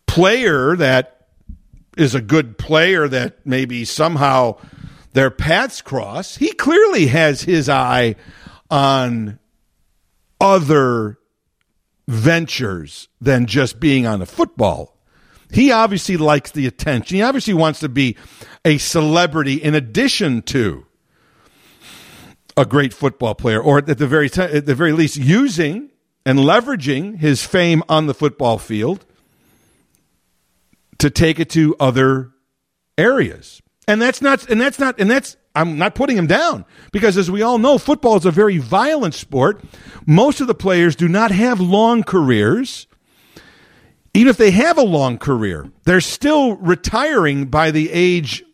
player 0.06 0.76
that 0.76 1.28
is 1.96 2.14
a 2.14 2.20
good 2.20 2.58
player 2.58 3.08
that 3.08 3.46
maybe 3.46 3.84
somehow 3.84 4.56
their 5.12 5.30
paths 5.30 5.82
cross. 5.82 6.36
He 6.36 6.52
clearly 6.52 7.06
has 7.06 7.42
his 7.42 7.68
eye 7.68 8.16
on 8.70 9.38
other 10.40 11.18
ventures 12.08 13.08
than 13.20 13.46
just 13.46 13.78
being 13.78 14.06
on 14.06 14.18
the 14.18 14.26
football. 14.26 14.98
He 15.52 15.70
obviously 15.70 16.16
likes 16.16 16.50
the 16.50 16.66
attention. 16.66 17.16
He 17.16 17.22
obviously 17.22 17.54
wants 17.54 17.80
to 17.80 17.88
be 17.88 18.16
a 18.64 18.78
celebrity 18.78 19.54
in 19.54 19.74
addition 19.74 20.42
to 20.42 20.86
a 22.56 22.64
great 22.64 22.92
football 22.92 23.34
player, 23.34 23.60
or 23.60 23.78
at 23.78 23.98
the 23.98 24.06
very 24.06 24.28
t- 24.28 24.40
at 24.40 24.66
the 24.66 24.74
very 24.74 24.92
least, 24.92 25.16
using 25.16 25.90
and 26.24 26.38
leveraging 26.38 27.18
his 27.18 27.44
fame 27.44 27.82
on 27.88 28.06
the 28.06 28.14
football 28.14 28.58
field 28.58 29.04
to 30.98 31.10
take 31.10 31.40
it 31.40 31.50
to 31.50 31.74
other 31.80 32.30
areas. 32.96 33.60
And 33.88 34.00
that's 34.00 34.22
not 34.22 34.48
and 34.48 34.60
that's 34.60 34.78
not 34.78 35.00
and 35.00 35.10
that's 35.10 35.36
I'm 35.54 35.76
not 35.76 35.94
putting 35.94 36.16
him 36.16 36.26
down 36.26 36.64
because, 36.92 37.16
as 37.18 37.30
we 37.30 37.42
all 37.42 37.58
know, 37.58 37.76
football 37.76 38.16
is 38.16 38.24
a 38.24 38.30
very 38.30 38.58
violent 38.58 39.14
sport. 39.14 39.62
Most 40.06 40.40
of 40.40 40.46
the 40.46 40.54
players 40.54 40.96
do 40.96 41.08
not 41.08 41.30
have 41.30 41.60
long 41.60 42.02
careers. 42.02 42.86
Even 44.14 44.30
if 44.30 44.36
they 44.36 44.50
have 44.50 44.78
a 44.78 44.82
long 44.82 45.18
career, 45.18 45.70
they're 45.84 46.00
still 46.00 46.56
retiring 46.56 47.46
by 47.46 47.70
the 47.70 47.90
age 47.90 48.44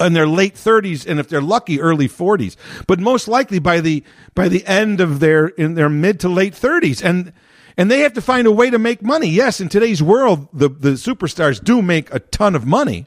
in 0.00 0.12
their 0.12 0.26
late 0.26 0.54
30s 0.54 1.06
and 1.06 1.20
if 1.20 1.28
they're 1.28 1.40
lucky 1.40 1.80
early 1.80 2.08
40s 2.08 2.56
but 2.86 2.98
most 2.98 3.28
likely 3.28 3.58
by 3.58 3.80
the 3.80 4.02
by 4.34 4.48
the 4.48 4.66
end 4.66 5.00
of 5.00 5.20
their 5.20 5.48
in 5.48 5.74
their 5.74 5.88
mid 5.88 6.20
to 6.20 6.28
late 6.28 6.54
30s 6.54 7.04
and 7.04 7.32
and 7.76 7.90
they 7.90 8.00
have 8.00 8.14
to 8.14 8.22
find 8.22 8.46
a 8.46 8.52
way 8.52 8.70
to 8.70 8.78
make 8.78 9.02
money 9.02 9.28
yes 9.28 9.60
in 9.60 9.68
today's 9.68 10.02
world 10.02 10.48
the 10.52 10.68
the 10.68 10.90
superstars 10.90 11.62
do 11.62 11.82
make 11.82 12.12
a 12.14 12.18
ton 12.18 12.54
of 12.54 12.66
money 12.66 13.06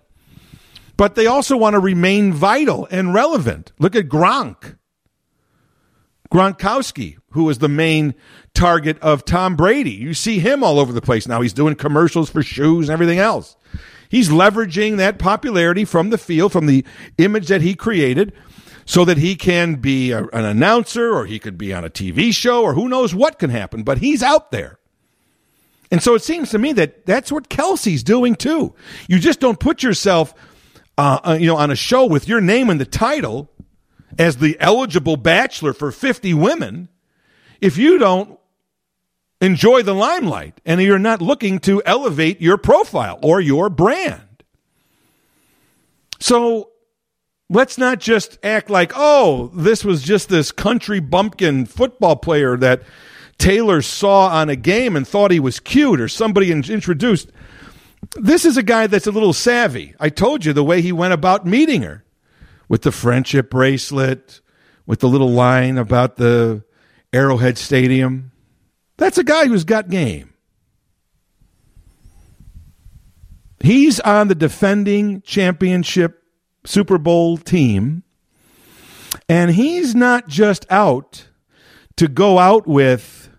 but 0.97 1.15
they 1.15 1.25
also 1.25 1.57
want 1.57 1.73
to 1.73 1.79
remain 1.79 2.33
vital 2.33 2.87
and 2.91 3.13
relevant. 3.13 3.71
Look 3.79 3.95
at 3.95 4.07
Gronk. 4.07 4.77
Gronkowski, 6.31 7.17
who 7.31 7.43
was 7.43 7.59
the 7.59 7.69
main 7.69 8.15
target 8.55 8.97
of 8.99 9.23
Tom 9.23 9.55
Brady. 9.55 9.91
You 9.91 10.13
see 10.13 10.39
him 10.39 10.63
all 10.63 10.79
over 10.79 10.91
the 10.91 11.01
place 11.01 11.27
now. 11.27 11.41
He's 11.41 11.53
doing 11.53 11.75
commercials 11.75 12.29
for 12.29 12.41
shoes 12.41 12.89
and 12.89 12.93
everything 12.93 13.19
else. 13.19 13.55
He's 14.13 14.29
leveraging 14.29 14.97
that 14.97 15.17
popularity 15.17 15.85
from 15.85 16.11
the 16.11 16.19
field, 16.19 16.51
from 16.51 16.67
the 16.67 16.85
image 17.17 17.47
that 17.47 17.63
he 17.63 17.73
created, 17.73 18.31
so 18.85 19.03
that 19.05 19.17
he 19.17 19.35
can 19.35 19.77
be 19.77 20.11
a, 20.11 20.25
an 20.25 20.45
announcer 20.45 21.11
or 21.11 21.25
he 21.25 21.39
could 21.39 21.57
be 21.57 21.73
on 21.73 21.83
a 21.83 21.89
TV 21.89 22.31
show 22.31 22.61
or 22.61 22.75
who 22.75 22.87
knows 22.87 23.15
what 23.15 23.39
can 23.39 23.49
happen. 23.49 23.81
But 23.81 23.97
he's 23.97 24.21
out 24.21 24.51
there. 24.51 24.77
And 25.89 26.03
so 26.03 26.13
it 26.13 26.21
seems 26.21 26.51
to 26.51 26.59
me 26.59 26.73
that 26.73 27.07
that's 27.07 27.31
what 27.31 27.49
Kelce's 27.49 28.03
doing 28.03 28.35
too. 28.35 28.75
You 29.07 29.17
just 29.17 29.39
don't 29.39 29.59
put 29.59 29.81
yourself 29.81 30.35
uh, 30.95 31.19
uh, 31.23 31.37
you 31.39 31.47
know, 31.47 31.57
on 31.57 31.71
a 31.71 31.75
show 31.75 32.05
with 32.05 32.27
your 32.27 32.39
name 32.39 32.69
in 32.69 32.77
the 32.77 32.85
title 32.85 33.49
as 34.19 34.37
the 34.37 34.55
eligible 34.59 35.17
bachelor 35.17 35.73
for 35.73 35.91
50 35.91 36.35
women, 36.35 36.87
if 37.61 37.79
you 37.79 37.97
don't 37.97 38.37
enjoy 39.41 39.83
the 39.83 39.93
limelight 39.93 40.59
and 40.65 40.81
you're 40.81 40.99
not 40.99 41.21
looking 41.21 41.59
to 41.59 41.81
elevate 41.85 42.41
your 42.41 42.57
profile 42.57 43.19
or 43.21 43.41
your 43.41 43.69
brand. 43.69 44.43
So 46.19 46.69
let's 47.49 47.77
not 47.77 47.99
just 47.99 48.37
act 48.43 48.69
like, 48.69 48.93
oh, 48.95 49.51
this 49.53 49.83
was 49.83 50.01
just 50.01 50.29
this 50.29 50.51
country 50.51 50.99
bumpkin 50.99 51.65
football 51.65 52.15
player 52.15 52.57
that 52.57 52.83
Taylor 53.37 53.81
saw 53.81 54.27
on 54.27 54.49
a 54.49 54.55
game 54.55 54.95
and 54.95 55.07
thought 55.07 55.31
he 55.31 55.39
was 55.39 55.59
cute 55.59 55.99
or 55.99 56.07
somebody 56.07 56.51
introduced. 56.51 57.31
This 58.15 58.45
is 58.45 58.57
a 58.57 58.63
guy 58.63 58.87
that's 58.87 59.07
a 59.07 59.11
little 59.11 59.33
savvy. 59.33 59.95
I 59.99 60.09
told 60.09 60.45
you 60.45 60.53
the 60.53 60.63
way 60.63 60.81
he 60.81 60.91
went 60.91 61.13
about 61.13 61.45
meeting 61.45 61.81
her 61.83 62.03
with 62.67 62.81
the 62.81 62.91
friendship 62.91 63.49
bracelet, 63.49 64.41
with 64.85 64.99
the 64.99 65.07
little 65.07 65.31
line 65.31 65.77
about 65.77 66.17
the 66.17 66.63
Arrowhead 67.11 67.57
Stadium. 67.57 68.31
That's 68.97 69.17
a 69.17 69.23
guy 69.23 69.47
who's 69.47 69.63
got 69.63 69.89
game. 69.89 70.33
He's 73.61 73.99
on 74.01 74.27
the 74.27 74.35
defending 74.35 75.21
championship 75.21 76.21
Super 76.65 76.97
Bowl 76.97 77.37
team, 77.37 78.03
and 79.29 79.51
he's 79.51 79.95
not 79.95 80.27
just 80.27 80.65
out 80.69 81.27
to 81.95 82.07
go 82.07 82.39
out 82.39 82.67
with 82.67 83.29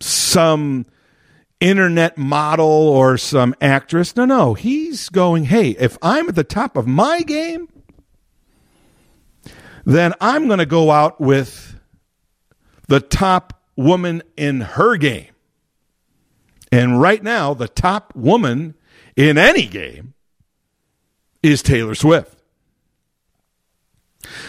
some 0.00 0.86
internet 1.60 2.16
model 2.16 2.66
or 2.66 3.16
some 3.16 3.54
actress. 3.60 4.16
No, 4.16 4.24
no. 4.24 4.54
He's 4.54 5.08
going, 5.08 5.44
hey, 5.44 5.70
if 5.70 5.96
I'm 6.02 6.28
at 6.28 6.34
the 6.34 6.44
top 6.44 6.76
of 6.76 6.86
my 6.86 7.20
game, 7.20 7.68
then 9.84 10.14
I'm 10.20 10.46
going 10.46 10.58
to 10.58 10.66
go 10.66 10.90
out 10.90 11.20
with 11.20 11.78
the 12.88 13.00
top 13.00 13.59
woman 13.80 14.22
in 14.36 14.60
her 14.60 14.96
game. 14.96 15.32
And 16.70 17.00
right 17.00 17.22
now, 17.22 17.54
the 17.54 17.68
top 17.68 18.14
woman 18.14 18.74
in 19.16 19.38
any 19.38 19.66
game 19.66 20.14
is 21.42 21.62
Taylor 21.62 21.94
Swift. 21.94 22.36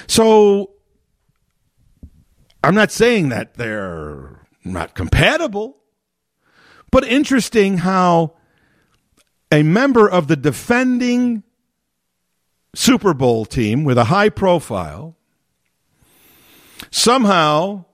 So 0.08 0.72
I'm 2.64 2.76
not 2.76 2.92
saying 2.92 3.30
that 3.30 3.56
they're 3.56 4.46
not 4.64 4.94
compatible. 4.94 5.78
But 6.92 7.06
interesting 7.06 7.78
how 7.80 8.36
a 9.52 9.64
member 9.64 10.10
of 10.10 10.28
the 10.28 10.36
defending 10.36 11.44
Super 12.76 13.14
Bowl 13.14 13.46
team 13.46 13.84
with 13.84 13.98
a 13.98 14.06
high 14.06 14.30
profile 14.30 15.16
somehow 16.92 17.86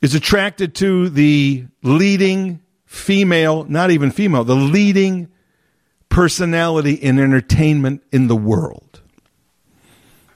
is 0.00 0.14
attracted 0.14 0.74
to 0.76 1.08
the 1.08 1.66
leading 1.82 2.60
female, 2.84 3.64
not 3.64 3.90
even 3.90 4.10
female, 4.10 4.44
the 4.44 4.54
leading 4.54 5.28
personality 6.08 6.94
in 6.94 7.18
entertainment 7.18 8.02
in 8.12 8.28
the 8.28 8.36
world. 8.36 9.02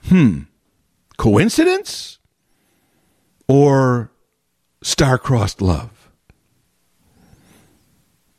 Hmm. 0.05 0.41
Coincidence? 1.17 2.19
Or 3.47 4.11
star-crossed 4.81 5.61
love? 5.61 6.09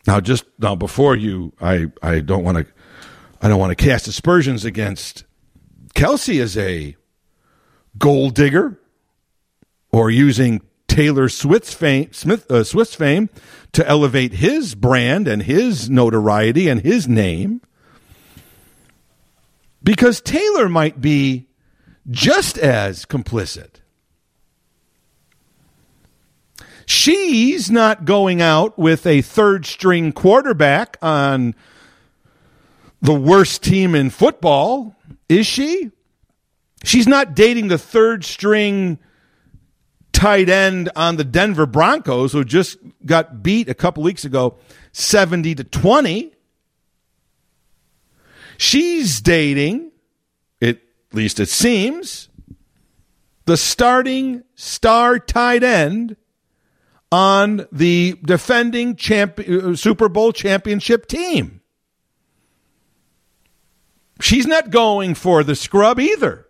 Now, 0.06 0.20
just 0.20 0.44
now 0.58 0.74
before 0.74 1.16
you, 1.16 1.52
I, 1.60 1.90
I 2.02 2.20
don't 2.20 2.44
want 2.44 2.58
to, 2.58 2.66
I 3.40 3.48
don't 3.48 3.58
want 3.58 3.76
to 3.76 3.84
cast 3.84 4.06
aspersions 4.06 4.64
against 4.64 5.24
Kelce 5.94 6.40
as 6.40 6.56
a 6.58 6.96
gold 7.98 8.34
digger 8.34 8.78
or 9.92 10.10
using 10.10 10.60
Taylor 10.94 11.28
Swift's 11.28 11.74
fame, 11.74 12.12
Smith, 12.12 12.48
uh, 12.48 12.62
fame 12.62 13.28
to 13.72 13.84
elevate 13.84 14.34
his 14.34 14.76
brand 14.76 15.26
and 15.26 15.42
his 15.42 15.90
notoriety 15.90 16.68
and 16.68 16.82
his 16.82 17.08
name. 17.08 17.60
Because 19.82 20.20
Taylor 20.20 20.68
might 20.68 21.00
be 21.00 21.48
just 22.08 22.56
as 22.58 23.06
complicit. 23.06 23.80
She's 26.86 27.72
not 27.72 28.04
going 28.04 28.40
out 28.40 28.78
with 28.78 29.04
a 29.04 29.20
third 29.20 29.66
string 29.66 30.12
quarterback 30.12 30.96
on 31.02 31.56
the 33.02 33.14
worst 33.14 33.64
team 33.64 33.96
in 33.96 34.10
football, 34.10 34.94
is 35.28 35.44
she? 35.44 35.90
She's 36.84 37.08
not 37.08 37.34
dating 37.34 37.66
the 37.66 37.78
third 37.78 38.24
string 38.24 39.00
tight 40.14 40.48
end 40.48 40.90
on 40.96 41.16
the 41.16 41.24
Denver 41.24 41.66
Broncos 41.66 42.32
who 42.32 42.44
just 42.44 42.78
got 43.04 43.42
beat 43.42 43.68
a 43.68 43.74
couple 43.74 44.02
weeks 44.02 44.24
ago 44.24 44.56
70 44.92 45.56
to 45.56 45.64
20. 45.64 46.32
She's 48.56 49.20
dating, 49.20 49.90
at 50.62 50.78
least 51.12 51.40
it 51.40 51.48
seems, 51.48 52.28
the 53.44 53.56
starting 53.56 54.44
star 54.54 55.18
tight 55.18 55.62
end 55.62 56.16
on 57.10 57.66
the 57.70 58.16
defending 58.24 58.96
champ- 58.96 59.40
uh, 59.40 59.74
Super 59.74 60.08
Bowl 60.08 60.32
championship 60.32 61.06
team. 61.06 61.60
She's 64.20 64.46
not 64.46 64.70
going 64.70 65.14
for 65.14 65.42
the 65.42 65.56
scrub 65.56 65.98
either. 65.98 66.43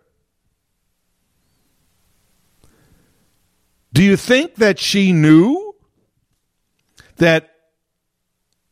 Do 3.95 4.03
you 4.03 4.17
think 4.17 4.57
that 4.57 4.81
she 4.81 5.13
knew 5.13 5.77
that 7.19 7.49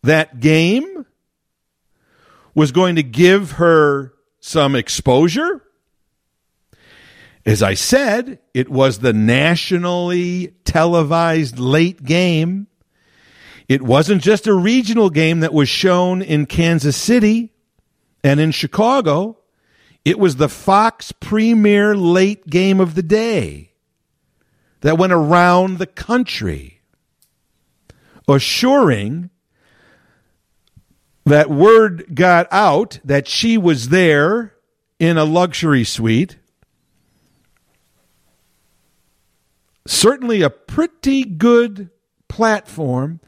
that 0.03 0.41
game 0.41 1.07
was 2.57 2.73
going 2.73 2.97
to 2.97 3.05
give 3.05 3.53
her 3.53 4.15
some 4.41 4.75
exposure? 4.75 5.63
As 7.47 7.63
I 7.63 7.75
said, 7.75 8.41
it 8.53 8.69
was 8.69 8.99
the 8.99 9.13
nationally 9.13 10.55
televised 10.65 11.57
late 11.57 12.03
game. 12.03 12.67
It 13.69 13.81
wasn't 13.81 14.23
just 14.23 14.49
a 14.49 14.55
regional 14.55 15.09
game 15.09 15.39
that 15.41 15.55
was 15.55 15.69
shown 15.69 16.21
in 16.21 16.47
Kansas 16.47 16.97
City 16.97 17.53
and 18.25 18.41
in 18.41 18.51
Chicago. 18.51 19.39
It 20.05 20.19
was 20.19 20.35
the 20.35 20.49
Fox 20.49 21.13
premier 21.13 21.95
late 21.95 22.49
game 22.49 22.81
of 22.81 22.97
the 22.97 23.05
day 23.05 23.72
that 24.83 24.99
went 24.99 25.13
around 25.13 25.79
the 25.79 25.87
country, 25.87 26.81
assuring 28.29 29.31
that 31.25 31.49
word 31.49 32.15
got 32.15 32.47
out 32.51 32.99
that 33.05 33.29
she 33.29 33.57
was 33.57 33.89
there 33.89 34.55
in 34.99 35.17
a 35.17 35.25
luxury 35.25 35.85
suite. 35.85 36.37
Certainly 39.87 40.43
a 40.43 40.51
pretty 40.51 41.25
good 41.25 41.91
platform 42.29 43.21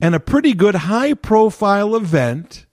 and 0.00 0.14
a 0.14 0.20
pretty 0.20 0.54
good 0.54 0.76
high 0.76 1.14
profile 1.14 1.96
event 1.96 2.66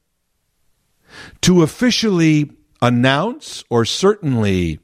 to 1.41 1.63
officially 1.63 2.51
announce 2.81 3.63
or 3.69 3.83
certainly 3.83 4.79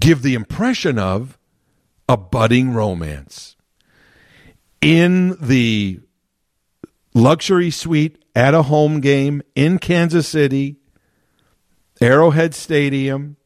give 0.00 0.22
the 0.22 0.34
impression 0.34 0.98
of 0.98 1.37
a 2.08 2.16
budding 2.16 2.72
romance 2.72 3.56
in 4.80 5.36
the 5.40 6.00
luxury 7.14 7.70
suite 7.70 8.24
at 8.34 8.54
a 8.54 8.62
home 8.62 9.00
game 9.00 9.42
in 9.54 9.78
Kansas 9.78 10.28
City, 10.28 10.76
Arrowhead 12.00 12.54
Stadium, 12.54 13.36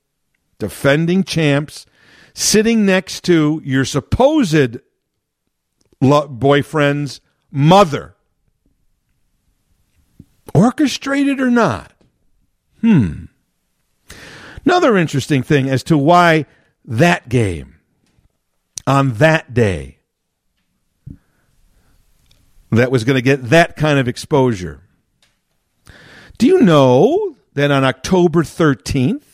defending 0.58 1.24
champs 1.24 1.86
sitting 2.34 2.86
next 2.86 3.24
to 3.24 3.60
your 3.64 3.84
supposed 3.84 4.78
lo- 6.00 6.28
boyfriend's 6.28 7.20
mother. 7.50 8.14
Orchestrated 10.54 11.40
or 11.40 11.50
not? 11.50 11.92
Hmm. 12.80 13.24
Another 14.64 14.96
interesting 14.96 15.42
thing 15.42 15.68
as 15.68 15.82
to 15.84 15.96
why 15.96 16.46
that 16.84 17.28
game 17.28 17.71
on 18.86 19.14
that 19.14 19.54
day 19.54 19.98
that 22.70 22.90
was 22.90 23.04
going 23.04 23.16
to 23.16 23.22
get 23.22 23.50
that 23.50 23.76
kind 23.76 23.98
of 23.98 24.08
exposure. 24.08 24.82
Do 26.38 26.46
you 26.46 26.60
know 26.60 27.36
that 27.54 27.70
on 27.70 27.84
October 27.84 28.42
13th, 28.42 29.32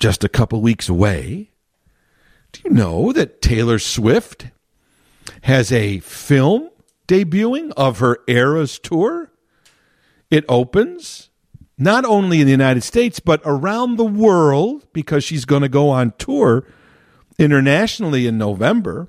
just 0.00 0.24
a 0.24 0.28
couple 0.28 0.60
weeks 0.60 0.88
away. 0.88 1.50
Do 2.52 2.62
you 2.64 2.70
know 2.70 3.12
that 3.12 3.40
Taylor 3.40 3.78
Swift 3.78 4.46
has 5.42 5.70
a 5.70 6.00
film 6.00 6.70
debuting 7.06 7.72
of 7.76 7.98
her 7.98 8.18
Eras 8.26 8.78
tour? 8.78 9.30
It 10.30 10.44
opens 10.48 11.29
not 11.80 12.04
only 12.04 12.40
in 12.40 12.46
the 12.46 12.52
United 12.52 12.82
States, 12.82 13.18
but 13.18 13.40
around 13.44 13.96
the 13.96 14.04
world 14.04 14.86
because 14.92 15.24
she's 15.24 15.44
going 15.44 15.62
to 15.62 15.68
go 15.68 15.88
on 15.88 16.12
tour 16.18 16.64
internationally 17.38 18.26
in 18.26 18.38
November. 18.38 19.08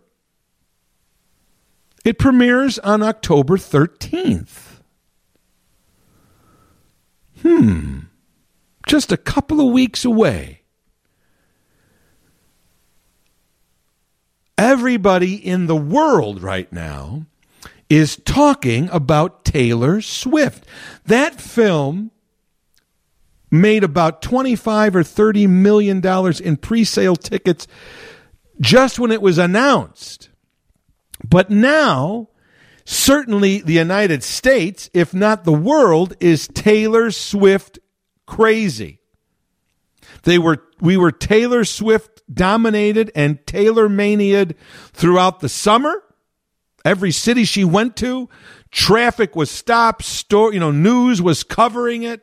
It 2.04 2.18
premieres 2.18 2.80
on 2.80 3.04
October 3.04 3.58
13th. 3.58 4.80
Hmm. 7.42 8.00
Just 8.88 9.12
a 9.12 9.18
couple 9.18 9.60
of 9.60 9.72
weeks 9.72 10.04
away. 10.04 10.62
everybody 14.62 15.34
in 15.34 15.66
the 15.66 15.76
world 15.76 16.44
right 16.44 16.72
now 16.72 17.26
is 17.90 18.16
talking 18.18 18.88
about 18.92 19.44
Taylor 19.44 20.02
Swift. 20.02 20.68
That 21.08 21.42
film 21.42 22.12
made 23.52 23.84
about 23.84 24.22
25 24.22 24.95
or 24.95 25.04
30 25.04 25.45
million 25.47 25.99
dollars 25.99 26.39
in 26.39 26.58
pre-sale 26.58 27.18
tickets 27.18 27.68
just 28.60 28.97
when 28.97 29.12
it 29.12 29.22
was 29.22 29.38
announced. 29.38 30.30
But 31.24 31.49
now 31.49 32.30
certainly 32.86 33.62
the 33.62 33.74
United 33.74 34.24
States, 34.24 34.89
if 34.93 35.14
not 35.14 35.43
the 35.43 35.54
world, 35.54 36.14
is 36.20 36.47
Taylor 36.47 37.12
Swift 37.12 37.80
crazy. 38.26 38.99
They 40.24 40.38
were 40.38 40.64
we 40.80 40.97
were 40.97 41.12
Taylor 41.12 41.64
Swift 41.64 42.22
dominated 42.32 43.12
and 43.16 43.45
Taylor 43.45 43.88
maniaed 43.88 44.56
throughout 44.93 45.39
the 45.39 45.49
summer. 45.49 46.04
Every 46.84 47.12
city 47.12 47.43
she 47.45 47.64
went 47.64 47.95
to, 47.97 48.28
traffic 48.72 49.36
was 49.36 49.52
stopped, 49.52 50.04
store, 50.04 50.52
you 50.54 50.60
know, 50.60 50.72
news 50.72 51.22
was 51.22 51.43
covering 51.43 52.04
it. 52.04 52.22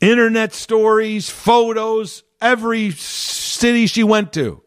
Internet 0.00 0.54
stories, 0.54 1.28
photos, 1.28 2.22
every 2.40 2.90
city 2.92 3.86
she 3.86 4.02
went 4.02 4.32
to. 4.32 4.62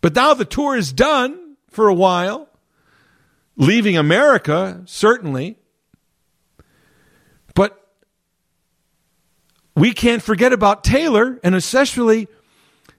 But 0.00 0.14
now 0.14 0.34
the 0.34 0.44
tour 0.44 0.76
is 0.76 0.92
done 0.92 1.56
for 1.70 1.88
a 1.88 1.94
while, 1.94 2.48
leaving 3.56 3.96
America, 3.96 4.82
certainly. 4.84 5.56
But 7.54 7.80
we 9.74 9.92
can't 9.92 10.22
forget 10.22 10.52
about 10.52 10.84
Taylor, 10.84 11.40
and 11.42 11.54
especially 11.54 12.28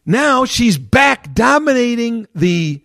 now 0.05 0.45
she's 0.45 0.77
back 0.77 1.33
dominating 1.33 2.27
the 2.33 2.81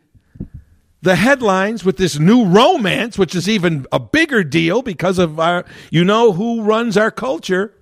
the 1.01 1.14
headlines 1.14 1.85
with 1.85 1.97
this 1.97 2.18
new 2.18 2.45
romance, 2.45 3.16
which 3.16 3.35
is 3.37 3.49
even 3.49 3.87
a 3.93 4.01
bigger 4.01 4.43
deal 4.43 4.83
because 4.83 5.18
of 5.18 5.39
our 5.39 5.64
you 5.91 6.05
know 6.05 6.33
who 6.33 6.62
runs 6.62 6.97
our 6.97 7.11
culture. 7.11 7.72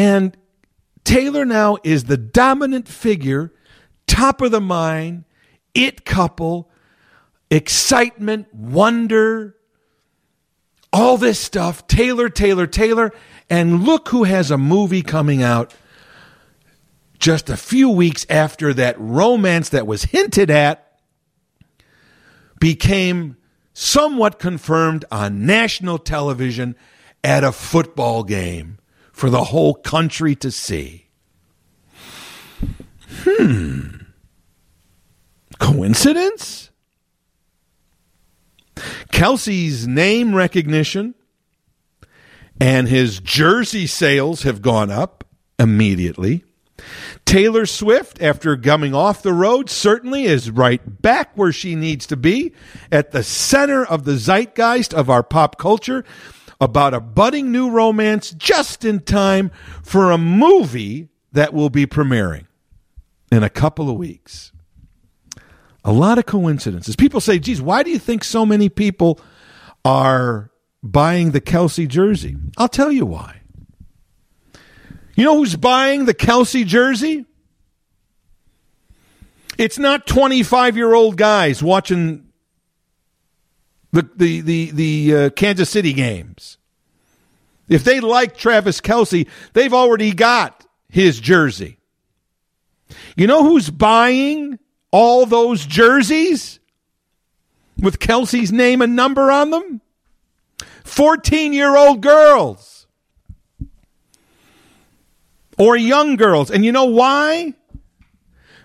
And 0.00 0.34
Taylor 1.04 1.44
now 1.44 1.76
is 1.84 2.04
the 2.04 2.16
dominant 2.16 2.88
figure, 2.88 3.52
top 4.06 4.40
of 4.40 4.50
the 4.50 4.58
mind, 4.58 5.24
it 5.74 6.06
couple, 6.06 6.70
excitement, 7.50 8.46
wonder, 8.54 9.56
all 10.90 11.18
this 11.18 11.38
stuff, 11.38 11.86
Taylor, 11.86 12.30
Taylor, 12.30 12.66
Taylor. 12.66 13.12
And 13.50 13.84
look 13.84 14.08
who 14.08 14.24
has 14.24 14.50
a 14.50 14.56
movie 14.56 15.02
coming 15.02 15.42
out 15.42 15.74
just 17.18 17.50
a 17.50 17.56
few 17.58 17.90
weeks 17.90 18.24
after 18.30 18.72
that 18.72 18.98
romance 18.98 19.68
that 19.68 19.86
was 19.86 20.04
hinted 20.04 20.50
at 20.50 20.98
became 22.58 23.36
somewhat 23.74 24.38
confirmed 24.38 25.04
on 25.12 25.44
national 25.44 25.98
television 25.98 26.74
at 27.22 27.44
a 27.44 27.52
football 27.52 28.24
game 28.24 28.78
for 29.20 29.28
the 29.28 29.44
whole 29.44 29.74
country 29.74 30.34
to 30.34 30.50
see. 30.50 31.06
Hmm. 33.22 33.88
Coincidence? 35.58 36.70
Kelce's 39.12 39.86
name 39.86 40.34
recognition 40.34 41.14
and 42.58 42.88
his 42.88 43.20
jersey 43.20 43.86
sales 43.86 44.44
have 44.44 44.62
gone 44.62 44.90
up 44.90 45.24
immediately. 45.58 46.42
Taylor 47.26 47.66
Swift, 47.66 48.22
after 48.22 48.56
coming 48.56 48.94
off 48.94 49.22
the 49.22 49.34
road, 49.34 49.68
certainly 49.68 50.24
is 50.24 50.50
right 50.50 51.02
back 51.02 51.36
where 51.36 51.52
she 51.52 51.74
needs 51.74 52.06
to 52.06 52.16
be 52.16 52.54
at 52.90 53.10
the 53.10 53.22
center 53.22 53.84
of 53.84 54.04
the 54.04 54.16
zeitgeist 54.16 54.94
of 54.94 55.10
our 55.10 55.22
pop 55.22 55.58
culture 55.58 56.06
about 56.60 56.94
a 56.94 57.00
budding 57.00 57.50
new 57.50 57.70
romance 57.70 58.32
just 58.32 58.84
in 58.84 59.00
time 59.00 59.50
for 59.82 60.10
a 60.10 60.18
movie 60.18 61.08
that 61.32 61.54
will 61.54 61.70
be 61.70 61.86
premiering 61.86 62.46
in 63.32 63.42
a 63.42 63.50
couple 63.50 63.88
of 63.88 63.96
weeks. 63.96 64.52
A 65.84 65.92
lot 65.92 66.18
of 66.18 66.26
coincidences. 66.26 66.96
People 66.96 67.20
say, 67.20 67.38
geez, 67.38 67.62
why 67.62 67.82
do 67.82 67.90
you 67.90 67.98
think 67.98 68.22
so 68.22 68.44
many 68.44 68.68
people 68.68 69.18
are 69.84 70.50
buying 70.82 71.30
the 71.30 71.40
Kelce 71.40 71.88
jersey? 71.88 72.36
I'll 72.58 72.68
tell 72.68 72.92
you 72.92 73.06
why. 73.06 73.40
You 75.14 75.24
know 75.24 75.36
who's 75.36 75.56
buying 75.56 76.04
the 76.04 76.14
Kelce 76.14 76.66
jersey? 76.66 77.24
It's 79.56 79.78
not 79.78 80.06
25 80.06 80.76
year 80.76 80.92
old 80.92 81.16
guys 81.16 81.62
watching 81.62 82.29
the, 83.92 84.08
the, 84.16 84.40
the, 84.40 84.70
the 84.70 85.16
uh, 85.16 85.30
Kansas 85.30 85.70
City 85.70 85.92
games. 85.92 86.58
If 87.68 87.84
they 87.84 88.00
like 88.00 88.36
Travis 88.36 88.80
Kelce, 88.80 89.28
they've 89.52 89.74
already 89.74 90.12
got 90.12 90.66
his 90.88 91.20
jersey. 91.20 91.78
You 93.16 93.26
know 93.26 93.44
who's 93.44 93.70
buying 93.70 94.58
all 94.90 95.26
those 95.26 95.64
jerseys 95.64 96.58
with 97.78 98.00
Kelce's 98.00 98.50
name 98.50 98.82
and 98.82 98.96
number 98.96 99.30
on 99.30 99.50
them? 99.50 99.80
14 100.84 101.52
year 101.52 101.76
old 101.76 102.00
girls 102.00 102.86
or 105.56 105.76
young 105.76 106.16
girls. 106.16 106.50
And 106.50 106.64
you 106.64 106.72
know 106.72 106.86
why? 106.86 107.54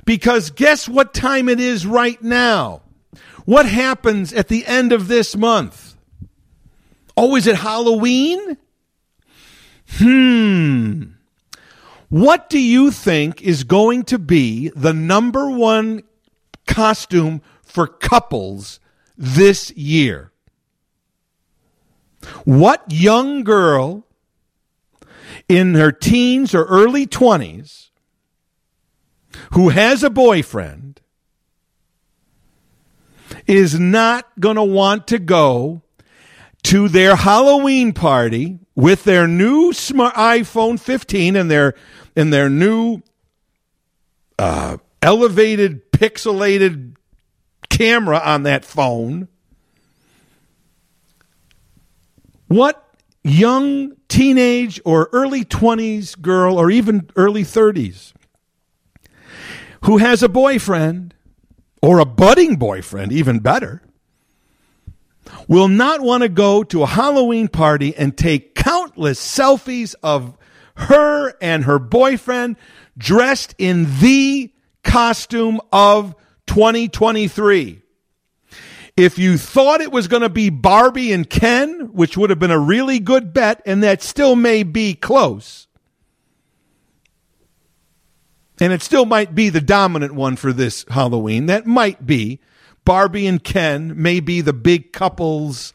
Because 0.06 0.50
guess 0.50 0.90
what 0.90 1.14
time 1.14 1.50
it 1.50 1.60
is 1.60 1.86
right 1.86 2.22
now? 2.22 2.82
What 3.46 3.68
happens 3.68 4.34
at 4.34 4.48
the 4.48 4.66
end 4.66 4.92
of 4.92 5.08
this 5.08 5.36
month? 5.36 5.96
Oh, 7.16 7.36
is 7.36 7.48
it 7.48 7.58
Halloween? 7.58 8.58
Hmm. 9.92 11.04
What 12.10 12.50
do 12.50 12.60
you 12.60 12.92
think 12.92 13.42
is 13.42 13.64
going 13.64 14.04
to 14.06 14.20
be 14.20 14.70
the 14.70 14.94
number 14.94 15.50
one 15.50 16.04
costume 16.68 17.42
for 17.64 17.88
couples 17.88 18.80
this 19.18 19.72
year? 19.72 20.32
What 22.44 22.84
young 22.92 23.44
girl 23.44 24.06
in 25.48 25.76
her 25.76 25.92
teens 25.92 26.56
or 26.56 26.66
early 26.66 27.06
20s 27.06 27.90
who 29.52 29.70
has 29.70 30.04
a 30.04 30.10
boyfriend 30.10 31.02
is 33.48 33.80
not 33.80 34.28
going 34.40 34.56
to 34.56 34.64
want 34.64 35.08
to 35.08 35.20
go 35.20 35.82
to 36.64 36.90
their 36.90 37.16
Halloween 37.16 37.94
party 37.94 38.60
with 38.76 39.04
their 39.04 39.28
new 39.28 39.72
smart 39.72 40.16
iPhone 40.16 40.80
15 40.80 41.36
and 41.36 41.50
their 41.50 41.76
and 42.16 42.34
their 42.34 42.50
new 42.50 43.02
uh, 44.40 44.78
elevated 45.02 45.92
pixelated 45.92 46.96
camera 47.70 48.20
on 48.24 48.44
that 48.44 48.66
phone. 48.66 49.28
What 52.48 52.82
young 53.24 53.94
teenage 54.08 54.80
or 54.86 55.10
early 55.12 55.44
20s 55.44 56.22
girl 56.22 56.60
or 56.60 56.70
even 56.70 57.10
early 57.16 57.44
30s 57.44 58.14
who 59.84 59.98
has 59.98 60.22
a 60.22 60.30
boyfriend 60.30 61.15
or 61.86 62.00
a 62.00 62.06
budding 62.06 62.56
boyfriend, 62.56 63.12
even 63.12 63.38
better, 63.38 63.80
will 65.48 65.68
not 65.68 66.02
want 66.02 66.24
to 66.24 66.30
go 66.30 66.64
to 66.64 66.82
a 66.82 66.88
Halloween 66.88 67.48
party 67.48 67.96
and 67.96 68.18
take 68.18 68.56
countless 68.56 69.20
selfies 69.20 69.94
of 70.02 70.36
her 70.78 71.34
and 71.40 71.66
her 71.66 71.78
boyfriend 71.78 72.56
dressed 72.98 73.54
in 73.60 74.00
the 74.00 74.52
costume 74.84 75.62
of 75.72 76.16
2023. 76.48 77.84
If 78.98 79.20
you 79.20 79.38
thought 79.38 79.82
it 79.82 79.92
was 79.92 80.08
going 80.08 80.24
to 80.24 80.30
be 80.30 80.50
Barbie 80.50 81.12
and 81.12 81.30
Ken, 81.30 81.94
which 81.94 82.18
would 82.18 82.32
have 82.32 82.40
been 82.40 82.50
a 82.50 82.58
really 82.58 83.00
good 83.00 83.32
bet, 83.32 83.62
and 83.64 83.84
that 83.84 84.02
still 84.02 84.36
may 84.36 84.64
be 84.64 84.96
close, 84.96 85.68
and 88.60 88.72
it 88.72 88.82
still 88.82 89.06
might 89.06 89.36
be 89.36 89.50
the 89.50 89.62
dominant 89.62 90.14
one 90.14 90.36
for 90.36 90.54
this 90.54 90.86
Halloween, 90.90 91.48
that 91.48 91.66
might 91.66 92.06
be 92.06 92.40
Barbie 92.86 93.28
and 93.28 93.44
Ken 93.44 94.02
may 94.02 94.20
be 94.20 94.42
the 94.42 94.54
big 94.54 94.94
couples 94.94 95.74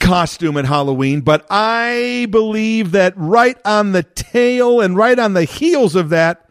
costume 0.00 0.56
at 0.56 0.64
Halloween, 0.64 1.20
but 1.20 1.46
I 1.50 2.26
believe 2.30 2.92
that 2.92 3.14
right 3.16 3.56
on 3.64 3.92
the 3.92 4.02
tail 4.02 4.80
and 4.80 4.96
right 4.96 5.18
on 5.18 5.34
the 5.34 5.44
heels 5.44 5.94
of 5.94 6.10
that 6.10 6.48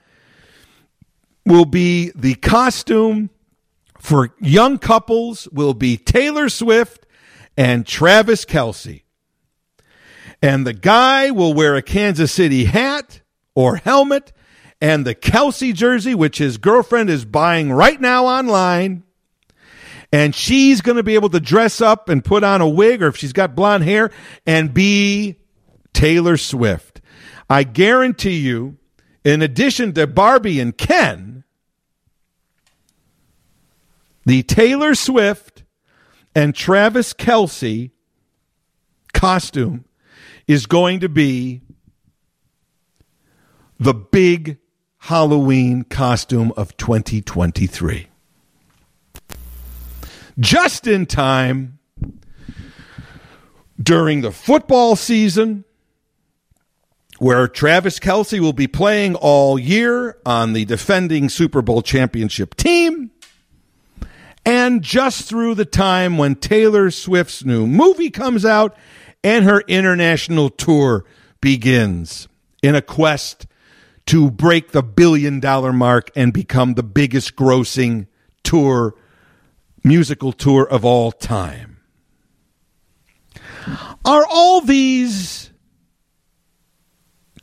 will 1.46 1.66
be 1.66 2.12
the 2.16 2.36
costume 2.36 3.30
for 4.00 4.34
young 4.39 4.80
couples 4.80 5.48
will 5.52 5.74
be 5.74 5.98
Taylor 5.98 6.50
Swift 6.50 7.06
and 7.56 7.86
Travis 7.86 8.44
Kelce. 8.44 9.04
And 10.41 10.68
the 10.68 10.74
guy 10.74 11.32
will 11.32 11.54
wear 11.54 11.76
a 11.76 11.82
Kansas 11.82 12.32
City 12.32 12.66
hat 12.66 13.22
or 13.56 13.78
helmet 13.78 14.34
and 14.84 15.06
the 15.06 15.16
Kelce 15.16 15.74
jersey, 15.74 16.14
which 16.14 16.40
his 16.40 16.58
girlfriend 16.58 17.10
is 17.10 17.24
buying 17.24 17.72
right 17.72 18.02
now 18.02 18.26
online 18.26 19.04
and 20.12 20.36
she's 20.36 20.82
going 20.82 20.98
to 20.98 21.04
be 21.04 21.16
able 21.16 21.30
to 21.30 21.40
dress 21.40 21.80
up 21.80 22.10
and 22.10 22.24
put 22.24 22.44
on 22.44 22.60
a 22.60 22.68
wig 22.68 23.02
or 23.02 23.08
if 23.08 23.16
she's 23.16 23.32
got 23.32 23.56
blonde 23.56 23.86
hair 23.86 24.12
and 24.46 24.74
be 24.74 25.38
Taylor 25.94 26.36
Swift. 26.36 27.00
I 27.50 27.64
guarantee 27.64 28.40
you, 28.40 28.78
in 29.24 29.42
addition 29.42 29.94
to 29.94 30.06
Barbie 30.06 30.60
and 30.60 30.78
Ken, 30.78 31.46
the 34.26 34.44
Taylor 34.44 34.96
Swift 34.96 35.64
and 36.36 36.54
Travis 36.54 37.14
Kelce 37.14 37.92
costume 39.14 39.86
is 40.46 40.66
going 40.66 41.00
to 41.00 41.10
be 41.10 41.62
the 43.80 43.94
big 43.94 44.58
Halloween 45.08 45.84
costume 45.84 46.54
of 46.56 46.78
2023 46.78 48.08
just 50.39 50.88
in 50.88 51.06
time 51.06 51.78
during 53.78 54.22
the 54.22 54.32
football 54.32 54.95
season 54.95 55.66
where 57.20 57.49
Travis 57.49 57.99
Kelce 57.99 58.39
will 58.39 58.54
be 58.54 58.68
playing 58.68 59.16
all 59.16 59.60
year 59.60 60.18
on 60.26 60.54
the 60.54 60.64
defending 60.64 61.28
Super 61.28 61.62
Bowl 61.62 61.82
championship 61.82 62.56
team, 62.56 63.12
and 64.45 64.82
just 64.82 65.28
through 65.28 65.56
the 65.56 65.66
time 65.66 66.18
when 66.18 66.36
Taylor 66.36 66.89
Swift's 66.89 67.43
new 67.43 67.68
movie 67.68 68.10
comes 68.10 68.45
out 68.45 68.74
and 69.22 69.43
her 69.43 69.66
international 69.68 70.49
tour 70.49 71.04
begins 71.41 72.30
in 72.62 72.74
a 72.74 72.82
quest 72.82 73.47
to 74.06 74.30
break 74.30 74.72
the 74.72 74.84
billion 74.84 75.39
dollar 75.39 75.74
mark 75.74 76.12
and 76.16 76.34
become 76.34 76.74
the 76.74 76.84
biggest 76.84 77.36
grossing 77.36 78.08
tour 78.43 78.95
musical 79.84 80.32
tour 80.32 80.68
of 80.68 80.86
all 80.86 81.12
time. 81.12 81.78
Are 84.06 84.26
all 84.30 84.62
these 84.62 85.51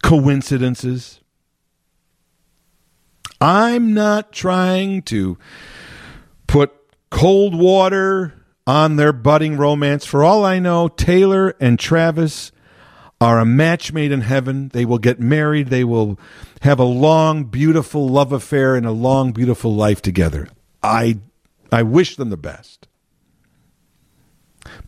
coincidences? 0.02 1.20
I'm 3.40 3.94
not 3.94 4.32
trying 4.32 5.02
to 5.02 5.38
put 6.46 6.72
cold 7.10 7.54
water 7.54 8.34
on 8.66 8.96
their 8.96 9.12
budding 9.12 9.56
romance. 9.56 10.04
For 10.04 10.22
all 10.22 10.44
I 10.44 10.58
know, 10.58 10.88
Taylor 10.88 11.54
and 11.58 11.78
Travis 11.78 12.52
are 13.20 13.38
a 13.38 13.44
match 13.44 13.92
made 13.92 14.12
in 14.12 14.22
heaven. 14.22 14.68
They 14.68 14.84
will 14.84 14.98
get 14.98 15.20
married. 15.20 15.68
They 15.68 15.84
will 15.84 16.18
have 16.62 16.78
a 16.78 16.84
long, 16.84 17.44
beautiful 17.44 18.08
love 18.08 18.32
affair 18.32 18.76
and 18.76 18.86
a 18.86 18.92
long, 18.92 19.32
beautiful 19.32 19.74
life 19.74 20.00
together. 20.00 20.48
I 20.82 21.18
I 21.70 21.82
wish 21.82 22.16
them 22.16 22.30
the 22.30 22.36
best. 22.36 22.88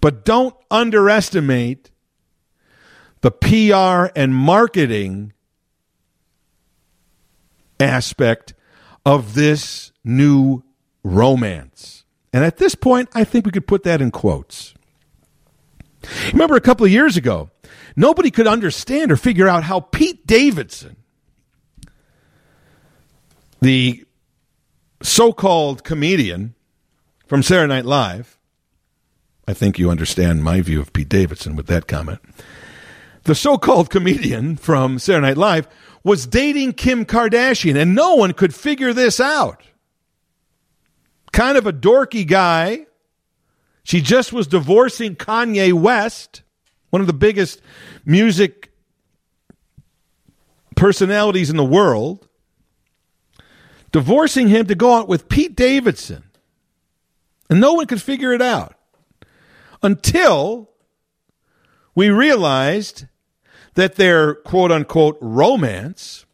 But 0.00 0.24
don't 0.24 0.54
underestimate 0.70 1.90
the 3.20 3.30
PR 3.30 4.12
and 4.16 4.34
marketing 4.34 5.32
aspect 7.78 8.54
of 9.04 9.34
this 9.34 9.92
new 10.04 10.62
romance. 11.02 12.04
And 12.32 12.44
at 12.44 12.56
this 12.56 12.74
point, 12.74 13.08
I 13.14 13.24
think 13.24 13.44
we 13.44 13.52
could 13.52 13.66
put 13.66 13.82
that 13.84 14.00
in 14.00 14.10
quotes. 14.10 14.74
Remember 16.32 16.56
a 16.56 16.60
couple 16.60 16.84
of 16.84 16.92
years 16.92 17.16
ago, 17.16 17.50
nobody 17.96 18.30
could 18.30 18.46
understand 18.46 19.12
or 19.12 19.16
figure 19.16 19.48
out 19.48 19.64
how 19.64 19.80
Pete 19.80 20.26
Davidson, 20.26 20.96
the 23.60 24.04
so 25.02 25.32
called 25.32 25.84
comedian 25.84 26.54
from 27.26 27.42
Saturday 27.42 27.68
Night 27.68 27.84
Live, 27.84 28.38
I 29.46 29.54
think 29.54 29.78
you 29.78 29.90
understand 29.90 30.44
my 30.44 30.60
view 30.60 30.80
of 30.80 30.92
Pete 30.92 31.08
Davidson 31.08 31.56
with 31.56 31.66
that 31.66 31.86
comment. 31.86 32.20
The 33.24 33.34
so 33.34 33.56
called 33.56 33.90
comedian 33.90 34.56
from 34.56 34.98
Saturday 34.98 35.28
Night 35.28 35.36
Live 35.36 35.68
was 36.04 36.26
dating 36.26 36.72
Kim 36.72 37.04
Kardashian, 37.04 37.76
and 37.76 37.94
no 37.94 38.16
one 38.16 38.32
could 38.32 38.54
figure 38.54 38.92
this 38.92 39.20
out. 39.20 39.62
Kind 41.32 41.56
of 41.56 41.66
a 41.66 41.72
dorky 41.72 42.26
guy. 42.26 42.86
She 43.84 44.00
just 44.00 44.32
was 44.32 44.46
divorcing 44.46 45.16
Kanye 45.16 45.72
West, 45.72 46.42
one 46.92 47.00
of 47.00 47.06
the 47.06 47.14
biggest 47.14 47.62
music 48.04 48.70
personalities 50.76 51.48
in 51.48 51.56
the 51.56 51.64
world, 51.64 52.28
divorcing 53.92 54.48
him 54.48 54.66
to 54.66 54.74
go 54.74 54.92
out 54.92 55.08
with 55.08 55.26
Pete 55.26 55.56
Davidson. 55.56 56.22
And 57.48 57.60
no 57.60 57.72
one 57.72 57.86
could 57.86 58.02
figure 58.02 58.34
it 58.34 58.42
out 58.42 58.74
until 59.82 60.68
we 61.94 62.10
realized 62.10 63.06
that 63.72 63.94
their 63.94 64.34
quote 64.34 64.70
unquote 64.70 65.16
romance 65.22 66.26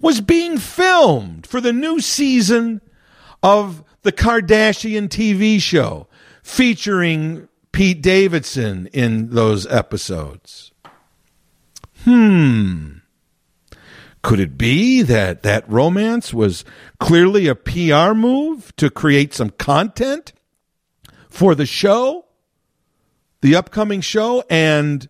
was 0.00 0.22
being 0.22 0.56
filmed 0.56 1.46
for 1.46 1.60
the 1.60 1.72
new 1.72 2.00
season 2.00 2.80
of 3.42 3.84
the 4.00 4.12
Kardashian 4.12 5.08
TV 5.08 5.60
show 5.60 6.08
featuring 6.42 7.46
Pete 7.72 8.02
Davidson 8.02 8.86
in 8.92 9.30
those 9.30 9.66
episodes. 9.66 10.72
Hmm. 12.04 12.98
Could 14.22 14.38
it 14.38 14.56
be 14.56 15.02
that 15.02 15.42
that 15.42 15.68
romance 15.68 16.32
was 16.32 16.64
clearly 17.00 17.48
a 17.48 17.54
PR 17.54 18.12
move 18.14 18.74
to 18.76 18.88
create 18.88 19.34
some 19.34 19.50
content 19.50 20.32
for 21.28 21.54
the 21.54 21.66
show, 21.66 22.26
the 23.40 23.56
upcoming 23.56 24.00
show, 24.00 24.44
and 24.48 25.08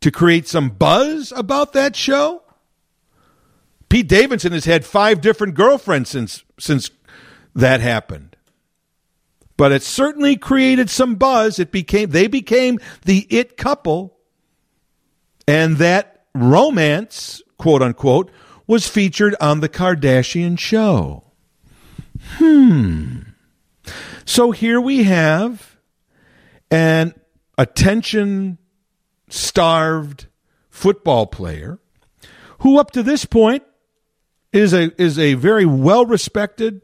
to 0.00 0.10
create 0.12 0.46
some 0.46 0.68
buzz 0.68 1.32
about 1.32 1.72
that 1.72 1.96
show? 1.96 2.42
Pete 3.88 4.08
Davidson 4.08 4.52
has 4.52 4.66
had 4.66 4.84
five 4.84 5.20
different 5.20 5.54
girlfriends 5.54 6.10
since 6.10 6.44
since 6.58 6.90
that 7.54 7.80
happened. 7.80 8.33
But 9.56 9.72
it 9.72 9.82
certainly 9.82 10.36
created 10.36 10.90
some 10.90 11.14
buzz. 11.14 11.58
It 11.58 11.70
became 11.70 12.10
they 12.10 12.26
became 12.26 12.78
the 13.04 13.26
it 13.30 13.56
couple 13.56 14.14
and 15.46 15.76
that 15.76 16.24
romance, 16.34 17.42
quote 17.58 17.82
unquote, 17.82 18.30
was 18.66 18.88
featured 18.88 19.36
on 19.40 19.60
the 19.60 19.68
Kardashian 19.68 20.58
show. 20.58 21.24
Hmm. 22.36 23.20
So 24.24 24.50
here 24.50 24.80
we 24.80 25.04
have 25.04 25.76
an 26.70 27.14
attention 27.58 28.58
starved 29.28 30.26
football 30.70 31.26
player 31.26 31.78
who 32.60 32.78
up 32.78 32.90
to 32.92 33.02
this 33.02 33.24
point 33.24 33.62
is 34.52 34.72
a 34.72 34.90
is 35.00 35.18
a 35.18 35.34
very 35.34 35.66
well 35.66 36.06
respected, 36.06 36.80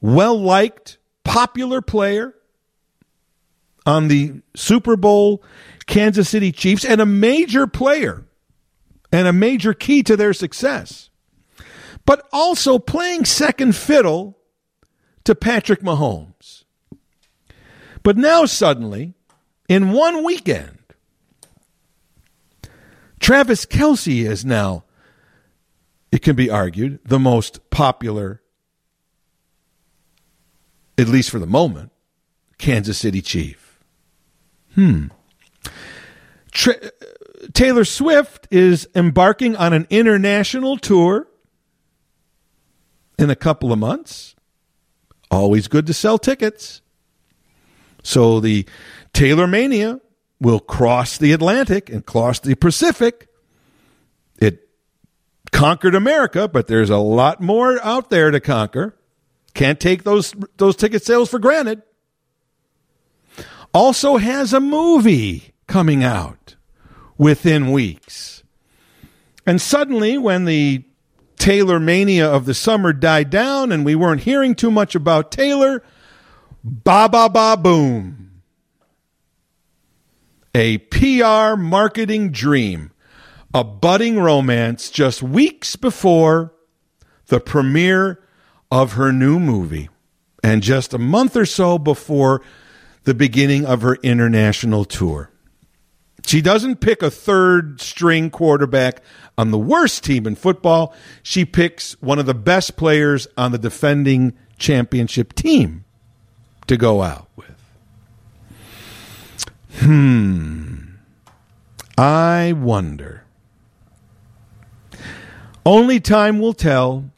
well 0.00 0.40
liked, 0.40 0.98
popular 1.28 1.82
player 1.82 2.34
on 3.84 4.08
the 4.08 4.40
Super 4.56 4.96
Bowl 4.96 5.44
Kansas 5.86 6.26
City 6.26 6.52
Chiefs 6.52 6.86
and 6.86 7.02
a 7.02 7.06
major 7.06 7.66
player 7.66 8.24
and 9.12 9.28
a 9.28 9.32
major 9.32 9.74
key 9.74 10.02
to 10.04 10.16
their 10.16 10.32
success. 10.32 11.10
But 12.06 12.26
also 12.32 12.78
playing 12.78 13.26
second 13.26 13.76
fiddle 13.76 14.38
to 15.24 15.34
Patrick 15.34 15.82
Mahomes. 15.82 16.64
But 18.02 18.16
now 18.16 18.46
suddenly, 18.46 19.12
in 19.68 19.92
one 19.92 20.24
weekend, 20.24 20.78
Travis 23.20 23.66
Kelce 23.66 24.24
is 24.24 24.46
now, 24.46 24.84
it 26.10 26.22
can 26.22 26.36
be 26.36 26.48
argued, 26.48 27.00
the 27.04 27.18
most 27.18 27.68
popular, 27.68 28.40
at 30.98 31.08
least 31.08 31.30
for 31.30 31.38
the 31.38 31.46
moment, 31.46 31.92
Kansas 32.58 32.98
City 32.98 33.22
Chief. 33.22 33.80
Hmm. 34.74 35.06
Taylor 37.54 37.84
Swift 37.84 38.48
is 38.50 38.88
embarking 38.94 39.56
on 39.56 39.72
an 39.72 39.86
international 39.90 40.76
tour 40.76 41.28
in 43.18 43.30
a 43.30 43.36
couple 43.36 43.72
of 43.72 43.78
months. 43.78 44.34
Always 45.30 45.68
good 45.68 45.86
to 45.86 45.94
sell 45.94 46.18
tickets. 46.18 46.82
So 48.02 48.40
the 48.40 48.66
Taylor 49.12 49.46
Mania 49.46 50.00
will 50.40 50.60
cross 50.60 51.18
the 51.18 51.32
Atlantic 51.32 51.90
and 51.90 52.04
cross 52.04 52.40
the 52.40 52.54
Pacific. 52.54 53.28
It 54.40 54.68
conquered 55.52 55.94
America, 55.94 56.48
but 56.48 56.66
there's 56.66 56.90
a 56.90 56.98
lot 56.98 57.40
more 57.40 57.80
out 57.84 58.10
there 58.10 58.30
to 58.30 58.40
conquer. 58.40 58.97
Can't 59.58 59.80
take 59.80 60.04
those 60.04 60.36
those 60.56 60.76
ticket 60.76 61.04
sales 61.04 61.28
for 61.30 61.40
granted. 61.40 61.82
Also 63.74 64.16
has 64.18 64.52
a 64.52 64.60
movie 64.60 65.52
coming 65.66 66.04
out 66.04 66.54
within 67.16 67.72
weeks. 67.72 68.44
And 69.44 69.60
suddenly 69.60 70.16
when 70.16 70.44
the 70.44 70.84
Taylor 71.38 71.80
mania 71.80 72.30
of 72.30 72.44
the 72.44 72.54
summer 72.54 72.92
died 72.92 73.30
down 73.30 73.72
and 73.72 73.84
we 73.84 73.96
weren't 73.96 74.20
hearing 74.20 74.54
too 74.54 74.70
much 74.70 74.94
about 74.94 75.32
Taylor, 75.32 75.82
ba 76.62 77.08
ba 77.08 77.28
ba 77.28 77.56
boom 77.60 78.42
a 80.54 80.78
PR 80.78 81.60
marketing 81.60 82.30
dream, 82.30 82.92
a 83.52 83.64
budding 83.64 84.20
romance 84.20 84.88
just 84.88 85.20
weeks 85.20 85.74
before 85.74 86.54
the 87.26 87.40
premiere 87.40 88.22
of 88.70 88.92
her 88.92 89.12
new 89.12 89.38
movie, 89.38 89.88
and 90.42 90.62
just 90.62 90.92
a 90.94 90.98
month 90.98 91.36
or 91.36 91.46
so 91.46 91.78
before 91.78 92.42
the 93.04 93.14
beginning 93.14 93.64
of 93.64 93.82
her 93.82 93.96
international 94.02 94.84
tour. 94.84 95.30
She 96.26 96.42
doesn't 96.42 96.80
pick 96.80 97.02
a 97.02 97.10
third 97.10 97.80
string 97.80 98.28
quarterback 98.28 99.02
on 99.38 99.50
the 99.50 99.58
worst 99.58 100.04
team 100.04 100.26
in 100.26 100.34
football. 100.34 100.94
She 101.22 101.44
picks 101.44 101.92
one 102.02 102.18
of 102.18 102.26
the 102.26 102.34
best 102.34 102.76
players 102.76 103.26
on 103.38 103.52
the 103.52 103.58
defending 103.58 104.34
championship 104.58 105.32
team 105.32 105.84
to 106.66 106.76
go 106.76 107.02
out 107.02 107.28
with. 107.36 107.46
Hmm. 109.78 110.96
I 111.96 112.52
wonder. 112.52 113.24
Only 115.64 116.00
time 116.00 116.40
will 116.40 116.52
tell 116.52 117.10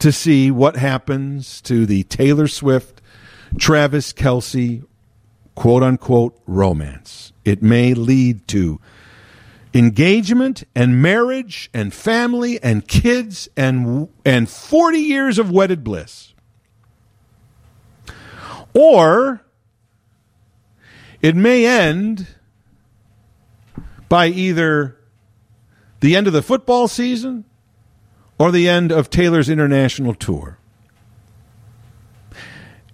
to 0.00 0.12
see 0.12 0.50
what 0.50 0.76
happens 0.76 1.60
to 1.62 1.86
the 1.86 2.02
Taylor 2.04 2.48
Swift, 2.48 3.00
Travis 3.58 4.12
Kelce, 4.12 4.84
quote 5.54 5.82
unquote, 5.82 6.40
romance. 6.46 7.32
It 7.44 7.62
may 7.62 7.94
lead 7.94 8.46
to 8.48 8.80
engagement 9.74 10.64
and 10.74 11.00
marriage 11.02 11.70
and 11.74 11.92
family 11.92 12.62
and 12.62 12.86
kids 12.86 13.48
and, 13.56 14.08
and 14.24 14.48
40 14.48 14.98
years 14.98 15.38
of 15.38 15.50
wedded 15.50 15.84
bliss. 15.84 16.34
Or 18.74 19.42
it 21.22 21.34
may 21.34 21.66
end 21.66 22.26
by 24.08 24.26
either 24.26 24.98
the 26.00 26.14
end 26.14 26.26
of 26.26 26.32
the 26.32 26.42
football 26.42 26.88
season 26.88 27.44
or 28.38 28.50
the 28.50 28.68
end 28.68 28.92
of 28.92 29.10
Taylor's 29.10 29.48
international 29.48 30.14
tour. 30.14 30.58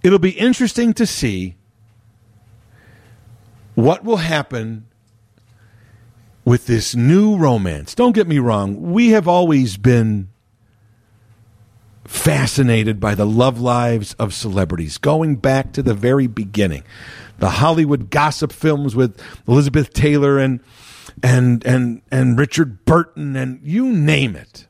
It'll 0.01 0.19
be 0.19 0.31
interesting 0.31 0.93
to 0.95 1.05
see 1.05 1.55
what 3.75 4.03
will 4.03 4.17
happen 4.17 4.85
with 6.45 6.67
this 6.67 6.93
new 6.93 7.37
romance. 7.37 7.95
Don't 7.95 8.13
get 8.13 8.27
me 8.27 8.37
wrong, 8.39 8.91
we 8.91 9.09
have 9.09 9.27
always 9.27 9.77
been 9.77 10.29
fascinated 12.05 12.99
by 12.99 13.15
the 13.15 13.25
love 13.25 13.61
lives 13.61 14.13
of 14.15 14.33
celebrities, 14.33 14.97
going 14.97 15.37
back 15.37 15.71
to 15.73 15.81
the 15.81 15.93
very 15.93 16.27
beginning 16.27 16.83
the 17.43 17.49
Hollywood 17.49 18.09
gossip 18.09 18.53
films 18.53 18.95
with 18.95 19.19
Elizabeth 19.47 19.93
Taylor 19.93 20.39
and 20.39 20.61
and 21.21 21.65
and 21.65 22.01
and 22.11 22.39
Richard 22.39 22.85
Burton 22.85 23.35
and 23.35 23.59
you 23.63 23.91
name 23.91 24.35
it. 24.35 24.67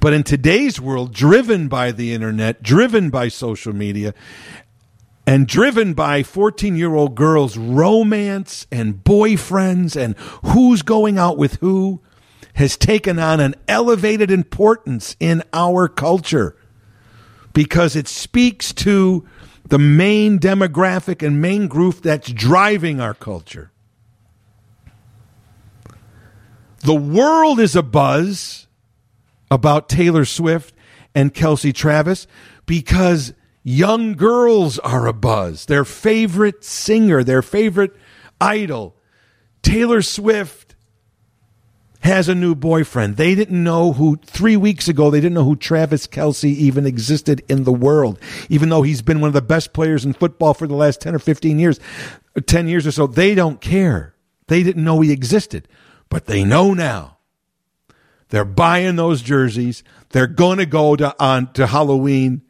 But 0.00 0.12
in 0.12 0.22
today's 0.22 0.80
world, 0.80 1.12
driven 1.12 1.68
by 1.68 1.92
the 1.92 2.12
internet, 2.12 2.62
driven 2.62 3.10
by 3.10 3.28
social 3.28 3.72
media, 3.72 4.14
and 5.26 5.46
driven 5.46 5.92
by 5.92 6.22
14 6.22 6.76
year 6.76 6.94
old 6.94 7.14
girls' 7.14 7.58
romance 7.58 8.66
and 8.70 9.02
boyfriends 9.02 9.94
and 9.94 10.16
who's 10.52 10.82
going 10.82 11.18
out 11.18 11.36
with 11.36 11.56
who, 11.56 12.00
has 12.54 12.76
taken 12.76 13.18
on 13.18 13.38
an 13.38 13.54
elevated 13.68 14.30
importance 14.30 15.16
in 15.20 15.42
our 15.52 15.86
culture 15.86 16.56
because 17.52 17.94
it 17.94 18.08
speaks 18.08 18.72
to 18.72 19.26
the 19.68 19.78
main 19.78 20.38
demographic 20.38 21.24
and 21.24 21.40
main 21.40 21.68
group 21.68 22.02
that's 22.02 22.32
driving 22.32 23.00
our 23.00 23.14
culture. 23.14 23.70
The 26.80 26.94
world 26.94 27.60
is 27.60 27.76
a 27.76 27.82
buzz 27.82 28.67
about 29.50 29.88
Taylor 29.88 30.24
Swift 30.24 30.74
and 31.14 31.34
Kelce 31.34 31.74
Travis 31.74 32.26
because 32.66 33.32
young 33.62 34.14
girls 34.14 34.78
are 34.80 35.06
a 35.06 35.12
buzz. 35.12 35.66
Their 35.66 35.84
favorite 35.84 36.64
singer, 36.64 37.24
their 37.24 37.42
favorite 37.42 37.94
idol, 38.40 38.96
Taylor 39.62 40.02
Swift 40.02 40.68
has 42.00 42.28
a 42.28 42.34
new 42.34 42.54
boyfriend. 42.54 43.16
They 43.16 43.34
didn't 43.34 43.62
know 43.62 43.92
who, 43.92 44.16
three 44.24 44.56
weeks 44.56 44.88
ago, 44.88 45.10
they 45.10 45.20
didn't 45.20 45.34
know 45.34 45.44
who 45.44 45.56
Travis 45.56 46.06
Kelce 46.06 46.44
even 46.44 46.86
existed 46.86 47.42
in 47.48 47.64
the 47.64 47.72
world, 47.72 48.18
even 48.48 48.68
though 48.68 48.82
he's 48.82 49.02
been 49.02 49.20
one 49.20 49.28
of 49.28 49.34
the 49.34 49.42
best 49.42 49.72
players 49.72 50.04
in 50.04 50.12
football 50.12 50.54
for 50.54 50.66
the 50.66 50.74
last 50.74 51.00
10 51.00 51.14
or 51.14 51.18
15 51.18 51.58
years, 51.58 51.80
10 52.46 52.68
years 52.68 52.86
or 52.86 52.92
so. 52.92 53.06
They 53.06 53.34
don't 53.34 53.60
care. 53.60 54.14
They 54.46 54.62
didn't 54.62 54.84
know 54.84 55.00
he 55.00 55.12
existed, 55.12 55.68
but 56.08 56.26
they 56.26 56.44
know 56.44 56.72
now. 56.72 57.17
They're 58.30 58.44
buying 58.44 58.96
those 58.96 59.22
jerseys. 59.22 59.82
They're 60.10 60.26
going 60.26 60.58
to 60.58 60.66
go 60.66 60.96
to, 60.96 61.14
on 61.22 61.52
to 61.54 61.66
Halloween 61.66 62.42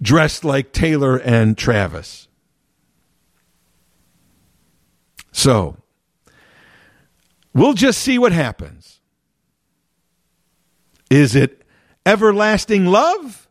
dressed 0.00 0.44
like 0.44 0.72
Taylor 0.72 1.16
and 1.16 1.56
Travis. 1.56 2.28
So, 5.30 5.76
we'll 7.54 7.74
just 7.74 8.00
see 8.00 8.18
what 8.18 8.32
happens. 8.32 9.00
Is 11.10 11.34
it 11.34 11.62
everlasting 12.04 12.86
love? 12.86 13.48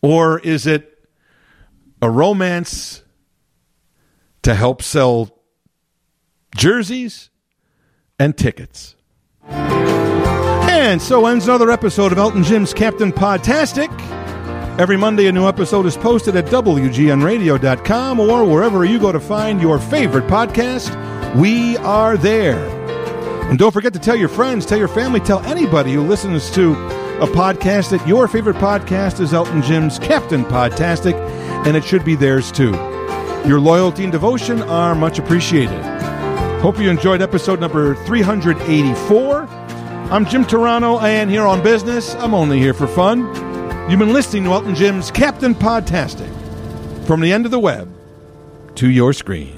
Or 0.00 0.38
is 0.38 0.66
it 0.66 1.08
a 2.02 2.10
romance 2.10 3.02
to 4.42 4.54
help 4.54 4.82
sell 4.82 5.38
jerseys 6.54 7.30
and 8.18 8.36
tickets? 8.36 8.93
And 9.48 11.00
so 11.00 11.26
ends 11.26 11.46
another 11.46 11.70
episode 11.70 12.12
of 12.12 12.18
Elton 12.18 12.42
Jim's 12.42 12.74
Captain 12.74 13.12
Podtastic. 13.12 13.90
Every 14.78 14.96
Monday, 14.96 15.26
a 15.26 15.32
new 15.32 15.46
episode 15.46 15.86
is 15.86 15.96
posted 15.96 16.34
at 16.36 16.46
WGNradio.com 16.46 18.20
or 18.20 18.44
wherever 18.44 18.84
you 18.84 18.98
go 18.98 19.12
to 19.12 19.20
find 19.20 19.60
your 19.62 19.78
favorite 19.78 20.26
podcast. 20.26 20.94
We 21.36 21.76
are 21.78 22.16
there. 22.16 22.58
And 23.48 23.58
don't 23.58 23.72
forget 23.72 23.92
to 23.92 23.98
tell 23.98 24.16
your 24.16 24.28
friends, 24.28 24.66
tell 24.66 24.78
your 24.78 24.88
family, 24.88 25.20
tell 25.20 25.40
anybody 25.40 25.92
who 25.92 26.02
listens 26.02 26.50
to 26.52 26.72
a 27.20 27.26
podcast 27.26 27.90
that 27.90 28.06
your 28.08 28.26
favorite 28.26 28.56
podcast 28.56 29.20
is 29.20 29.32
Elton 29.32 29.62
Jim's 29.62 29.98
Captain 30.00 30.44
Podtastic, 30.44 31.14
and 31.66 31.76
it 31.76 31.84
should 31.84 32.04
be 32.04 32.16
theirs 32.16 32.50
too. 32.50 32.72
Your 33.46 33.60
loyalty 33.60 34.02
and 34.02 34.12
devotion 34.12 34.62
are 34.62 34.94
much 34.94 35.18
appreciated. 35.18 35.93
Hope 36.64 36.78
you 36.78 36.88
enjoyed 36.88 37.20
episode 37.20 37.60
number 37.60 37.94
384. 38.06 39.42
I'm 40.10 40.24
Jim 40.24 40.46
Turano, 40.46 40.98
and 41.02 41.28
here 41.28 41.42
on 41.42 41.62
business, 41.62 42.14
I'm 42.14 42.32
only 42.32 42.58
here 42.58 42.72
for 42.72 42.86
fun. 42.86 43.20
You've 43.90 43.98
been 43.98 44.14
listening 44.14 44.44
to 44.44 44.52
Elton 44.52 44.74
Jim's 44.74 45.10
Captain 45.10 45.54
Podtastic 45.54 46.32
from 47.06 47.20
the 47.20 47.30
end 47.30 47.44
of 47.44 47.50
the 47.50 47.58
web 47.58 47.94
to 48.76 48.88
your 48.88 49.12
screen. 49.12 49.53